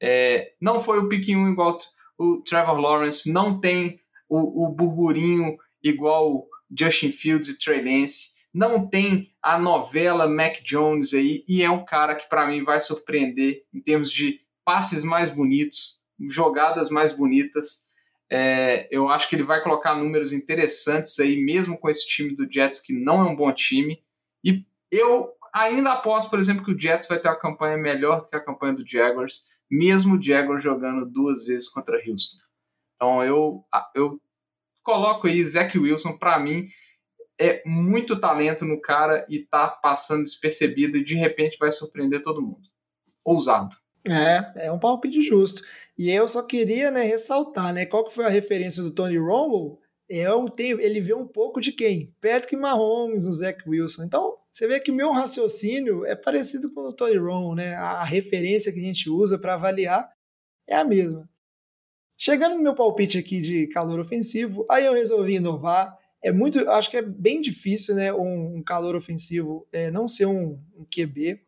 É, 0.00 0.54
não 0.60 0.78
foi 0.78 0.98
o 0.98 1.08
pique 1.08 1.34
1 1.34 1.50
igual 1.50 1.78
o 2.18 2.42
Trevor 2.42 2.78
Lawrence, 2.78 3.30
não 3.30 3.60
tem 3.60 4.00
o, 4.28 4.66
o 4.66 4.68
burburinho 4.68 5.56
igual 5.82 6.46
Justin 6.76 7.10
Fields 7.10 7.48
e 7.48 7.58
Trey 7.58 7.82
Lance, 7.82 8.36
não 8.52 8.88
tem 8.88 9.32
a 9.42 9.58
novela 9.58 10.26
Mac 10.26 10.62
Jones 10.64 11.12
aí, 11.12 11.44
e 11.46 11.62
é 11.62 11.70
um 11.70 11.84
cara 11.84 12.14
que 12.14 12.28
para 12.28 12.46
mim 12.46 12.64
vai 12.64 12.80
surpreender 12.80 13.62
em 13.72 13.80
termos 13.80 14.10
de 14.10 14.40
passes 14.64 15.04
mais 15.04 15.30
bonitos, 15.30 16.00
jogadas 16.30 16.90
mais 16.90 17.12
bonitas. 17.12 17.86
É, 18.30 18.88
eu 18.90 19.08
acho 19.08 19.28
que 19.28 19.36
ele 19.36 19.42
vai 19.42 19.62
colocar 19.62 19.94
números 19.94 20.32
interessantes 20.32 21.20
aí, 21.20 21.36
mesmo 21.36 21.78
com 21.78 21.88
esse 21.88 22.08
time 22.08 22.34
do 22.34 22.50
Jets, 22.50 22.80
que 22.80 22.92
não 22.92 23.20
é 23.20 23.30
um 23.30 23.36
bom 23.36 23.52
time. 23.52 24.02
E 24.42 24.64
eu 24.90 25.28
ainda 25.52 25.92
aposto, 25.92 26.30
por 26.30 26.38
exemplo, 26.38 26.64
que 26.64 26.72
o 26.72 26.80
Jets 26.80 27.06
vai 27.06 27.20
ter 27.20 27.28
uma 27.28 27.38
campanha 27.38 27.76
melhor 27.76 28.22
do 28.22 28.26
que 28.26 28.36
a 28.36 28.44
campanha 28.44 28.72
do 28.72 28.88
Jaguars 28.88 29.44
mesmo 29.70 30.16
o 30.16 30.22
Jaguar 30.22 30.60
jogando 30.60 31.06
duas 31.06 31.44
vezes 31.44 31.68
contra 31.68 31.96
Houston. 31.96 32.38
Então 32.94 33.22
eu, 33.22 33.64
eu 33.94 34.20
coloco 34.82 35.26
aí 35.26 35.44
Zach 35.44 35.76
Wilson, 35.78 36.16
para 36.16 36.38
mim, 36.38 36.64
é 37.38 37.62
muito 37.66 38.18
talento 38.18 38.64
no 38.64 38.80
cara 38.80 39.26
e 39.28 39.40
tá 39.40 39.68
passando 39.68 40.24
despercebido 40.24 40.96
e 40.96 41.04
de 41.04 41.14
repente 41.14 41.58
vai 41.58 41.70
surpreender 41.70 42.22
todo 42.22 42.42
mundo. 42.42 42.68
Ousado. 43.24 43.76
É, 44.08 44.66
é 44.66 44.72
um 44.72 44.78
palpite 44.78 45.20
justo. 45.20 45.62
E 45.98 46.10
eu 46.10 46.28
só 46.28 46.42
queria 46.42 46.90
né, 46.90 47.02
ressaltar, 47.02 47.72
né? 47.72 47.84
Qual 47.84 48.04
que 48.04 48.14
foi 48.14 48.24
a 48.24 48.30
referência 48.30 48.82
do 48.82 48.92
Tony 48.92 49.18
Romo? 49.18 49.80
É 50.08 50.32
um, 50.32 50.46
tem, 50.46 50.70
ele 50.70 51.00
vê 51.00 51.14
um 51.14 51.26
pouco 51.26 51.60
de 51.60 51.72
quem? 51.72 52.14
Patrick 52.20 52.56
Mahomes, 52.56 53.26
o 53.26 53.32
Zach 53.32 53.68
Wilson. 53.68 54.04
Então, 54.04 54.36
você 54.56 54.66
vê 54.66 54.80
que 54.80 54.90
o 54.90 54.94
meu 54.94 55.12
raciocínio 55.12 56.06
é 56.06 56.16
parecido 56.16 56.72
com 56.72 56.80
o 56.80 56.84
do 56.84 56.92
Tony 56.94 57.18
Romo, 57.18 57.54
né? 57.54 57.74
A, 57.74 58.02
referência 58.02 58.72
que 58.72 58.80
a 58.80 58.82
gente 58.82 59.10
usa 59.10 59.38
para 59.38 59.52
avaliar 59.52 60.10
é 60.66 60.74
a 60.74 60.82
mesma. 60.82 61.28
Chegando 62.16 62.56
no 62.56 62.62
meu 62.62 62.74
palpite 62.74 63.18
aqui 63.18 63.42
de 63.42 63.66
calor 63.66 64.00
ofensivo, 64.00 64.64
aí 64.70 64.86
eu 64.86 64.94
resolvi 64.94 65.34
inovar. 65.34 65.94
É 66.24 66.32
muito, 66.32 66.70
acho 66.70 66.90
que 66.90 66.96
é 66.96 67.02
bem 67.02 67.42
difícil, 67.42 67.96
né? 67.96 68.14
Um, 68.14 68.56
um 68.56 68.62
calor 68.62 68.96
ofensivo 68.96 69.68
é, 69.70 69.90
não 69.90 70.08
ser 70.08 70.24
um, 70.24 70.58
um 70.74 70.86
QB. 70.86 71.38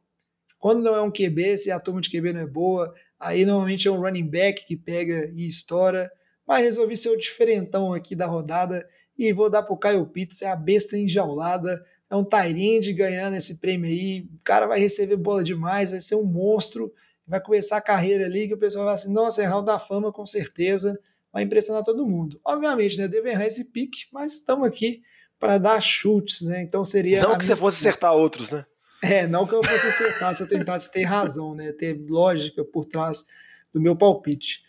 Quando 0.59 0.83
não 0.83 0.95
é 0.95 1.01
um 1.01 1.11
QB, 1.11 1.57
se 1.57 1.71
a 1.71 1.81
turma 1.81 2.03
de 2.03 2.11
QB 2.11 2.35
não 2.35 2.43
é 2.43 2.47
boa, 2.47 2.95
aí 3.19 3.47
normalmente 3.47 3.89
é 3.89 3.91
um 3.91 4.03
running 4.03 4.29
back 4.29 4.67
que 4.67 4.77
pega 4.77 5.33
e 5.35 5.49
estoura. 5.49 6.13
Mas 6.47 6.61
resolvi 6.61 6.95
ser 6.95 7.09
o 7.09 7.17
diferentão 7.17 7.95
aqui 7.95 8.15
da 8.15 8.27
rodada 8.27 8.87
e 9.19 9.33
vou 9.33 9.49
dar 9.49 9.63
pro 9.63 9.79
Caio 9.79 10.07
Pitts, 10.07 10.43
é 10.43 10.51
a 10.51 10.55
besta 10.55 10.99
enjaulada 10.99 11.83
é 12.11 12.17
um 12.17 12.25
Tyrande 12.25 12.93
ganhando 12.93 13.37
esse 13.37 13.61
prêmio 13.61 13.89
aí, 13.89 14.29
o 14.35 14.43
cara 14.43 14.67
vai 14.67 14.81
receber 14.81 15.17
bola 15.17 15.45
demais, 15.45 15.91
vai 15.91 16.01
ser 16.01 16.15
um 16.15 16.25
monstro, 16.25 16.93
vai 17.27 17.41
começar 17.41 17.77
a 17.77 17.83
carreira 17.83 18.25
ali 18.25 18.49
que 18.49 18.55
o 18.55 18.59
pessoal 18.59 18.87
vai 18.87 18.95
assim, 18.95 19.13
nossa, 19.13 19.43
é 19.43 19.47
Hall 19.47 19.63
da 19.63 19.79
Fama 19.79 20.13
com 20.13 20.25
certeza, 20.25 20.99
vai 21.33 21.43
impressionar 21.43 21.85
todo 21.85 22.07
mundo. 22.07 22.41
Obviamente, 22.45 22.97
né, 22.97 23.07
deve 23.07 23.31
errar 23.31 23.47
esse 23.47 23.67
pique, 23.67 24.07
mas 24.13 24.35
estamos 24.35 24.67
aqui 24.67 25.03
para 25.39 25.59
dar 25.59 25.81
chutes, 25.81 26.41
né, 26.41 26.63
então 26.63 26.85
seria... 26.85 27.23
Não 27.23 27.37
que 27.37 27.45
você 27.45 27.55
fosse 27.55 27.77
acertar 27.77 28.15
outros, 28.15 28.51
né? 28.51 28.65
É, 29.03 29.27
não 29.27 29.47
que 29.47 29.55
eu 29.55 29.63
fosse 29.63 29.87
acertar, 29.87 30.35
se 30.35 30.43
eu 30.43 30.49
tentasse 30.49 30.91
ter 30.91 31.05
razão, 31.05 31.55
né, 31.55 31.73
ter 31.73 32.01
lógica 32.09 32.65
por 32.65 32.85
trás 32.85 33.27
do 33.73 33.81
meu 33.81 33.95
palpite. 33.95 34.63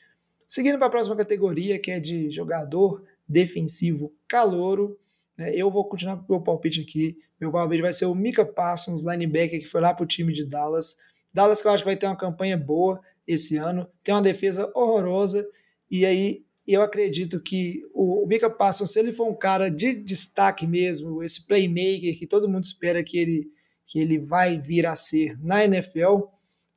Seguindo 0.48 0.78
para 0.78 0.88
a 0.88 0.92
próxima 0.92 1.16
categoria, 1.16 1.80
que 1.80 1.90
é 1.90 2.00
de 2.00 2.30
jogador 2.30 3.04
defensivo 3.28 4.14
calouro, 4.28 5.00
eu 5.54 5.72
vou 5.72 5.86
continuar 5.88 6.18
com 6.18 6.24
o 6.24 6.38
meu 6.38 6.42
palpite 6.42 6.82
aqui. 6.82 7.18
Meu 7.40 7.52
palpite 7.52 7.82
vai 7.82 7.94
ser 7.94 8.06
o 8.06 8.16
Mika 8.16 8.46
Parsons, 8.46 9.04
linebacker, 9.04 9.60
que 9.60 9.68
foi 9.68 9.82
lá 9.82 9.94
para 9.94 10.04
o 10.04 10.08
time 10.08 10.34
de 10.34 10.46
Dallas. 10.46 10.96
Dallas 11.34 11.62
que 11.62 11.68
eu 11.68 11.72
acho 11.72 11.84
que 11.84 11.90
vai 11.90 11.98
ter 11.98 12.08
uma 12.08 12.18
campanha 12.18 12.58
boa 12.58 13.00
esse 13.28 13.58
ano, 13.58 13.88
tem 14.04 14.14
uma 14.14 14.22
defesa 14.22 14.72
horrorosa, 14.76 15.48
e 15.90 16.04
aí 16.04 16.44
eu 16.68 16.82
acredito 16.82 17.40
que 17.40 17.84
o, 17.94 18.24
o 18.24 18.28
Mika 18.28 18.50
Parsons, 18.50 18.92
se 18.92 19.00
ele 19.00 19.12
for 19.12 19.28
um 19.28 19.36
cara 19.36 19.70
de 19.70 19.94
destaque 19.94 20.66
mesmo, 20.66 21.22
esse 21.22 21.46
playmaker 21.46 22.18
que 22.18 22.26
todo 22.26 22.50
mundo 22.50 22.64
espera 22.64 23.04
que 23.04 23.18
ele, 23.18 23.48
que 23.86 24.00
ele 24.00 24.18
vai 24.18 24.60
vir 24.60 24.88
a 24.88 24.96
ser 24.96 25.38
na 25.40 25.64
NFL, 25.64 26.24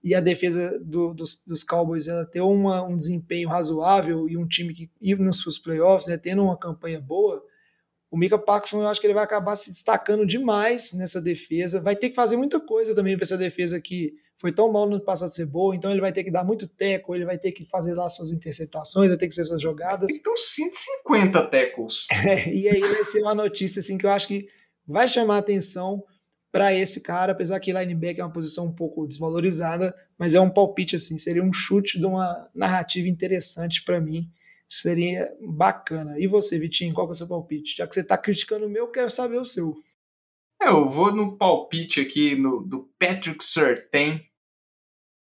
e 0.04 0.14
a 0.14 0.20
defesa 0.20 0.78
do, 0.80 1.14
dos, 1.14 1.42
dos, 1.46 1.62
Cowboys 1.62 2.08
ela 2.08 2.26
ter 2.26 2.40
uma, 2.40 2.82
um 2.82 2.96
desempenho 2.96 3.48
razoável 3.48 4.28
e 4.28 4.36
um 4.36 4.46
time 4.46 4.74
que 4.74 4.90
ir 5.00 5.16
nos 5.18 5.58
playoffs, 5.58 6.08
né, 6.08 6.16
tendo 6.16 6.42
uma 6.42 6.58
campanha 6.58 7.00
boa, 7.00 7.42
O 8.12 8.18
Mika 8.18 8.38
Paxson, 8.38 8.82
eu 8.82 8.88
acho 8.88 9.00
que 9.00 9.06
ele 9.06 9.14
vai 9.14 9.24
acabar 9.24 9.56
se 9.56 9.70
destacando 9.70 10.26
demais 10.26 10.92
nessa 10.92 11.18
defesa. 11.18 11.80
Vai 11.80 11.96
ter 11.96 12.10
que 12.10 12.14
fazer 12.14 12.36
muita 12.36 12.60
coisa 12.60 12.94
também 12.94 13.16
para 13.16 13.24
essa 13.24 13.38
defesa 13.38 13.80
que 13.80 14.12
foi 14.36 14.52
tão 14.52 14.70
mal 14.70 14.86
no 14.86 15.00
passado 15.00 15.30
ser 15.30 15.46
boa, 15.46 15.74
então 15.74 15.90
ele 15.90 16.00
vai 16.02 16.12
ter 16.12 16.22
que 16.22 16.30
dar 16.30 16.44
muito 16.44 16.68
teco, 16.68 17.14
ele 17.14 17.24
vai 17.24 17.38
ter 17.38 17.52
que 17.52 17.64
fazer 17.64 17.94
lá 17.94 18.06
suas 18.10 18.30
interceptações, 18.30 19.08
vai 19.08 19.16
ter 19.16 19.28
que 19.28 19.34
ser 19.34 19.46
suas 19.46 19.62
jogadas. 19.62 20.14
Então 20.14 20.36
150 20.36 21.46
tecos. 21.46 22.06
É, 22.28 22.52
e 22.52 22.68
aí 22.68 22.80
vai 22.80 23.02
ser 23.02 23.22
uma 23.22 23.34
notícia 23.34 23.80
assim 23.80 23.96
que 23.96 24.04
eu 24.04 24.10
acho 24.10 24.28
que 24.28 24.46
vai 24.86 25.08
chamar 25.08 25.38
atenção 25.38 26.04
para 26.52 26.74
esse 26.74 27.00
cara, 27.00 27.32
apesar 27.32 27.58
que 27.60 27.72
linebacker 27.72 28.20
é 28.20 28.24
uma 28.24 28.32
posição 28.32 28.66
um 28.66 28.74
pouco 28.74 29.06
desvalorizada, 29.06 29.94
mas 30.18 30.34
é 30.34 30.40
um 30.40 30.50
palpite 30.50 30.96
assim, 30.96 31.16
seria 31.16 31.42
um 31.42 31.52
chute 31.52 31.98
de 31.98 32.04
uma 32.04 32.46
narrativa 32.54 33.08
interessante 33.08 33.82
para 33.82 33.98
mim. 33.98 34.30
Seria 34.74 35.30
bacana. 35.38 36.18
E 36.18 36.26
você, 36.26 36.58
Vitinho, 36.58 36.94
qual 36.94 37.06
que 37.06 37.10
é 37.10 37.12
o 37.12 37.16
seu 37.16 37.28
palpite? 37.28 37.76
Já 37.76 37.86
que 37.86 37.92
você 37.92 38.00
está 38.00 38.16
criticando 38.16 38.64
o 38.64 38.70
meu, 38.70 38.90
quero 38.90 39.10
saber 39.10 39.36
o 39.36 39.44
seu. 39.44 39.74
É, 40.62 40.68
eu 40.68 40.88
vou 40.88 41.14
no 41.14 41.36
palpite 41.36 42.00
aqui 42.00 42.34
no, 42.34 42.62
do 42.62 42.90
Patrick 42.98 43.44
Surtain, 43.44 44.26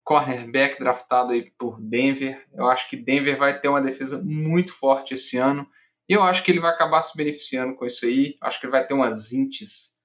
cornerback 0.04 0.78
draftado 0.78 1.32
aí 1.32 1.50
por 1.58 1.80
Denver. 1.80 2.46
Eu 2.54 2.68
acho 2.68 2.88
que 2.88 2.96
Denver 2.96 3.36
vai 3.36 3.60
ter 3.60 3.66
uma 3.66 3.82
defesa 3.82 4.22
muito 4.22 4.72
forte 4.72 5.14
esse 5.14 5.36
ano. 5.36 5.68
E 6.08 6.12
eu 6.12 6.22
acho 6.22 6.44
que 6.44 6.52
ele 6.52 6.60
vai 6.60 6.70
acabar 6.70 7.02
se 7.02 7.16
beneficiando 7.16 7.74
com 7.74 7.84
isso 7.84 8.06
aí. 8.06 8.36
Acho 8.40 8.60
que 8.60 8.66
ele 8.66 8.72
vai 8.72 8.86
ter 8.86 8.94
umas 8.94 9.32
intes. 9.32 9.98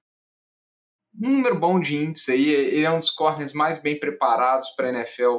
Um 1.22 1.30
número 1.30 1.56
bom 1.56 1.78
de 1.78 1.94
índice 1.94 2.32
aí. 2.32 2.48
Ele 2.48 2.84
é 2.84 2.90
um 2.90 2.98
dos 2.98 3.10
corners 3.10 3.52
mais 3.52 3.80
bem 3.80 3.96
preparados 3.96 4.70
para 4.70 4.88
a 4.88 4.92
NFL. 4.92 5.38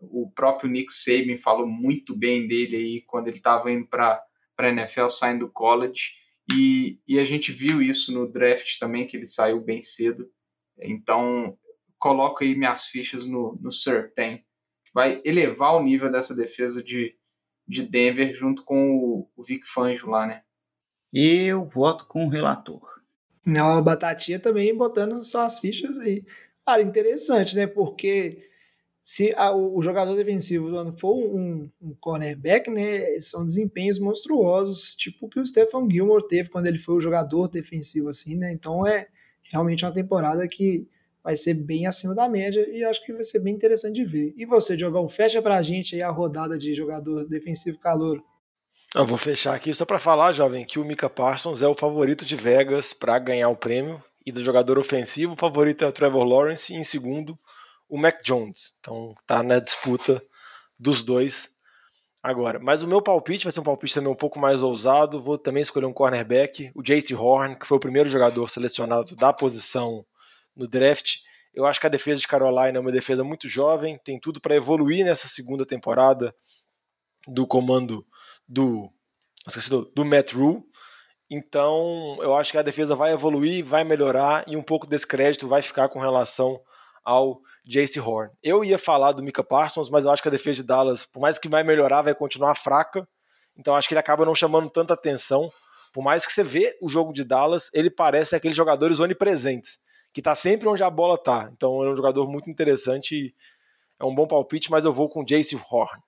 O 0.00 0.30
próprio 0.30 0.70
Nick 0.70 0.92
Saban 0.92 1.36
falou 1.38 1.66
muito 1.66 2.16
bem 2.16 2.48
dele 2.48 2.76
aí 2.76 3.00
quando 3.02 3.28
ele 3.28 3.36
estava 3.36 3.70
indo 3.70 3.86
para 3.86 4.24
a 4.56 4.68
NFL, 4.68 5.08
saindo 5.08 5.46
do 5.46 5.52
college. 5.52 6.12
E, 6.52 6.98
e 7.06 7.18
a 7.18 7.24
gente 7.24 7.52
viu 7.52 7.82
isso 7.82 8.12
no 8.12 8.30
draft 8.30 8.78
também, 8.78 9.06
que 9.06 9.16
ele 9.16 9.26
saiu 9.26 9.60
bem 9.60 9.82
cedo. 9.82 10.28
Então, 10.78 11.56
coloco 11.98 12.42
aí 12.42 12.56
minhas 12.56 12.86
fichas 12.86 13.26
no, 13.26 13.58
no 13.60 13.70
Sertain. 13.70 14.42
Vai 14.92 15.20
elevar 15.24 15.76
o 15.76 15.82
nível 15.82 16.10
dessa 16.10 16.34
defesa 16.34 16.82
de, 16.82 17.14
de 17.68 17.82
Denver 17.82 18.34
junto 18.34 18.64
com 18.64 18.96
o, 18.96 19.30
o 19.36 19.44
Vic 19.44 19.64
Fangio 19.66 20.08
lá, 20.08 20.26
né? 20.26 20.42
Eu 21.12 21.64
voto 21.64 22.06
com 22.06 22.26
o 22.26 22.28
relator. 22.28 23.00
Não, 23.46 23.68
a 23.76 23.80
Batatinha 23.80 24.38
também 24.38 24.76
botando 24.76 25.22
só 25.24 25.42
as 25.42 25.58
fichas 25.58 25.98
aí. 25.98 26.24
Cara, 26.66 26.82
interessante, 26.82 27.54
né? 27.56 27.66
Porque 27.66 28.49
se 29.10 29.34
a, 29.36 29.52
o, 29.52 29.82
jogador 29.82 30.14
defensivo 30.14 30.70
do 30.70 30.76
ano 30.76 30.96
for 30.96 31.16
um, 31.16 31.68
um, 31.82 31.92
cornerback, 31.98 32.70
né? 32.70 33.18
São 33.18 33.44
desempenhos 33.44 33.98
monstruosos, 33.98 34.94
tipo 34.94 35.26
o 35.26 35.28
que 35.28 35.40
o 35.40 35.44
Stephen 35.44 35.90
Gilmore 35.90 36.28
teve 36.28 36.48
quando 36.48 36.68
ele 36.68 36.78
foi 36.78 36.94
o 36.94 37.00
jogador 37.00 37.48
defensivo, 37.48 38.08
assim, 38.08 38.36
né? 38.36 38.52
Então 38.52 38.86
é 38.86 39.08
realmente 39.42 39.84
uma 39.84 39.90
temporada 39.90 40.46
que 40.46 40.86
vai 41.24 41.34
ser 41.34 41.54
bem 41.54 41.88
acima 41.88 42.14
da 42.14 42.28
média 42.28 42.64
e 42.70 42.84
acho 42.84 43.04
que 43.04 43.12
vai 43.12 43.24
ser 43.24 43.40
bem 43.40 43.52
interessante 43.52 43.96
de 43.96 44.04
ver. 44.04 44.32
E 44.36 44.46
você, 44.46 44.76
Diogão, 44.76 45.08
fecha 45.08 45.42
pra 45.42 45.60
gente 45.60 45.96
aí 45.96 46.02
a 46.02 46.10
rodada 46.10 46.56
de 46.56 46.72
jogador 46.72 47.24
defensivo 47.24 47.80
calor. 47.80 48.22
Eu 48.94 49.04
vou 49.04 49.18
fechar 49.18 49.56
aqui 49.56 49.74
só 49.74 49.84
para 49.84 49.98
falar, 49.98 50.32
jovem, 50.34 50.64
que 50.64 50.78
o 50.78 50.84
Mika 50.84 51.10
Parsons 51.10 51.62
é 51.62 51.66
o 51.66 51.74
favorito 51.74 52.24
de 52.24 52.36
Vegas 52.36 52.92
para 52.92 53.18
ganhar 53.18 53.48
o 53.48 53.56
prêmio 53.56 54.00
e 54.24 54.30
do 54.30 54.40
jogador 54.40 54.78
ofensivo, 54.78 55.32
o 55.32 55.36
favorito 55.36 55.82
é 55.82 55.88
o 55.88 55.92
Trevor 55.92 56.22
Lawrence 56.22 56.72
e 56.72 56.76
em 56.76 56.84
segundo 56.84 57.36
o 57.90 57.98
Mac 57.98 58.22
Jones. 58.22 58.74
Então 58.80 59.14
tá 59.26 59.42
na 59.42 59.58
disputa 59.58 60.22
dos 60.78 61.04
dois 61.04 61.50
agora. 62.22 62.58
Mas 62.58 62.82
o 62.82 62.88
meu 62.88 63.02
palpite 63.02 63.44
vai 63.44 63.52
ser 63.52 63.60
um 63.60 63.64
palpite 63.64 63.94
também 63.94 64.12
um 64.12 64.16
pouco 64.16 64.38
mais 64.38 64.62
ousado. 64.62 65.20
Vou 65.20 65.36
também 65.36 65.62
escolher 65.62 65.86
um 65.86 65.92
cornerback, 65.92 66.70
o 66.74 66.82
JT 66.82 67.14
Horn, 67.14 67.56
que 67.58 67.66
foi 67.66 67.76
o 67.76 67.80
primeiro 67.80 68.08
jogador 68.08 68.48
selecionado 68.48 69.16
da 69.16 69.32
posição 69.32 70.06
no 70.54 70.68
draft. 70.68 71.16
Eu 71.52 71.66
acho 71.66 71.80
que 71.80 71.86
a 71.86 71.90
defesa 71.90 72.20
de 72.20 72.28
Carolina 72.28 72.78
é 72.78 72.80
uma 72.80 72.92
defesa 72.92 73.24
muito 73.24 73.48
jovem, 73.48 73.98
tem 74.04 74.20
tudo 74.20 74.40
para 74.40 74.54
evoluir 74.54 75.04
nessa 75.04 75.26
segunda 75.26 75.66
temporada 75.66 76.34
do 77.26 77.46
comando 77.46 78.06
do, 78.48 78.88
do, 79.68 79.92
do 79.94 80.04
Matt 80.04 80.32
Rule. 80.32 80.62
Então, 81.28 82.18
eu 82.20 82.34
acho 82.36 82.50
que 82.52 82.58
a 82.58 82.62
defesa 82.62 82.94
vai 82.94 83.12
evoluir, 83.12 83.64
vai 83.64 83.84
melhorar 83.84 84.44
e 84.48 84.56
um 84.56 84.62
pouco 84.62 84.86
desse 84.86 85.06
crédito 85.06 85.46
vai 85.46 85.62
ficar 85.62 85.88
com 85.88 86.00
relação 86.00 86.60
ao 87.04 87.40
Jace 87.64 88.00
Horn. 88.00 88.30
Eu 88.42 88.64
ia 88.64 88.78
falar 88.78 89.12
do 89.12 89.22
Mika 89.22 89.44
Parsons, 89.44 89.88
mas 89.88 90.04
eu 90.04 90.10
acho 90.10 90.22
que 90.22 90.28
a 90.28 90.32
defesa 90.32 90.62
de 90.62 90.68
Dallas, 90.68 91.04
por 91.04 91.20
mais 91.20 91.38
que 91.38 91.48
vai 91.48 91.62
melhorar, 91.62 92.02
vai 92.02 92.14
continuar 92.14 92.54
fraca. 92.54 93.06
Então, 93.56 93.74
acho 93.74 93.88
que 93.88 93.94
ele 93.94 94.00
acaba 94.00 94.24
não 94.24 94.34
chamando 94.34 94.70
tanta 94.70 94.94
atenção. 94.94 95.50
Por 95.92 96.02
mais 96.02 96.24
que 96.24 96.32
você 96.32 96.42
vê 96.42 96.76
o 96.80 96.88
jogo 96.88 97.12
de 97.12 97.24
Dallas, 97.24 97.70
ele 97.74 97.90
parece 97.90 98.34
aqueles 98.34 98.56
jogadores 98.56 99.00
onipresentes 99.00 99.80
que 100.12 100.20
está 100.20 100.34
sempre 100.34 100.68
onde 100.68 100.82
a 100.82 100.90
bola 100.90 101.14
está. 101.14 101.50
Então 101.52 101.82
é 101.84 101.90
um 101.90 101.96
jogador 101.96 102.28
muito 102.28 102.50
interessante, 102.50 103.34
é 103.98 104.04
um 104.04 104.14
bom 104.14 104.26
palpite, 104.26 104.70
mas 104.70 104.84
eu 104.84 104.92
vou 104.92 105.08
com 105.08 105.24
Jace 105.24 105.56
Horn. 105.70 106.02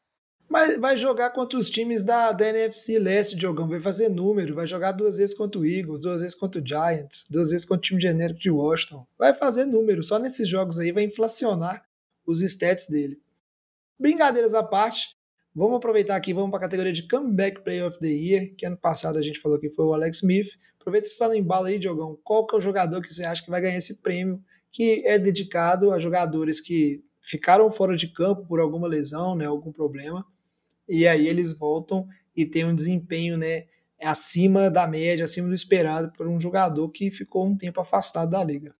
Mas 0.52 0.76
vai 0.76 0.98
jogar 0.98 1.30
contra 1.30 1.58
os 1.58 1.70
times 1.70 2.02
da, 2.02 2.30
da 2.30 2.46
NFC 2.46 2.98
Leste, 2.98 3.38
Diogão. 3.38 3.66
Vai 3.66 3.80
fazer 3.80 4.10
número. 4.10 4.54
Vai 4.54 4.66
jogar 4.66 4.92
duas 4.92 5.16
vezes 5.16 5.34
contra 5.34 5.58
o 5.58 5.64
Eagles, 5.64 6.02
duas 6.02 6.20
vezes 6.20 6.34
contra 6.34 6.60
o 6.60 6.66
Giants, 6.66 7.24
duas 7.30 7.48
vezes 7.48 7.64
contra 7.64 7.78
o 7.78 7.80
time 7.80 7.98
genérico 7.98 8.38
de 8.38 8.50
Washington. 8.50 9.06
Vai 9.18 9.32
fazer 9.32 9.64
número. 9.64 10.02
Só 10.02 10.18
nesses 10.18 10.46
jogos 10.46 10.78
aí 10.78 10.92
vai 10.92 11.04
inflacionar 11.04 11.82
os 12.26 12.42
stats 12.42 12.86
dele. 12.86 13.18
Brincadeiras 13.98 14.52
à 14.52 14.62
parte, 14.62 15.16
vamos 15.54 15.78
aproveitar 15.78 16.16
aqui, 16.16 16.34
vamos 16.34 16.50
para 16.50 16.58
a 16.58 16.62
categoria 16.62 16.92
de 16.92 17.08
Comeback 17.08 17.64
Player 17.64 17.86
of 17.86 17.98
the 17.98 18.08
Year, 18.08 18.54
que 18.54 18.66
ano 18.66 18.76
passado 18.76 19.18
a 19.18 19.22
gente 19.22 19.40
falou 19.40 19.58
que 19.58 19.70
foi 19.70 19.86
o 19.86 19.94
Alex 19.94 20.18
Smith. 20.18 20.48
Aproveita 20.78 21.06
que 21.06 21.12
está 21.12 21.28
no 21.28 21.34
embalo 21.34 21.64
aí, 21.64 21.78
Diogão. 21.78 22.18
Qual 22.22 22.46
que 22.46 22.54
é 22.54 22.58
o 22.58 22.60
jogador 22.60 23.00
que 23.00 23.14
você 23.14 23.24
acha 23.24 23.42
que 23.42 23.50
vai 23.50 23.62
ganhar 23.62 23.78
esse 23.78 24.02
prêmio, 24.02 24.38
que 24.70 25.02
é 25.06 25.18
dedicado 25.18 25.92
a 25.92 25.98
jogadores 25.98 26.60
que 26.60 27.02
ficaram 27.22 27.70
fora 27.70 27.96
de 27.96 28.08
campo 28.08 28.44
por 28.46 28.60
alguma 28.60 28.86
lesão, 28.86 29.34
né, 29.34 29.46
algum 29.46 29.72
problema, 29.72 30.26
e 30.92 31.08
aí 31.08 31.26
eles 31.26 31.56
voltam 31.56 32.06
e 32.36 32.44
tem 32.44 32.66
um 32.66 32.74
desempenho 32.74 33.38
né, 33.38 33.64
acima 33.98 34.70
da 34.70 34.86
média, 34.86 35.24
acima 35.24 35.48
do 35.48 35.54
esperado 35.54 36.12
por 36.12 36.28
um 36.28 36.38
jogador 36.38 36.90
que 36.90 37.10
ficou 37.10 37.46
um 37.46 37.56
tempo 37.56 37.80
afastado 37.80 38.28
da 38.28 38.44
liga. 38.44 38.74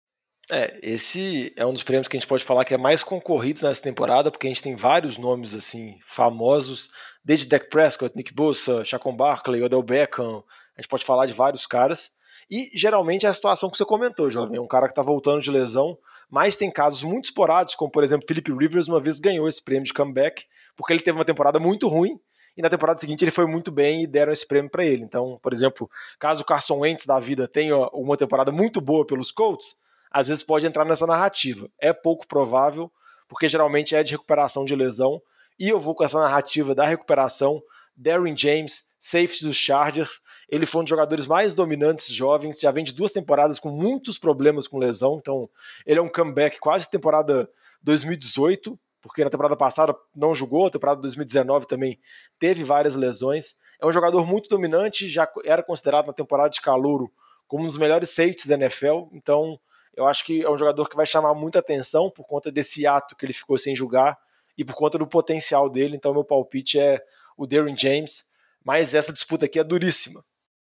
É, 0.51 0.79
esse 0.83 1.55
é 1.57 1.65
um 1.65 1.73
dos 1.73 1.83
prêmios 1.83 2.09
que 2.09 2.17
a 2.19 2.21
gente 2.21 2.29
pode 2.29 2.45
falar 2.45 2.67
que 2.67 2.75
é 2.75 2.77
mais 2.77 3.03
concorrido 3.03 3.63
nessa 3.63 3.81
temporada, 3.81 4.31
porque 4.31 4.47
a 4.47 4.51
gente 4.51 4.63
tem 4.63 4.77
vários 4.77 5.17
nomes 5.17 5.55
assim 5.55 5.99
famosos, 6.05 6.91
desde 7.25 7.47
Dak 7.47 7.71
Prescott, 7.71 8.15
Nick 8.15 8.35
Bosa, 8.35 8.85
Chacon 8.85 9.17
Barkley, 9.17 9.63
Odell 9.63 9.83
Beckham, 9.83 10.45
a 10.77 10.83
gente 10.83 10.91
pode 10.91 11.07
falar 11.07 11.25
de 11.25 11.33
vários 11.33 11.67
caras. 11.67 12.11
E 12.51 12.71
geralmente 12.75 13.25
é 13.25 13.31
a 13.31 13.35
situação 13.35 13.71
que 13.71 13.79
você 13.79 13.87
comentou, 13.87 14.31
jovem. 14.31 14.61
Um 14.61 14.69
cara 14.69 14.87
que 14.87 14.93
está 14.93 15.01
voltando 15.01 15.41
de 15.41 15.51
lesão, 15.51 15.97
mas 16.33 16.57
tem 16.57 16.71
casos 16.71 17.03
muito 17.03 17.27
esporádicos, 17.27 17.75
como 17.75 17.91
por 17.91 18.03
exemplo, 18.03 18.27
Philip 18.27 18.51
Rivers 18.51 18.89
uma 18.89 18.99
vez 18.99 19.21
ganhou 19.21 19.47
esse 19.47 19.63
prêmio 19.63 19.85
de 19.85 19.93
comeback, 19.93 20.47
porque 20.75 20.95
ele 20.95 21.03
teve 21.03 21.19
uma 21.19 21.27
temporada 21.27 21.61
muito 21.61 21.87
ruim, 21.89 22.19
e 22.57 22.63
na 22.63 22.71
temporada 22.71 22.99
seguinte 22.99 23.23
ele 23.23 23.31
foi 23.31 23.45
muito 23.45 23.71
bem 23.71 24.03
e 24.03 24.07
deram 24.07 24.33
esse 24.33 24.49
prêmio 24.49 24.71
para 24.71 24.83
ele. 24.83 25.03
Então, 25.03 25.39
por 25.43 25.53
exemplo, 25.53 25.91
caso 26.19 26.41
o 26.41 26.45
Carson 26.47 26.79
Wentz 26.79 27.05
da 27.05 27.21
vida 27.21 27.47
tenha 27.47 27.77
uma 27.93 28.17
temporada 28.17 28.51
muito 28.51 28.81
boa 28.81 29.07
pelos 29.07 29.31
Colts, 29.31 29.77
às 30.11 30.29
vezes 30.29 30.43
pode 30.43 30.65
entrar 30.67 30.87
nessa 30.87 31.07
narrativa. 31.07 31.69
É 31.79 31.93
pouco 31.93 32.27
provável, 32.27 32.91
porque 33.29 33.47
geralmente 33.47 33.95
é 33.95 34.03
de 34.03 34.13
recuperação 34.13 34.65
de 34.65 34.75
lesão, 34.75 35.21
e 35.59 35.69
eu 35.69 35.79
vou 35.79 35.95
com 35.95 36.03
essa 36.03 36.19
narrativa 36.19 36.75
da 36.75 36.87
recuperação. 36.87 37.63
Darren 37.95 38.35
James, 38.35 38.87
safety 38.99 39.45
dos 39.45 39.57
Chargers, 39.57 40.23
ele 40.53 40.67
foi 40.67 40.83
um 40.83 40.85
dos 40.85 40.91
jogadores 40.91 41.25
mais 41.25 41.55
dominantes 41.55 42.13
jovens, 42.13 42.61
já 42.61 42.71
vem 42.71 42.85
de 42.85 42.93
duas 42.93 43.11
temporadas 43.11 43.59
com 43.59 43.71
muitos 43.71 44.19
problemas 44.19 44.69
com 44.69 44.77
lesão, 44.77 45.17
então 45.19 45.49
ele 45.87 45.99
é 45.99 46.03
um 46.03 46.11
comeback 46.11 46.61
quase 46.61 46.91
temporada 46.91 47.49
2018, 47.83 48.79
porque 49.01 49.25
na 49.25 49.31
temporada 49.31 49.57
passada 49.57 49.97
não 50.15 50.35
jogou, 50.35 50.67
a 50.67 50.71
temporada 50.71 51.01
2019 51.01 51.67
também 51.67 51.99
teve 52.39 52.63
várias 52.65 52.95
lesões. 52.95 53.57
É 53.81 53.87
um 53.87 53.93
jogador 53.93 54.27
muito 54.27 54.51
dominante, 54.51 55.09
já 55.09 55.27
era 55.43 55.63
considerado 55.63 56.09
na 56.09 56.13
temporada 56.13 56.51
de 56.51 56.61
calouro 56.61 57.11
como 57.49 57.65
um 57.65 57.67
dos 57.67 57.79
melhores 57.79 58.11
safeties 58.11 58.45
da 58.45 58.55
NFL, 58.55 59.09
então 59.11 59.59
eu 59.97 60.07
acho 60.07 60.23
que 60.23 60.43
é 60.43 60.51
um 60.51 60.59
jogador 60.59 60.87
que 60.87 60.97
vai 60.97 61.07
chamar 61.07 61.33
muita 61.33 61.61
atenção 61.61 62.11
por 62.11 62.27
conta 62.27 62.53
desse 62.53 62.87
ato 62.87 63.17
que 63.17 63.25
ele 63.25 63.33
ficou 63.33 63.57
sem 63.57 63.75
jogar 63.75 64.19
e 64.59 64.67
por 64.67 64.75
conta 64.75 64.99
do 64.99 65.07
potencial 65.07 65.71
dele, 65.71 65.97
então 65.97 66.13
meu 66.13 66.25
palpite 66.25 66.79
é 66.79 67.03
o 67.39 67.47
Darren 67.47 67.75
James, 67.75 68.29
mas 68.63 68.93
essa 68.93 69.15
disputa 69.15 69.47
aqui 69.47 69.59
é 69.59 69.65
duríssima. 69.65 70.23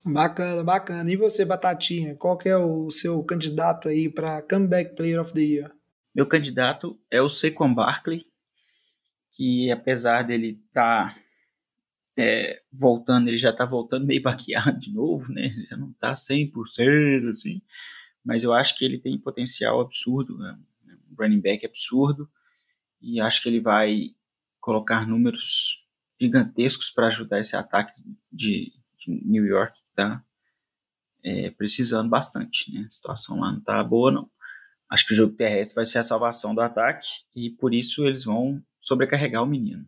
Bacana, 0.05 0.63
bacana. 0.63 1.11
E 1.11 1.17
você, 1.17 1.45
Batatinha, 1.45 2.15
qual 2.15 2.39
que 2.39 2.49
é 2.49 2.57
o 2.57 2.91
seu 2.91 3.23
candidato 3.23 3.89
aí 3.89 4.09
para 4.09 4.43
Comeback 4.43 4.95
Player 4.95 5.21
of 5.21 5.33
the 5.33 5.41
Year? 5.41 5.73
Meu 6.15 6.27
candidato 6.27 6.99
é 7.11 7.21
o 7.21 7.29
Saquon 7.29 7.73
Barkley, 7.75 8.27
que 9.33 9.71
apesar 9.71 10.23
dele 10.23 10.61
estar 10.69 11.15
tá, 11.15 11.21
é, 12.17 12.63
voltando, 12.73 13.29
ele 13.29 13.39
já 13.39 13.51
está 13.51 13.65
voltando 13.65 14.07
meio 14.07 14.23
baqueado 14.23 14.79
de 14.79 14.93
novo, 14.93 15.33
né? 15.33 15.51
Já 15.71 15.77
não 15.77 15.91
está 15.91 16.15
100% 16.15 17.29
assim, 17.29 17.63
mas 18.25 18.43
eu 18.43 18.53
acho 18.53 18.77
que 18.77 18.85
ele 18.85 18.99
tem 18.99 19.19
potencial 19.19 19.81
absurdo, 19.81 20.37
né? 20.39 20.59
um 21.11 21.15
running 21.23 21.41
back 21.41 21.65
absurdo, 21.65 22.29
e 23.01 23.21
acho 23.21 23.43
que 23.43 23.49
ele 23.49 23.61
vai 23.61 24.11
colocar 24.61 25.07
números 25.07 25.87
gigantescos 26.21 26.91
para 26.91 27.07
ajudar 27.07 27.39
esse 27.39 27.55
ataque 27.55 27.93
de, 28.33 28.73
de 28.99 29.23
New 29.25 29.45
York 29.45 29.73
que 29.83 29.89
está 29.91 30.23
é, 31.25 31.51
precisando 31.51 32.09
bastante, 32.09 32.73
né? 32.73 32.85
A 32.87 32.91
situação 32.91 33.41
lá 33.41 33.53
não 33.53 33.61
tá 33.61 33.83
boa, 33.83 34.11
não. 34.11 34.31
Acho 34.91 35.07
que 35.07 35.13
o 35.13 35.17
jogo 35.17 35.35
terrestre 35.35 35.75
vai 35.75 35.85
ser 35.85 35.99
a 35.99 36.03
salvação 36.03 36.55
do 36.55 36.61
ataque 36.61 37.07
e 37.35 37.51
por 37.51 37.75
isso 37.75 38.07
eles 38.07 38.25
vão 38.25 38.63
sobrecarregar 38.81 39.43
o 39.43 39.47
menino. 39.47 39.87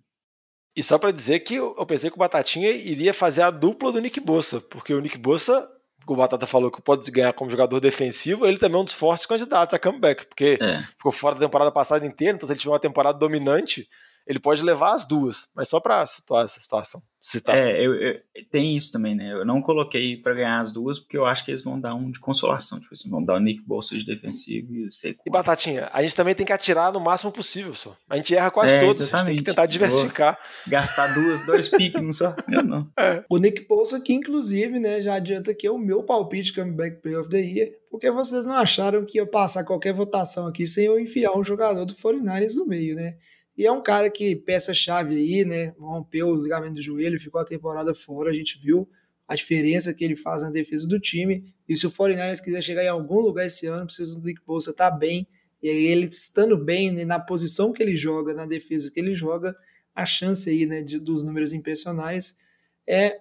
E 0.76 0.82
só 0.82 0.98
para 0.98 1.10
dizer 1.10 1.40
que 1.40 1.54
eu 1.54 1.86
pensei 1.86 2.10
que 2.10 2.16
o 2.16 2.18
Batatinha 2.18 2.70
iria 2.70 3.12
fazer 3.14 3.42
a 3.42 3.50
dupla 3.50 3.90
do 3.92 4.00
Nick 4.00 4.20
Bossa, 4.20 4.60
porque 4.60 4.94
o 4.94 5.00
Nick 5.00 5.18
Bossa, 5.18 5.68
o 6.06 6.16
Batata 6.16 6.46
falou 6.46 6.70
que 6.70 6.80
pode 6.82 7.10
ganhar 7.10 7.32
como 7.32 7.50
jogador 7.50 7.80
defensivo, 7.80 8.46
ele 8.46 8.58
também 8.58 8.78
é 8.78 8.80
um 8.82 8.84
dos 8.84 8.94
fortes 8.94 9.26
candidatos 9.26 9.74
a 9.74 9.78
comeback, 9.78 10.26
porque 10.26 10.58
É. 10.60 10.82
ficou 10.96 11.10
fora 11.12 11.34
da 11.34 11.40
temporada 11.46 11.72
passada 11.72 12.06
inteira, 12.06 12.36
então 12.36 12.46
se 12.46 12.52
ele 12.52 12.60
tiver 12.60 12.72
uma 12.72 12.78
temporada 12.78 13.18
dominante, 13.18 13.88
ele 14.30 14.38
pode 14.38 14.62
levar 14.62 14.94
as 14.94 15.04
duas, 15.04 15.48
mas 15.56 15.66
só 15.68 15.80
para 15.80 16.06
situar 16.06 16.44
essa 16.44 16.60
situação. 16.60 17.02
Citar. 17.22 17.54
É, 17.54 17.84
eu, 17.84 17.94
eu- 17.96 18.18
tem 18.50 18.76
isso 18.76 18.90
também, 18.92 19.14
né? 19.14 19.32
Eu 19.32 19.44
não 19.44 19.60
coloquei 19.60 20.16
pra 20.16 20.32
ganhar 20.32 20.58
as 20.60 20.72
duas 20.72 20.98
porque 20.98 21.18
eu 21.18 21.26
acho 21.26 21.44
que 21.44 21.50
eles 21.50 21.62
vão 21.62 21.78
dar 21.78 21.94
um 21.94 22.10
de 22.10 22.18
consolação. 22.18 22.80
Tipo 22.80 22.94
assim, 22.94 23.10
vão 23.10 23.22
dar 23.22 23.34
o 23.34 23.38
Nick 23.40 23.60
Bolsa 23.66 23.94
de 23.94 24.06
defensivo 24.06 24.72
e 24.72 24.86
o 24.86 24.92
Seco. 24.92 25.22
E 25.26 25.30
Batatinha, 25.30 25.90
a 25.92 26.00
gente 26.00 26.14
também 26.14 26.34
tem 26.34 26.46
que 26.46 26.52
atirar 26.52 26.90
no 26.92 26.98
máximo 27.00 27.30
possível, 27.30 27.74
só. 27.74 27.94
A 28.08 28.16
gente 28.16 28.34
erra 28.34 28.50
quase 28.50 28.74
É, 28.74 28.80
todos, 28.80 29.00
a 29.00 29.04
gente 29.04 29.10
tem 29.10 29.18
exatamente. 29.18 29.38
que 29.40 29.44
tentar 29.44 29.66
diversificar. 29.66 30.38
Gastar 30.66 31.08
duas, 31.12 31.42
dois 31.44 31.68
piques, 31.68 32.00
não 32.00 32.12
só. 32.12 32.34
Eu 32.50 32.62
não. 32.62 32.88
O 33.28 33.36
Nick 33.36 33.66
Bolsa, 33.68 34.00
que 34.00 34.14
inclusive, 34.14 34.78
né, 34.80 35.02
já 35.02 35.14
adianta 35.14 35.52
que 35.52 35.66
é 35.66 35.70
o 35.70 35.76
meu 35.78 36.02
palpite 36.04 36.54
comeback 36.54 37.02
play 37.02 37.16
of 37.16 37.28
the 37.28 37.40
year, 37.40 37.70
porque 37.90 38.10
vocês 38.10 38.46
não 38.46 38.54
acharam 38.54 39.04
que 39.04 39.18
ia 39.18 39.26
passar 39.26 39.64
qualquer 39.64 39.92
votação 39.92 40.46
aqui 40.46 40.66
sem 40.66 40.86
eu 40.86 40.98
enfiar 40.98 41.36
um 41.36 41.44
jogador 41.44 41.84
do 41.84 41.92
49ers 41.94 42.54
no 42.56 42.64
meio, 42.66 42.94
né? 42.94 43.16
E 43.60 43.66
é 43.66 43.70
um 43.70 43.82
cara 43.82 44.08
que 44.08 44.34
peça-chave 44.34 45.14
aí, 45.14 45.44
né? 45.44 45.74
Rompeu 45.78 46.28
o 46.28 46.42
ligamento 46.42 46.76
do 46.76 46.82
joelho, 46.82 47.20
ficou 47.20 47.38
a 47.38 47.44
temporada 47.44 47.94
fora, 47.94 48.30
a 48.30 48.32
gente 48.32 48.58
viu 48.58 48.88
a 49.28 49.34
diferença 49.34 49.92
que 49.92 50.02
ele 50.02 50.16
faz 50.16 50.42
na 50.42 50.48
defesa 50.48 50.88
do 50.88 50.98
time. 50.98 51.52
E 51.68 51.76
se 51.76 51.86
o 51.86 51.90
49ers 51.90 52.42
quiser 52.42 52.62
chegar 52.62 52.82
em 52.82 52.88
algum 52.88 53.20
lugar 53.20 53.44
esse 53.44 53.66
ano, 53.66 53.84
precisa 53.84 54.14
do 54.14 54.22
Nick 54.22 54.40
Bolsa 54.46 54.70
estar 54.70 54.90
bem. 54.90 55.28
E 55.62 55.68
aí 55.68 55.84
ele 55.88 56.06
estando 56.06 56.56
bem 56.56 56.90
né, 56.90 57.04
na 57.04 57.20
posição 57.20 57.70
que 57.70 57.82
ele 57.82 57.98
joga, 57.98 58.32
na 58.32 58.46
defesa 58.46 58.90
que 58.90 58.98
ele 58.98 59.14
joga, 59.14 59.54
a 59.94 60.06
chance 60.06 60.48
aí, 60.48 60.64
né, 60.64 60.80
de, 60.80 60.98
dos 60.98 61.22
números 61.22 61.52
impressionais 61.52 62.40
é 62.88 63.20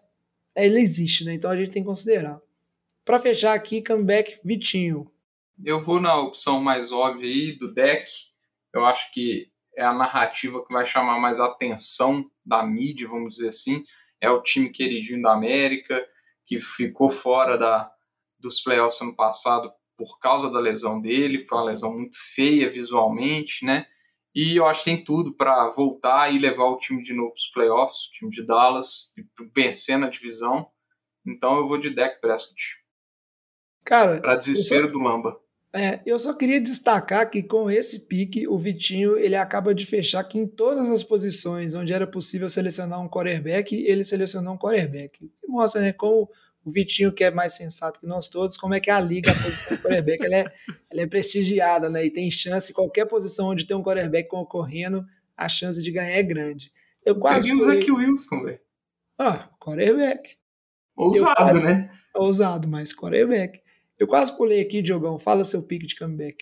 ele 0.55 0.79
existe, 0.79 1.25
né? 1.25 1.33
Então 1.33 1.51
a 1.51 1.57
gente 1.57 1.71
tem 1.71 1.83
que 1.83 1.89
considerar. 1.89 2.39
Para 3.03 3.19
fechar 3.19 3.55
aqui, 3.55 3.83
comeback 3.83 4.39
Vitinho. 4.41 5.11
Eu 5.65 5.81
vou 5.81 5.99
na 5.99 6.17
opção 6.17 6.61
mais 6.61 6.93
óbvia 6.93 7.27
aí 7.27 7.59
do 7.59 7.73
deck. 7.73 8.09
Eu 8.71 8.85
acho 8.85 9.11
que 9.11 9.49
é 9.75 9.83
a 9.83 9.93
narrativa 9.93 10.65
que 10.65 10.73
vai 10.73 10.85
chamar 10.85 11.19
mais 11.19 11.39
a 11.39 11.45
atenção 11.45 12.29
da 12.45 12.63
mídia, 12.63 13.07
vamos 13.07 13.35
dizer 13.35 13.49
assim. 13.49 13.83
É 14.21 14.29
o 14.29 14.41
time 14.41 14.69
queridinho 14.69 15.21
da 15.21 15.33
América, 15.33 16.05
que 16.45 16.59
ficou 16.59 17.09
fora 17.09 17.57
da, 17.57 17.91
dos 18.39 18.61
playoffs 18.61 19.01
ano 19.01 19.15
passado 19.15 19.71
por 19.97 20.17
causa 20.19 20.49
da 20.49 20.59
lesão 20.59 21.01
dele, 21.01 21.45
foi 21.45 21.57
uma 21.57 21.65
lesão 21.65 21.93
muito 21.93 22.15
feia 22.33 22.69
visualmente, 22.69 23.65
né? 23.65 23.85
E 24.33 24.55
eu 24.55 24.65
acho 24.65 24.83
que 24.83 24.91
tem 24.91 25.03
tudo 25.03 25.33
para 25.33 25.69
voltar 25.71 26.33
e 26.33 26.39
levar 26.39 26.65
o 26.65 26.77
time 26.77 27.01
de 27.01 27.13
novo 27.13 27.31
para 27.31 27.37
os 27.37 27.51
playoffs, 27.51 28.07
o 28.07 28.11
time 28.11 28.31
de 28.31 28.45
Dallas, 28.45 29.13
vencer 29.53 29.97
na 29.97 30.09
divisão. 30.09 30.69
Então 31.27 31.57
eu 31.57 31.67
vou 31.67 31.77
de 31.77 31.89
deck 31.89 32.21
Prescott, 32.21 32.77
Cara, 33.83 34.21
para 34.21 34.35
desespero 34.35 34.91
do 34.91 34.99
Lamba. 34.99 35.37
É, 35.71 35.99
eu 36.03 36.17
só 36.17 36.33
queria 36.33 36.59
destacar 36.59 37.29
que 37.29 37.43
com 37.43 37.69
esse 37.69 38.07
pique, 38.07 38.47
o 38.47 38.57
Vitinho 38.57 39.17
ele 39.17 39.35
acaba 39.35 39.73
de 39.73 39.85
fechar 39.85 40.23
que 40.23 40.39
em 40.39 40.47
todas 40.47 40.89
as 40.89 41.03
posições 41.03 41.75
onde 41.75 41.93
era 41.93 42.07
possível 42.07 42.49
selecionar 42.49 42.99
um 42.99 43.07
quarterback, 43.07 43.75
ele 43.75 44.03
selecionou 44.03 44.55
um 44.55 44.57
quarterback. 44.57 45.23
E 45.23 45.47
mostra, 45.47 45.81
né, 45.81 45.93
como 45.93 46.27
o 46.65 46.71
Vitinho, 46.71 47.13
que 47.13 47.23
é 47.23 47.29
mais 47.29 47.53
sensato 47.53 47.99
que 47.99 48.07
nós 48.07 48.29
todos, 48.29 48.57
como 48.57 48.73
é 48.73 48.79
que 48.79 48.89
a 48.89 48.99
liga, 48.99 49.31
a 49.31 49.43
posição 49.43 49.77
do 49.77 49.83
quarterback, 49.83 50.25
ela 50.25 50.35
é, 50.35 50.45
ela 50.91 51.01
é 51.01 51.05
prestigiada, 51.07 51.87
né, 51.87 52.03
e 52.03 52.09
tem 52.09 52.31
chance, 52.31 52.73
qualquer 52.73 53.05
posição 53.05 53.49
onde 53.49 53.67
tem 53.67 53.77
um 53.77 53.83
quarterback 53.83 54.27
concorrendo, 54.27 55.05
a 55.37 55.47
chance 55.47 55.81
de 55.83 55.91
ganhar 55.91 56.17
é 56.17 56.23
grande. 56.23 56.71
Eu 57.05 57.15
quase 57.19 57.47
Peguei 57.47 57.59
o 57.59 57.61
Zach 57.61 57.91
Wilson, 57.91 58.43
velho. 58.43 58.59
Ah, 59.17 59.49
quarterback. 59.59 60.35
Ousado, 60.95 61.59
né? 61.59 61.91
Ousado, 62.15 62.67
mas 62.67 62.91
quarterback. 62.91 63.61
Eu 63.99 64.07
quase 64.07 64.35
pulei 64.37 64.61
aqui, 64.61 64.81
Diogão. 64.81 65.19
Fala 65.19 65.43
seu 65.43 65.61
pique 65.63 65.85
de 65.85 65.95
comeback. 65.97 66.37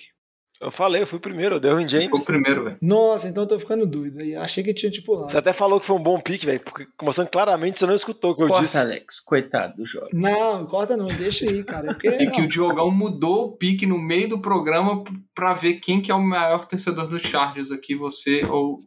Eu 0.60 0.72
falei, 0.72 1.03
eu 1.03 1.05
fui 1.08 1.20
primeiro, 1.20 1.55
eu 1.55 1.60
dei 1.60 1.70
o 1.72 1.78
Ficou 1.78 1.88
James. 1.89 2.24
primeiro, 2.24 2.64
velho. 2.64 2.78
Nossa, 2.82 3.28
então 3.28 3.43
eu 3.43 3.47
tô 3.47 3.60
ficando 3.60 3.86
doido. 3.86 4.20
aí. 4.20 4.36
Achei 4.36 4.64
que 4.64 4.74
tinha 4.74 4.91
tipo 4.91 5.14
lá. 5.14 5.30
Você 5.30 5.38
até 5.38 5.53
falou 5.53 5.80
que 5.80 5.86
foi 5.86 5.95
um 5.95 6.01
bom 6.01 6.20
pique, 6.20 6.47
velho, 6.47 6.60
porque 6.62 6.88
mostrando 6.99 7.30
claramente 7.30 7.78
você 7.78 7.86
não 7.86 7.93
escutou 7.93 8.32
o 8.32 8.36
que 8.36 8.41
eu 8.41 8.47
Corta, 8.47 8.64
disse. 8.64 8.76
Alex. 8.76 9.20
Coitado 9.20 9.76
do 9.78 9.86
jovem. 9.86 10.10
Não, 10.14 10.66
corta 10.66 10.97
não, 10.97 11.05
deixa 11.10 11.45
aí, 11.47 11.64
cara. 11.64 11.93
Porque, 11.93 12.08
E 12.08 12.32
que 12.32 12.41
o 12.41 12.49
Diogão 12.49 12.89
mudou 12.89 13.45
o 13.45 13.51
pique 13.55 13.86
no 13.86 13.99
meio 13.99 14.30
do 14.30 14.41
programa 14.41 15.03
pra 15.36 15.53
ver 15.53 15.76
quem 15.76 16.01
que 16.01 16.12
é 16.12 16.16
o 16.16 16.20
maior 16.20 16.66
torcedor 16.66 17.08
do 17.08 17.20
Chargers 17.20 17.72
aqui, 17.72 17.93
você 17.93 18.43
ou 18.45 18.80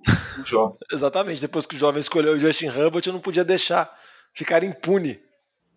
o 0.42 0.44
Jovem. 0.44 0.76
Exatamente, 0.92 1.40
depois 1.40 1.66
que 1.66 1.76
o 1.76 1.78
jovem 1.78 2.00
escolheu 2.00 2.32
o 2.32 2.38
Justin 2.40 2.66
Herbert, 2.66 3.02
eu 3.06 3.12
não 3.12 3.20
podia 3.20 3.44
deixar 3.44 3.88
ficar 4.34 4.64
impune. 4.64 5.20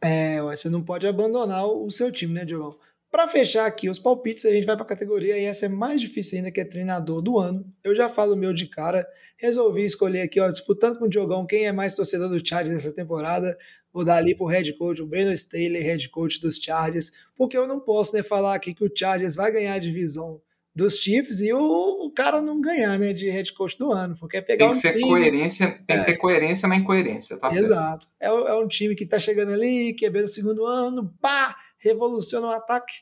É, 0.03 0.41
você 0.41 0.69
não 0.69 0.83
pode 0.83 1.07
abandonar 1.07 1.65
o 1.65 1.89
seu 1.89 2.11
time, 2.11 2.33
né, 2.33 2.43
Diogão? 2.43 2.77
Pra 3.09 3.27
fechar 3.27 3.65
aqui 3.65 3.89
os 3.89 3.99
palpites, 3.99 4.43
a 4.43 4.51
gente 4.51 4.65
vai 4.65 4.75
pra 4.75 4.85
categoria 4.85 5.37
e 5.37 5.45
essa 5.45 5.67
é 5.67 5.69
mais 5.69 6.01
difícil 6.01 6.37
ainda, 6.39 6.51
que 6.51 6.59
é 6.59 6.65
treinador 6.65 7.21
do 7.21 7.37
ano. 7.39 7.63
Eu 7.83 7.95
já 7.95 8.09
falo 8.09 8.33
o 8.33 8.37
meu 8.37 8.51
de 8.51 8.65
cara. 8.65 9.07
Resolvi 9.37 9.85
escolher 9.85 10.21
aqui, 10.21 10.39
ó, 10.39 10.49
disputando 10.49 10.97
com 10.97 11.05
o 11.05 11.09
Diogão, 11.09 11.45
quem 11.45 11.67
é 11.67 11.71
mais 11.71 11.93
torcedor 11.93 12.27
do 12.27 12.45
Chargers 12.45 12.73
nessa 12.73 12.91
temporada. 12.91 13.57
Vou 13.93 14.03
dar 14.03 14.17
ali 14.17 14.35
pro 14.35 14.47
head 14.47 14.73
coach, 14.73 15.01
o 15.01 15.05
Brandon 15.05 15.31
Staley, 15.33 15.79
head 15.79 16.09
coach 16.09 16.39
dos 16.39 16.57
Chargers, 16.57 17.11
porque 17.35 17.55
eu 17.55 17.67
não 17.67 17.79
posso, 17.79 18.15
né, 18.15 18.23
falar 18.23 18.55
aqui 18.55 18.73
que 18.73 18.83
o 18.83 18.91
Chargers 18.93 19.35
vai 19.35 19.51
ganhar 19.51 19.75
a 19.75 19.79
divisão 19.79 20.41
dos 20.75 20.97
Chiefs 20.97 21.39
e 21.41 21.53
o, 21.53 22.05
o 22.05 22.11
cara 22.11 22.41
não 22.41 22.59
ganhar, 22.59 22.97
né, 22.97 23.13
de 23.13 23.29
head 23.29 23.53
coach 23.53 23.77
do 23.77 23.91
ano, 23.91 24.15
porque 24.19 24.37
é 24.37 24.41
pegar 24.41 24.65
Tem 24.65 24.71
que 24.71 24.77
um 24.77 24.79
ser 24.81 24.93
time... 24.93 25.07
coerência, 25.09 25.67
tem 25.85 25.95
É. 25.97 25.99
que 25.99 26.05
ter 26.05 26.17
coerência 26.17 26.67
na 26.67 26.75
incoerência, 26.75 27.37
tá 27.37 27.53
certo? 27.53 27.65
Exato. 27.65 28.07
É, 28.19 28.31
o- 28.31 28.47
é 28.47 28.55
um 28.57 28.67
time 28.67 28.95
que 28.95 29.05
tá 29.05 29.19
chegando 29.19 29.51
ali, 29.53 29.93
quebrando 29.93 30.25
o 30.25 30.29
segundo 30.29 30.65
ano, 30.65 31.13
pá, 31.21 31.55
revoluciona 31.77 32.47
o 32.47 32.51
ataque 32.51 32.93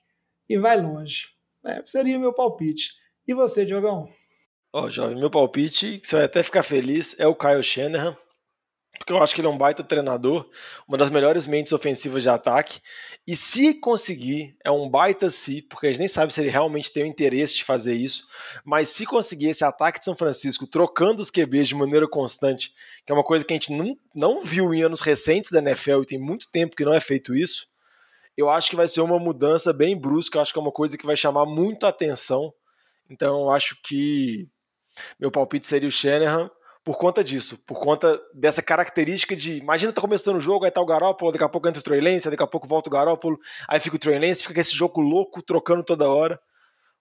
e 0.49 0.57
vai 0.57 0.79
longe. 0.81 1.27
É, 1.65 1.81
seria 1.85 2.17
o 2.17 2.19
meu 2.21 2.33
palpite. 2.33 2.89
E 3.27 3.33
você, 3.33 3.63
Diogão? 3.65 4.09
Ó, 4.73 4.89
jovem, 4.89 5.17
meu 5.17 5.29
palpite, 5.29 5.99
que 5.99 6.07
você 6.07 6.15
vai 6.17 6.25
até 6.25 6.41
ficar 6.43 6.63
feliz, 6.63 7.15
é 7.19 7.27
o 7.27 7.35
Kyle 7.35 7.61
Shanahan, 7.63 8.17
porque 9.01 9.11
eu 9.11 9.21
acho 9.21 9.33
que 9.33 9.41
ele 9.41 9.47
é 9.47 9.49
um 9.49 9.57
baita 9.57 9.83
treinador, 9.83 10.47
uma 10.87 10.95
das 10.95 11.09
melhores 11.09 11.47
mentes 11.47 11.73
ofensivas 11.73 12.21
de 12.21 12.29
ataque, 12.29 12.79
e 13.25 13.35
se 13.35 13.73
conseguir, 13.73 14.55
é 14.63 14.69
um 14.69 14.87
baita 14.87 15.31
se, 15.31 15.63
porque 15.63 15.87
a 15.87 15.91
gente 15.91 15.97
nem 15.97 16.07
sabe 16.07 16.31
se 16.31 16.39
ele 16.39 16.51
realmente 16.51 16.93
tem 16.93 17.01
o 17.01 17.07
interesse 17.07 17.55
de 17.55 17.63
fazer 17.63 17.95
isso, 17.95 18.27
mas 18.63 18.89
se 18.89 19.07
conseguir 19.07 19.49
esse 19.49 19.65
ataque 19.65 19.97
de 19.97 20.05
São 20.05 20.15
Francisco 20.15 20.67
trocando 20.67 21.19
os 21.19 21.31
QBs 21.31 21.69
de 21.69 21.73
maneira 21.73 22.07
constante, 22.07 22.75
que 23.03 23.11
é 23.11 23.15
uma 23.15 23.23
coisa 23.23 23.43
que 23.43 23.51
a 23.51 23.55
gente 23.55 23.73
não, 23.73 23.97
não 24.13 24.43
viu 24.43 24.71
em 24.71 24.83
anos 24.83 25.01
recentes 25.01 25.49
da 25.49 25.57
NFL 25.57 26.03
e 26.03 26.05
tem 26.05 26.19
muito 26.19 26.47
tempo 26.51 26.75
que 26.75 26.85
não 26.85 26.93
é 26.93 26.99
feito 26.99 27.35
isso, 27.35 27.67
eu 28.37 28.51
acho 28.51 28.69
que 28.69 28.75
vai 28.75 28.87
ser 28.87 29.01
uma 29.01 29.17
mudança 29.17 29.73
bem 29.73 29.97
brusca, 29.97 30.37
eu 30.37 30.43
acho 30.43 30.53
que 30.53 30.59
é 30.59 30.61
uma 30.61 30.71
coisa 30.71 30.95
que 30.95 31.07
vai 31.07 31.15
chamar 31.15 31.47
muito 31.47 31.87
atenção, 31.87 32.53
então 33.09 33.41
eu 33.41 33.49
acho 33.49 33.75
que 33.83 34.47
meu 35.19 35.31
palpite 35.31 35.65
seria 35.65 35.89
o 35.89 35.91
Shanahan 35.91 36.51
por 36.83 36.97
conta 36.97 37.23
disso, 37.23 37.57
por 37.65 37.79
conta 37.79 38.19
dessa 38.33 38.61
característica 38.61 39.35
de. 39.35 39.57
Imagina 39.57 39.93
tá 39.93 40.01
começando 40.01 40.37
o 40.37 40.41
jogo, 40.41 40.65
aí 40.65 40.71
tá 40.71 40.81
o 40.81 40.85
Garópolo, 40.85 41.31
daqui 41.31 41.43
a 41.43 41.49
pouco 41.49 41.67
entra 41.67 41.79
o 41.79 41.83
Trey 41.83 42.01
Lance, 42.01 42.29
daqui 42.29 42.41
a 42.43 42.47
pouco 42.47 42.67
volta 42.67 42.89
o 42.89 42.91
Garópolo, 42.91 43.39
aí 43.67 43.79
fica 43.79 43.95
o 43.95 43.99
Trey 43.99 44.19
Lance, 44.19 44.45
fica 44.47 44.61
esse 44.61 44.75
jogo 44.75 44.99
louco, 44.99 45.41
trocando 45.41 45.83
toda 45.83 46.09
hora. 46.09 46.39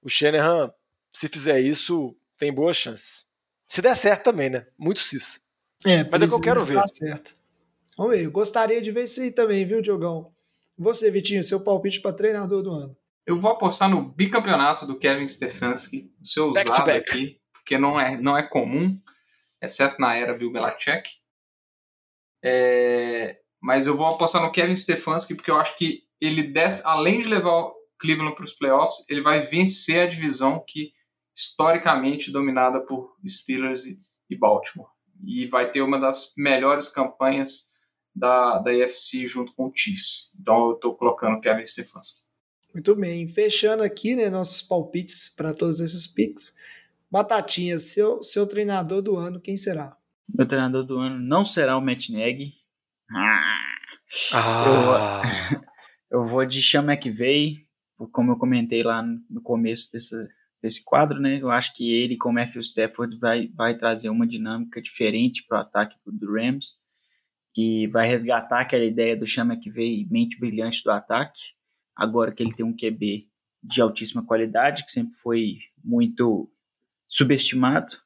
O 0.03 0.09
Shanahan, 0.09 0.73
se 1.11 1.29
fizer 1.29 1.61
isso, 1.61 2.15
tem 2.39 2.53
boas 2.53 2.77
chances. 2.77 3.27
Se 3.69 3.81
der 3.81 3.97
certo 3.97 4.25
também, 4.25 4.51
né? 4.51 4.67
Muito 4.79 5.01
cis. 5.01 5.41
É, 5.87 6.05
Mas 6.05 6.23
é 6.23 6.27
que 6.27 6.35
eu 6.35 6.41
quero 6.41 6.65
ver. 6.65 6.83
certo. 6.87 7.35
Vamos 7.97 8.17
ver. 8.17 8.25
Eu 8.25 8.31
gostaria 8.31 8.83
de 8.83 8.91
ver 8.91 9.05
isso 9.05 9.21
aí 9.21 9.31
também, 9.31 9.65
viu, 9.65 9.81
Diogão? 9.81 10.33
Você, 10.77 11.11
Vitinho, 11.11 11.45
seu 11.45 11.61
palpite 11.61 12.01
para 12.01 12.13
treinador 12.13 12.63
do 12.63 12.71
ano. 12.71 12.97
Eu 13.27 13.37
vou 13.37 13.51
apostar 13.51 13.89
no 13.89 14.03
bicampeonato 14.03 14.87
do 14.87 14.99
Kevin 14.99 15.29
Stefanski, 15.29 16.11
o 16.21 16.27
seu 16.27 16.53
Back 16.53 16.71
usado 16.71 16.87
back. 16.87 17.11
aqui, 17.11 17.41
porque 17.53 17.79
não 17.79 18.01
é, 18.01 18.21
não 18.21 18.37
é 18.37 18.43
comum, 18.43 18.99
exceto 19.63 20.01
na 20.01 20.15
era 20.15 20.35
Bill 20.35 20.53
Belichick. 20.53 21.09
É, 22.43 23.39
mas 23.61 23.87
eu 23.87 23.97
vou 23.97 24.07
apostar 24.07 24.43
no 24.43 24.53
Kevin 24.53 24.75
Stefanski 24.75 25.35
porque 25.35 25.51
eu 25.51 25.57
acho 25.57 25.77
que 25.77 26.03
ele 26.21 26.43
desce, 26.43 26.83
além 26.87 27.21
de 27.21 27.29
levar 27.29 27.53
o 27.53 27.75
Cleveland 27.99 28.35
para 28.35 28.45
os 28.45 28.53
playoffs, 28.53 29.05
ele 29.09 29.23
vai 29.23 29.43
vencer 29.43 30.01
a 30.01 30.07
divisão 30.07 30.65
que 30.67 30.93
historicamente 31.35 32.31
dominada 32.31 32.81
por 32.81 33.17
Steelers 33.27 33.85
e, 33.85 34.01
e 34.29 34.37
Baltimore. 34.37 34.89
E 35.23 35.47
vai 35.47 35.71
ter 35.71 35.83
uma 35.83 35.99
das 35.99 36.33
melhores 36.37 36.89
campanhas 36.89 37.71
da, 38.15 38.59
da 38.59 38.71
AFC 38.71 39.29
junto 39.29 39.55
com 39.55 39.67
o 39.67 39.73
Chiefs. 39.75 40.35
Então 40.41 40.69
eu 40.69 40.75
estou 40.75 40.97
colocando 40.97 41.41
Kevin 41.41 41.65
Stefanski. 41.65 42.21
Muito 42.73 42.95
bem. 42.95 43.27
Fechando 43.29 43.83
aqui, 43.83 44.15
né, 44.15 44.31
nossos 44.31 44.63
palpites 44.63 45.29
para 45.29 45.53
todos 45.53 45.81
esses 45.81 46.07
picks. 46.07 46.55
Batatinha, 47.11 47.81
seu, 47.81 48.23
seu 48.23 48.47
treinador 48.47 49.03
do 49.03 49.17
ano, 49.17 49.41
quem 49.41 49.57
será? 49.57 49.97
Meu 50.33 50.47
treinador 50.47 50.85
do 50.85 50.97
ano 50.99 51.19
não 51.19 51.45
será 51.45 51.77
o 51.77 51.81
Matt 51.81 52.09
Nagy. 52.09 52.55
Ah, 53.11 53.61
Ah, 54.35 55.23
Eu 56.11 56.25
vou 56.25 56.45
de 56.45 56.61
Sean 56.61 56.83
McVay, 56.83 57.55
como 58.13 58.33
eu 58.33 58.37
comentei 58.37 58.83
lá 58.83 59.01
no 59.03 59.41
começo 59.41 59.93
desse, 59.93 60.17
desse 60.61 60.85
quadro, 60.85 61.21
né? 61.21 61.41
Eu 61.41 61.51
acho 61.51 61.73
que 61.75 61.89
ele, 61.93 62.17
com 62.17 62.31
o 62.31 62.33
Matthew 62.33 62.61
Stafford, 62.63 63.17
vai, 63.19 63.49
vai 63.55 63.77
trazer 63.77 64.09
uma 64.09 64.27
dinâmica 64.27 64.83
diferente 64.83 65.45
para 65.47 65.59
o 65.59 65.61
ataque 65.61 65.97
do 66.05 66.33
Rams 66.33 66.75
e 67.57 67.87
vai 67.89 68.09
resgatar 68.09 68.61
aquela 68.61 68.85
ideia 68.85 69.17
do 69.17 69.27
Sean 69.27 69.45
McVay, 69.45 70.07
mente 70.11 70.39
brilhante 70.39 70.83
do 70.83 70.91
ataque, 70.91 71.41
agora 71.95 72.33
que 72.33 72.43
ele 72.43 72.55
tem 72.55 72.67
um 72.67 72.75
QB 72.75 73.29
de 73.63 73.81
altíssima 73.81 74.27
qualidade, 74.27 74.85
que 74.85 74.91
sempre 74.91 75.15
foi 75.15 75.59
muito 75.85 76.51
subestimado. 77.11 77.99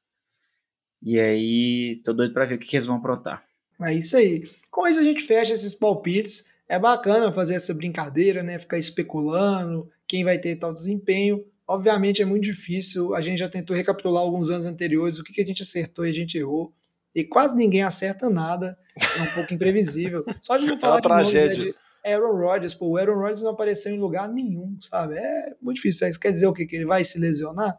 E 1.02 1.20
aí, 1.20 2.00
tô 2.02 2.14
doido 2.14 2.32
para 2.32 2.46
ver 2.46 2.54
o 2.54 2.58
que, 2.58 2.66
que 2.66 2.76
eles 2.76 2.86
vão 2.86 2.96
aprontar. 2.96 3.42
É 3.82 3.92
isso 3.92 4.16
aí. 4.16 4.48
Com 4.70 4.88
isso 4.88 4.98
a 4.98 5.04
gente 5.04 5.22
fecha 5.22 5.52
esses 5.52 5.74
palpites. 5.74 6.54
É 6.66 6.78
bacana 6.78 7.30
fazer 7.30 7.54
essa 7.54 7.74
brincadeira, 7.74 8.42
né? 8.42 8.58
Ficar 8.58 8.78
especulando 8.78 9.90
quem 10.08 10.24
vai 10.24 10.38
ter 10.38 10.56
tal 10.56 10.72
desempenho. 10.72 11.44
Obviamente 11.68 12.22
é 12.22 12.24
muito 12.24 12.44
difícil. 12.44 13.14
A 13.14 13.20
gente 13.20 13.38
já 13.38 13.48
tentou 13.48 13.76
recapitular 13.76 14.22
alguns 14.22 14.48
anos 14.48 14.64
anteriores 14.64 15.18
o 15.18 15.24
que, 15.24 15.34
que 15.34 15.42
a 15.42 15.46
gente 15.46 15.62
acertou 15.62 16.06
e 16.06 16.10
a 16.10 16.14
gente 16.14 16.38
errou. 16.38 16.72
E 17.14 17.22
quase 17.22 17.54
ninguém 17.54 17.82
acerta 17.82 18.30
nada. 18.30 18.78
É 18.96 19.22
um 19.22 19.34
pouco 19.34 19.52
imprevisível. 19.52 20.24
Só 20.40 20.56
de 20.56 20.66
não 20.66 20.78
falar 20.78 20.98
é 20.98 21.00
de 21.02 21.08
nomes 21.08 21.32
né, 21.32 21.54
de 21.54 21.74
Aaron 22.06 22.36
Rodgers. 22.36 22.74
Pô, 22.74 22.88
o 22.88 22.96
Aaron 22.96 23.16
Rodgers 23.16 23.42
não 23.42 23.50
apareceu 23.50 23.94
em 23.94 23.98
lugar 23.98 24.28
nenhum, 24.28 24.76
sabe? 24.80 25.16
É 25.16 25.54
muito 25.60 25.76
difícil. 25.76 26.08
Isso 26.08 26.18
quer 26.18 26.32
dizer 26.32 26.46
o 26.46 26.52
quê? 26.52 26.64
Que 26.64 26.76
ele 26.76 26.86
vai 26.86 27.04
se 27.04 27.18
lesionar? 27.18 27.78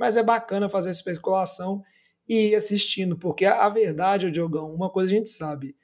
Mas 0.00 0.16
é 0.16 0.22
bacana 0.22 0.66
fazer 0.66 0.90
especulação 0.90 1.82
e 2.26 2.48
ir 2.48 2.54
assistindo, 2.54 3.18
porque 3.18 3.44
a, 3.44 3.66
a 3.66 3.68
verdade, 3.68 4.26
o 4.26 4.32
Diogão, 4.32 4.74
uma 4.74 4.88
coisa 4.88 5.10
a 5.10 5.14
gente 5.14 5.28
sabe. 5.28 5.76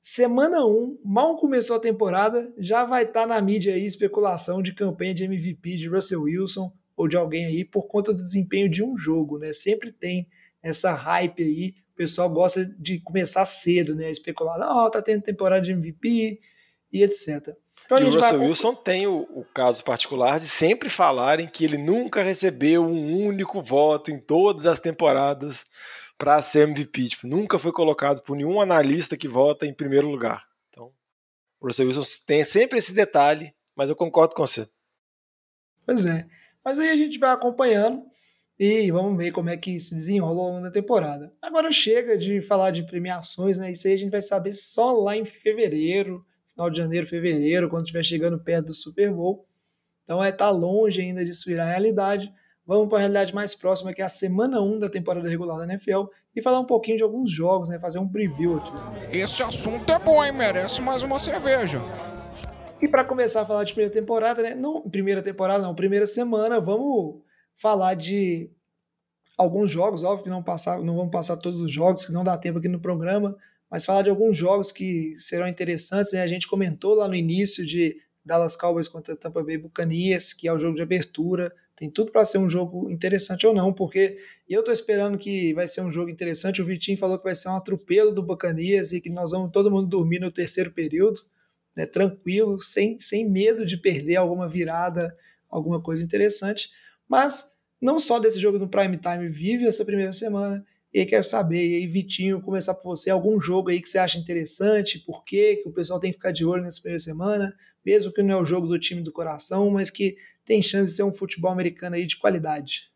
Semana 0.00 0.64
1, 0.64 1.00
mal 1.04 1.36
começou 1.36 1.74
a 1.74 1.80
temporada, 1.80 2.54
já 2.56 2.84
vai 2.84 3.02
estar 3.02 3.22
tá 3.22 3.26
na 3.26 3.40
mídia 3.40 3.74
aí 3.74 3.84
especulação 3.84 4.62
de 4.62 4.72
campanha 4.72 5.12
de 5.12 5.24
MVP 5.24 5.76
de 5.76 5.88
Russell 5.88 6.22
Wilson 6.22 6.72
ou 6.96 7.08
de 7.08 7.16
alguém 7.16 7.46
aí 7.46 7.64
por 7.64 7.88
conta 7.88 8.12
do 8.12 8.20
desempenho 8.20 8.70
de 8.70 8.80
um 8.80 8.96
jogo, 8.96 9.38
né? 9.38 9.52
Sempre 9.52 9.90
tem 9.90 10.28
essa 10.62 10.92
hype 10.92 11.42
aí, 11.42 11.74
o 11.94 11.96
pessoal 11.96 12.30
gosta 12.30 12.64
de 12.78 13.00
começar 13.00 13.44
cedo, 13.44 13.96
né? 13.96 14.08
Especular, 14.08 14.56
ó, 14.60 14.86
oh, 14.86 14.90
tá 14.90 15.02
tendo 15.02 15.22
temporada 15.22 15.66
de 15.66 15.72
MVP 15.72 16.38
e 16.92 17.02
etc. 17.02 17.56
Então, 17.84 17.98
e 17.98 18.04
o 18.04 18.06
Russell 18.06 18.38
vai... 18.38 18.48
Wilson 18.48 18.74
tem 18.74 19.06
o, 19.06 19.28
o, 19.30 19.44
caso 19.54 19.84
particular 19.84 20.40
de 20.40 20.48
sempre 20.48 20.88
falarem 20.88 21.46
que 21.46 21.64
ele 21.64 21.76
nunca 21.76 22.22
recebeu 22.22 22.84
um 22.84 23.26
único 23.26 23.62
voto 23.62 24.10
em 24.10 24.18
todas 24.18 24.66
as 24.66 24.80
temporadas 24.80 25.66
para 26.16 26.40
ser 26.40 26.68
MVP. 26.68 27.08
Tipo, 27.08 27.26
nunca 27.26 27.58
foi 27.58 27.72
colocado 27.72 28.22
por 28.22 28.36
nenhum 28.36 28.60
analista 28.60 29.16
que 29.16 29.28
vota 29.28 29.66
em 29.66 29.74
primeiro 29.74 30.08
lugar. 30.08 30.44
Então, 30.70 30.92
o 31.60 31.66
Russell 31.66 31.86
Wilson 31.86 32.02
tem 32.26 32.42
sempre 32.42 32.78
esse 32.78 32.92
detalhe, 32.92 33.54
mas 33.76 33.90
eu 33.90 33.96
concordo 33.96 34.34
com 34.34 34.46
você. 34.46 34.66
Pois 35.84 36.06
é. 36.06 36.26
Mas 36.64 36.78
aí 36.78 36.88
a 36.88 36.96
gente 36.96 37.18
vai 37.18 37.30
acompanhando 37.30 38.02
e 38.58 38.90
vamos 38.90 39.16
ver 39.18 39.32
como 39.32 39.50
é 39.50 39.56
que 39.56 39.78
se 39.78 39.94
desenrola 39.94 40.40
ao 40.40 40.48
longo 40.48 40.62
da 40.62 40.70
temporada. 40.70 41.32
Agora 41.42 41.70
chega 41.70 42.16
de 42.16 42.40
falar 42.40 42.70
de 42.70 42.84
premiações, 42.84 43.58
né? 43.58 43.70
Isso 43.70 43.86
aí 43.86 43.94
a 43.94 43.98
gente 43.98 44.10
vai 44.10 44.22
saber 44.22 44.54
só 44.54 44.92
lá 44.92 45.16
em 45.16 45.24
fevereiro 45.26 46.24
final 46.54 46.70
de 46.70 46.78
janeiro, 46.78 47.06
fevereiro, 47.06 47.68
quando 47.68 47.82
estiver 47.82 48.02
chegando 48.04 48.38
perto 48.38 48.66
do 48.66 48.74
Super 48.74 49.12
Bowl. 49.12 49.44
Então 50.04 50.22
é 50.22 50.30
tá 50.30 50.48
longe 50.50 51.00
ainda 51.00 51.24
disso 51.24 51.44
virar 51.46 51.66
realidade. 51.66 52.32
Vamos 52.66 52.88
para 52.88 52.98
a 52.98 53.00
realidade 53.00 53.34
mais 53.34 53.54
próxima, 53.54 53.92
que 53.92 54.00
é 54.00 54.04
a 54.04 54.08
semana 54.08 54.60
1 54.60 54.78
da 54.78 54.88
temporada 54.88 55.28
regular 55.28 55.58
da 55.58 55.64
NFL, 55.64 56.04
e 56.34 56.40
falar 56.40 56.60
um 56.60 56.64
pouquinho 56.64 56.96
de 56.96 57.02
alguns 57.02 57.30
jogos, 57.30 57.68
né? 57.68 57.78
Fazer 57.78 57.98
um 57.98 58.08
preview 58.08 58.56
aqui. 58.56 58.72
Esse 59.12 59.42
assunto 59.42 59.92
é 59.92 59.98
bom, 59.98 60.24
hein? 60.24 60.32
Merece 60.32 60.80
mais 60.80 61.02
uma 61.02 61.18
cerveja. 61.18 61.82
E 62.80 62.88
para 62.88 63.04
começar 63.04 63.42
a 63.42 63.46
falar 63.46 63.64
de 63.64 63.72
primeira 63.72 63.92
temporada, 63.92 64.42
né? 64.42 64.54
Não 64.54 64.88
primeira 64.88 65.22
temporada, 65.22 65.62
não, 65.62 65.74
primeira 65.74 66.06
semana, 66.06 66.60
vamos 66.60 67.22
falar 67.54 67.94
de 67.94 68.50
alguns 69.36 69.70
jogos, 69.70 70.04
óbvio 70.04 70.24
que 70.24 70.30
não, 70.30 70.42
passar, 70.42 70.78
não 70.80 70.96
vamos 70.96 71.10
passar 71.10 71.36
todos 71.36 71.60
os 71.60 71.70
jogos, 71.70 72.04
que 72.04 72.12
não 72.12 72.24
dá 72.24 72.36
tempo 72.36 72.58
aqui 72.58 72.68
no 72.68 72.80
programa, 72.80 73.36
mas 73.74 73.84
falar 73.84 74.02
de 74.02 74.10
alguns 74.10 74.38
jogos 74.38 74.70
que 74.70 75.16
serão 75.18 75.48
interessantes. 75.48 76.12
Né? 76.12 76.22
A 76.22 76.28
gente 76.28 76.46
comentou 76.46 76.94
lá 76.94 77.08
no 77.08 77.14
início 77.16 77.66
de 77.66 77.96
Dallas 78.24 78.54
Cowboys 78.54 78.86
contra 78.86 79.16
Tampa 79.16 79.42
Bay 79.42 79.58
Buccaneers, 79.58 80.32
que 80.32 80.46
é 80.46 80.52
o 80.52 80.60
jogo 80.60 80.76
de 80.76 80.82
abertura. 80.82 81.52
Tem 81.74 81.90
tudo 81.90 82.12
para 82.12 82.24
ser 82.24 82.38
um 82.38 82.48
jogo 82.48 82.88
interessante 82.88 83.44
ou 83.44 83.52
não, 83.52 83.72
porque 83.72 84.16
eu 84.48 84.60
estou 84.60 84.72
esperando 84.72 85.18
que 85.18 85.52
vai 85.54 85.66
ser 85.66 85.80
um 85.80 85.90
jogo 85.90 86.08
interessante. 86.08 86.62
O 86.62 86.64
Vitinho 86.64 86.96
falou 86.96 87.18
que 87.18 87.24
vai 87.24 87.34
ser 87.34 87.48
um 87.48 87.56
atropelo 87.56 88.14
do 88.14 88.22
Buccaneers 88.22 88.92
e 88.92 89.00
que 89.00 89.10
nós 89.10 89.32
vamos 89.32 89.50
todo 89.50 89.72
mundo 89.72 89.88
dormir 89.88 90.20
no 90.20 90.30
terceiro 90.30 90.70
período, 90.70 91.20
né, 91.76 91.84
tranquilo, 91.84 92.60
sem, 92.60 93.00
sem 93.00 93.28
medo 93.28 93.66
de 93.66 93.76
perder 93.76 94.14
alguma 94.14 94.48
virada, 94.48 95.12
alguma 95.50 95.82
coisa 95.82 96.04
interessante. 96.04 96.70
Mas 97.08 97.56
não 97.80 97.98
só 97.98 98.20
desse 98.20 98.38
jogo 98.38 98.56
no 98.56 98.68
prime 98.68 98.98
time 98.98 99.28
vive 99.28 99.66
essa 99.66 99.84
primeira 99.84 100.12
semana, 100.12 100.64
e 100.94 101.00
aí 101.00 101.06
quero 101.06 101.24
saber, 101.24 101.66
e 101.66 101.74
aí 101.74 101.86
Vitinho, 101.88 102.40
começar 102.40 102.72
por 102.72 102.96
você, 102.96 103.10
algum 103.10 103.40
jogo 103.40 103.68
aí 103.68 103.80
que 103.80 103.88
você 103.88 103.98
acha 103.98 104.16
interessante, 104.16 105.00
por 105.00 105.24
quê, 105.24 105.58
que 105.60 105.68
o 105.68 105.72
pessoal 105.72 105.98
tem 105.98 106.12
que 106.12 106.18
ficar 106.18 106.30
de 106.30 106.44
olho 106.44 106.62
nessa 106.62 106.80
primeira 106.80 107.00
semana, 107.00 107.52
mesmo 107.84 108.12
que 108.12 108.22
não 108.22 108.38
é 108.38 108.40
o 108.40 108.46
jogo 108.46 108.68
do 108.68 108.78
time 108.78 109.02
do 109.02 109.10
coração, 109.10 109.68
mas 109.70 109.90
que 109.90 110.16
tem 110.44 110.62
chance 110.62 110.92
de 110.92 110.96
ser 110.96 111.02
um 111.02 111.12
futebol 111.12 111.50
americano 111.50 111.96
aí 111.96 112.06
de 112.06 112.16
qualidade. 112.16 112.92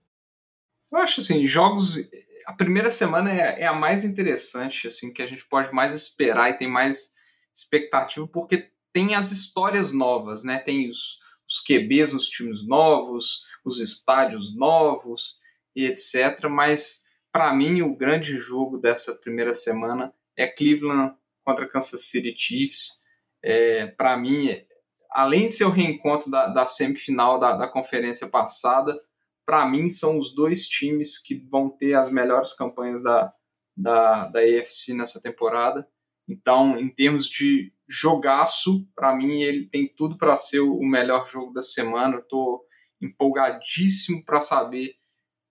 Eu 0.92 0.98
acho 0.98 1.20
assim, 1.20 1.44
jogos. 1.44 2.08
A 2.46 2.52
primeira 2.52 2.88
semana 2.88 3.32
é, 3.32 3.62
é 3.62 3.66
a 3.66 3.74
mais 3.74 4.04
interessante, 4.04 4.86
assim, 4.86 5.12
que 5.12 5.20
a 5.20 5.26
gente 5.26 5.44
pode 5.48 5.74
mais 5.74 5.92
esperar 5.92 6.50
e 6.50 6.56
tem 6.56 6.68
mais 6.68 7.14
expectativa, 7.52 8.28
porque 8.28 8.70
tem 8.92 9.16
as 9.16 9.32
histórias 9.32 9.92
novas, 9.92 10.44
né? 10.44 10.58
Tem 10.60 10.88
os, 10.88 11.18
os 11.48 11.60
QBs 11.60 12.12
nos 12.12 12.28
times 12.28 12.64
novos, 12.64 13.42
os 13.64 13.80
estádios 13.80 14.54
novos 14.56 15.38
e 15.74 15.84
etc. 15.84 16.48
Mas 16.48 17.07
para 17.32 17.52
mim, 17.54 17.82
o 17.82 17.96
grande 17.96 18.36
jogo 18.38 18.78
dessa 18.78 19.14
primeira 19.14 19.54
semana 19.54 20.12
é 20.36 20.46
Cleveland 20.46 21.14
contra 21.44 21.68
Kansas 21.68 22.04
City 22.10 22.34
Chiefs. 22.36 23.04
É, 23.42 23.86
para 23.86 24.16
mim, 24.16 24.48
além 25.10 25.46
de 25.46 25.52
ser 25.52 25.64
o 25.64 25.70
reencontro 25.70 26.30
da, 26.30 26.46
da 26.48 26.66
semifinal 26.66 27.38
da, 27.38 27.56
da 27.56 27.68
conferência 27.68 28.28
passada, 28.28 28.98
para 29.46 29.66
mim 29.66 29.88
são 29.88 30.18
os 30.18 30.34
dois 30.34 30.66
times 30.68 31.18
que 31.18 31.34
vão 31.34 31.70
ter 31.70 31.94
as 31.94 32.10
melhores 32.10 32.52
campanhas 32.52 33.02
da, 33.02 33.32
da, 33.76 34.28
da 34.28 34.40
AFC 34.40 34.92
nessa 34.92 35.22
temporada. 35.22 35.88
Então, 36.28 36.78
em 36.78 36.88
termos 36.88 37.26
de 37.26 37.72
jogaço, 37.88 38.86
para 38.94 39.16
mim 39.16 39.40
ele 39.40 39.66
tem 39.66 39.88
tudo 39.88 40.18
para 40.18 40.36
ser 40.36 40.60
o 40.60 40.82
melhor 40.82 41.26
jogo 41.26 41.52
da 41.54 41.62
semana. 41.62 42.18
Estou 42.18 42.62
empolgadíssimo 43.00 44.22
para 44.24 44.40
saber 44.40 44.97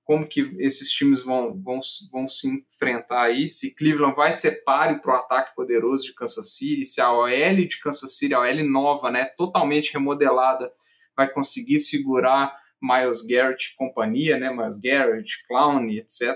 como 0.07 0.25
que 0.25 0.55
esses 0.57 0.89
times 0.89 1.21
vão, 1.21 1.61
vão, 1.61 1.81
vão 2.09 2.29
se 2.29 2.47
enfrentar 2.47 3.23
aí, 3.23 3.49
se 3.49 3.75
Cleveland 3.75 4.15
vai 4.15 4.33
ser 4.33 4.63
páreo 4.63 5.01
para 5.01 5.13
o 5.13 5.17
ataque 5.17 5.53
poderoso 5.53 6.05
de 6.05 6.13
Kansas 6.13 6.55
City, 6.55 6.85
se 6.85 7.01
a 7.01 7.11
OL 7.11 7.67
de 7.67 7.77
Kansas 7.81 8.17
City, 8.17 8.33
a 8.33 8.39
OL 8.39 8.63
nova, 8.63 9.11
né, 9.11 9.25
totalmente 9.37 9.91
remodelada, 9.91 10.71
vai 11.13 11.29
conseguir 11.29 11.79
segurar 11.79 12.57
Miles 12.81 13.21
Garrett 13.21 13.73
e 13.73 13.75
companhia, 13.75 14.37
né, 14.37 14.49
Miles 14.49 14.79
Garrett, 14.79 15.45
Clown, 15.45 15.89
etc. 15.89 16.31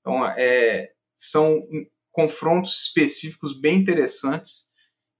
Então, 0.00 0.26
é, 0.26 0.90
são 1.14 1.62
confrontos 2.10 2.86
específicos 2.86 3.56
bem 3.56 3.76
interessantes 3.76 4.64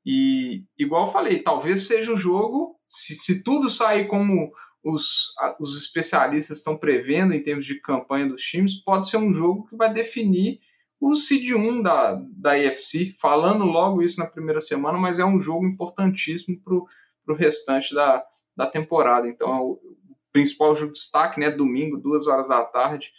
e, 0.05 0.65
igual 0.77 1.07
eu 1.07 1.13
falei, 1.13 1.41
talvez 1.41 1.87
seja 1.87 2.13
o 2.13 2.17
jogo, 2.17 2.77
se, 2.89 3.15
se 3.15 3.45
tudo 3.45 3.71
sair 3.71 4.09
como 4.09 4.51
os, 4.83 5.35
os 5.61 5.77
especialistas 5.77 6.59
estão 6.59 6.77
prevendo 6.77 7.33
em 7.33 7.43
termos 7.43 7.65
de 7.65 7.81
campanha 7.81 8.27
dos 8.27 8.43
times, 8.43 8.83
pode 8.83 9.09
ser 9.09 9.19
um 9.19 9.33
jogo 9.33 9.67
que 9.69 9.77
vai 9.77 9.93
definir 9.93 10.61
o 11.01 11.17
seed 11.17 11.51
1 11.51 11.83
da, 11.83 12.15
da 12.31 12.57
IFC, 12.57 13.13
falando 13.21 13.65
logo 13.65 14.03
isso 14.03 14.21
na 14.21 14.27
primeira 14.27 14.61
semana, 14.61 14.97
mas 14.97 15.19
é 15.19 15.25
um 15.25 15.41
jogo 15.41 15.67
importantíssimo 15.67 16.61
para 16.61 17.35
o 17.35 17.37
restante 17.37 17.93
da, 17.93 18.25
da 18.57 18.67
temporada. 18.69 19.29
Então, 19.29 19.49
é 19.49 19.61
o, 19.61 19.71
o 19.73 20.17
principal 20.33 20.77
jogo 20.77 20.93
de 20.93 21.01
destaque, 21.01 21.41
né, 21.41 21.51
domingo, 21.51 21.99
duas 21.99 22.29
horas 22.29 22.49
da 22.49 22.65
tarde, 22.65 23.11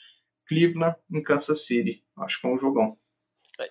Cleveland 0.48 0.96
em 1.12 1.22
Kansas 1.22 1.66
City. 1.66 2.04
Acho 2.18 2.40
que 2.40 2.48
é 2.48 2.50
um 2.50 2.58
jogão. 2.58 2.94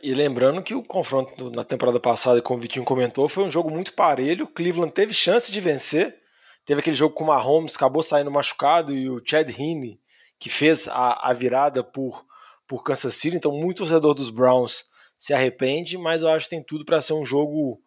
E 0.03 0.15
lembrando 0.15 0.63
que 0.63 0.75
o 0.75 0.83
confronto 0.83 1.51
na 1.51 1.65
temporada 1.65 1.99
passada, 1.99 2.41
como 2.41 2.59
o 2.59 2.63
Vitinho 2.63 2.85
comentou, 2.85 3.29
foi 3.29 3.45
um 3.45 3.51
jogo 3.51 3.71
muito 3.71 3.95
parelho. 3.95 4.47
Cleveland 4.47 4.93
teve 4.93 5.13
chance 5.13 5.51
de 5.51 5.61
vencer, 5.61 6.22
Teve 6.65 6.81
aquele 6.81 6.97
jogo 6.97 7.15
com 7.15 7.25
o 7.25 7.27
Mahomes, 7.27 7.77
acabou 7.77 8.03
saindo 8.03 8.31
machucado, 8.31 8.95
e 8.95 9.09
o 9.09 9.21
Chad 9.25 9.49
Heaney, 9.51 10.01
que 10.39 10.49
fez 10.49 10.89
a, 10.89 11.31
a 11.31 11.33
virada 11.33 11.83
por, 11.83 12.25
por 12.67 12.83
Kansas 12.83 13.15
City. 13.15 13.37
Então, 13.37 13.53
muito 13.53 13.79
torcedor 13.79 14.15
dos 14.15 14.31
Browns 14.31 14.85
se 15.19 15.33
arrepende, 15.33 15.97
mas 15.97 16.23
eu 16.23 16.29
acho 16.29 16.47
que 16.47 16.51
tem 16.51 16.63
tudo 16.63 16.85
para 16.85 17.03
ser 17.03 17.13
um 17.13 17.25
jogo 17.25 17.81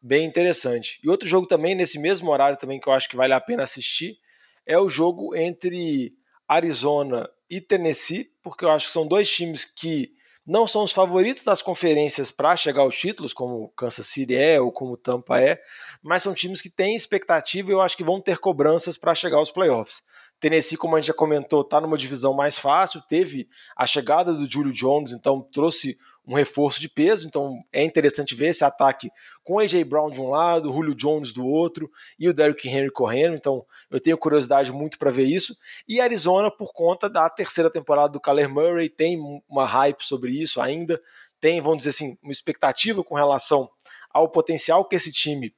bem 0.00 0.24
interessante. 0.24 0.98
E 1.04 1.08
outro 1.08 1.28
jogo 1.28 1.46
também, 1.46 1.74
nesse 1.74 1.98
mesmo 1.98 2.30
horário 2.30 2.58
também, 2.58 2.80
que 2.80 2.88
eu 2.88 2.92
acho 2.92 3.08
que 3.08 3.16
vale 3.16 3.32
a 3.32 3.40
pena 3.40 3.62
assistir, 3.62 4.18
é 4.66 4.78
o 4.78 4.88
jogo 4.88 5.34
entre 5.36 6.12
Arizona 6.48 7.28
e 7.48 7.60
Tennessee, 7.60 8.30
porque 8.42 8.64
eu 8.64 8.70
acho 8.70 8.86
que 8.86 8.92
são 8.92 9.06
dois 9.06 9.30
times 9.30 9.64
que 9.64 10.12
não 10.50 10.66
são 10.66 10.82
os 10.82 10.90
favoritos 10.90 11.44
das 11.44 11.62
conferências 11.62 12.32
para 12.32 12.56
chegar 12.56 12.82
aos 12.82 12.98
títulos, 12.98 13.32
como 13.32 13.68
Kansas 13.76 14.08
City 14.08 14.34
é 14.34 14.60
ou 14.60 14.72
como 14.72 14.96
Tampa 14.96 15.40
é, 15.40 15.62
mas 16.02 16.24
são 16.24 16.34
times 16.34 16.60
que 16.60 16.68
têm 16.68 16.96
expectativa 16.96 17.70
e 17.70 17.72
eu 17.72 17.80
acho 17.80 17.96
que 17.96 18.02
vão 18.02 18.20
ter 18.20 18.38
cobranças 18.38 18.98
para 18.98 19.14
chegar 19.14 19.36
aos 19.36 19.52
playoffs. 19.52 20.02
Tennessee, 20.40 20.76
como 20.76 20.96
a 20.96 21.00
gente 21.00 21.06
já 21.06 21.14
comentou, 21.14 21.60
está 21.60 21.80
numa 21.80 21.96
divisão 21.96 22.34
mais 22.34 22.58
fácil, 22.58 23.00
teve 23.02 23.48
a 23.76 23.86
chegada 23.86 24.34
do 24.34 24.50
Julio 24.50 24.72
Jones, 24.72 25.12
então 25.12 25.40
trouxe 25.40 25.96
um 26.30 26.34
reforço 26.34 26.80
de 26.80 26.88
peso, 26.88 27.26
então 27.26 27.58
é 27.72 27.82
interessante 27.82 28.36
ver 28.36 28.50
esse 28.50 28.62
ataque 28.62 29.10
com 29.42 29.58
AJ 29.58 29.82
Brown 29.82 30.12
de 30.12 30.20
um 30.20 30.30
lado, 30.30 30.72
Julio 30.72 30.94
Jones 30.94 31.32
do 31.32 31.44
outro 31.44 31.90
e 32.16 32.28
o 32.28 32.32
Derrick 32.32 32.68
Henry 32.68 32.88
correndo, 32.88 33.34
então 33.34 33.66
eu 33.90 33.98
tenho 33.98 34.16
curiosidade 34.16 34.70
muito 34.70 34.96
para 34.96 35.10
ver 35.10 35.24
isso. 35.24 35.56
E 35.88 36.00
Arizona, 36.00 36.48
por 36.48 36.72
conta 36.72 37.10
da 37.10 37.28
terceira 37.28 37.68
temporada 37.68 38.12
do 38.12 38.20
Kyler 38.20 38.48
Murray, 38.48 38.88
tem 38.88 39.18
uma 39.48 39.66
hype 39.66 40.02
sobre 40.06 40.30
isso 40.30 40.60
ainda, 40.60 41.02
tem, 41.40 41.60
vamos 41.60 41.78
dizer 41.78 41.90
assim, 41.90 42.16
uma 42.22 42.30
expectativa 42.30 43.02
com 43.02 43.16
relação 43.16 43.68
ao 44.08 44.28
potencial 44.28 44.84
que 44.84 44.94
esse 44.94 45.10
time 45.10 45.52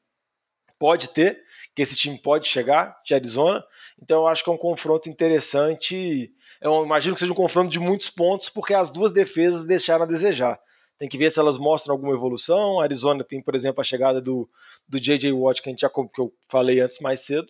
pode 0.78 1.10
ter, 1.10 1.42
que 1.74 1.82
esse 1.82 1.94
time 1.94 2.18
pode 2.18 2.46
chegar 2.46 2.98
de 3.04 3.12
Arizona. 3.12 3.62
Então 4.00 4.22
eu 4.22 4.26
acho 4.26 4.42
que 4.42 4.48
é 4.48 4.52
um 4.54 4.58
confronto 4.58 5.10
interessante 5.10 6.32
eu 6.62 6.84
imagino 6.84 7.14
que 7.14 7.20
seja 7.20 7.32
um 7.32 7.36
confronto 7.36 7.70
de 7.70 7.80
muitos 7.80 8.08
pontos, 8.08 8.48
porque 8.48 8.72
as 8.72 8.90
duas 8.90 9.12
defesas 9.12 9.64
deixaram 9.64 10.04
a 10.04 10.06
desejar. 10.06 10.60
Tem 10.98 11.08
que 11.08 11.18
ver 11.18 11.32
se 11.32 11.40
elas 11.40 11.58
mostram 11.58 11.94
alguma 11.94 12.14
evolução. 12.14 12.78
A 12.78 12.84
Arizona 12.84 13.24
tem, 13.24 13.42
por 13.42 13.56
exemplo, 13.56 13.80
a 13.80 13.84
chegada 13.84 14.20
do, 14.20 14.48
do 14.88 15.00
J.J. 15.00 15.32
Watt, 15.32 15.60
que, 15.60 15.68
a 15.68 15.72
gente 15.72 15.80
já, 15.80 15.90
que 15.90 16.20
eu 16.20 16.32
falei 16.48 16.80
antes 16.80 17.00
mais 17.00 17.20
cedo. 17.20 17.48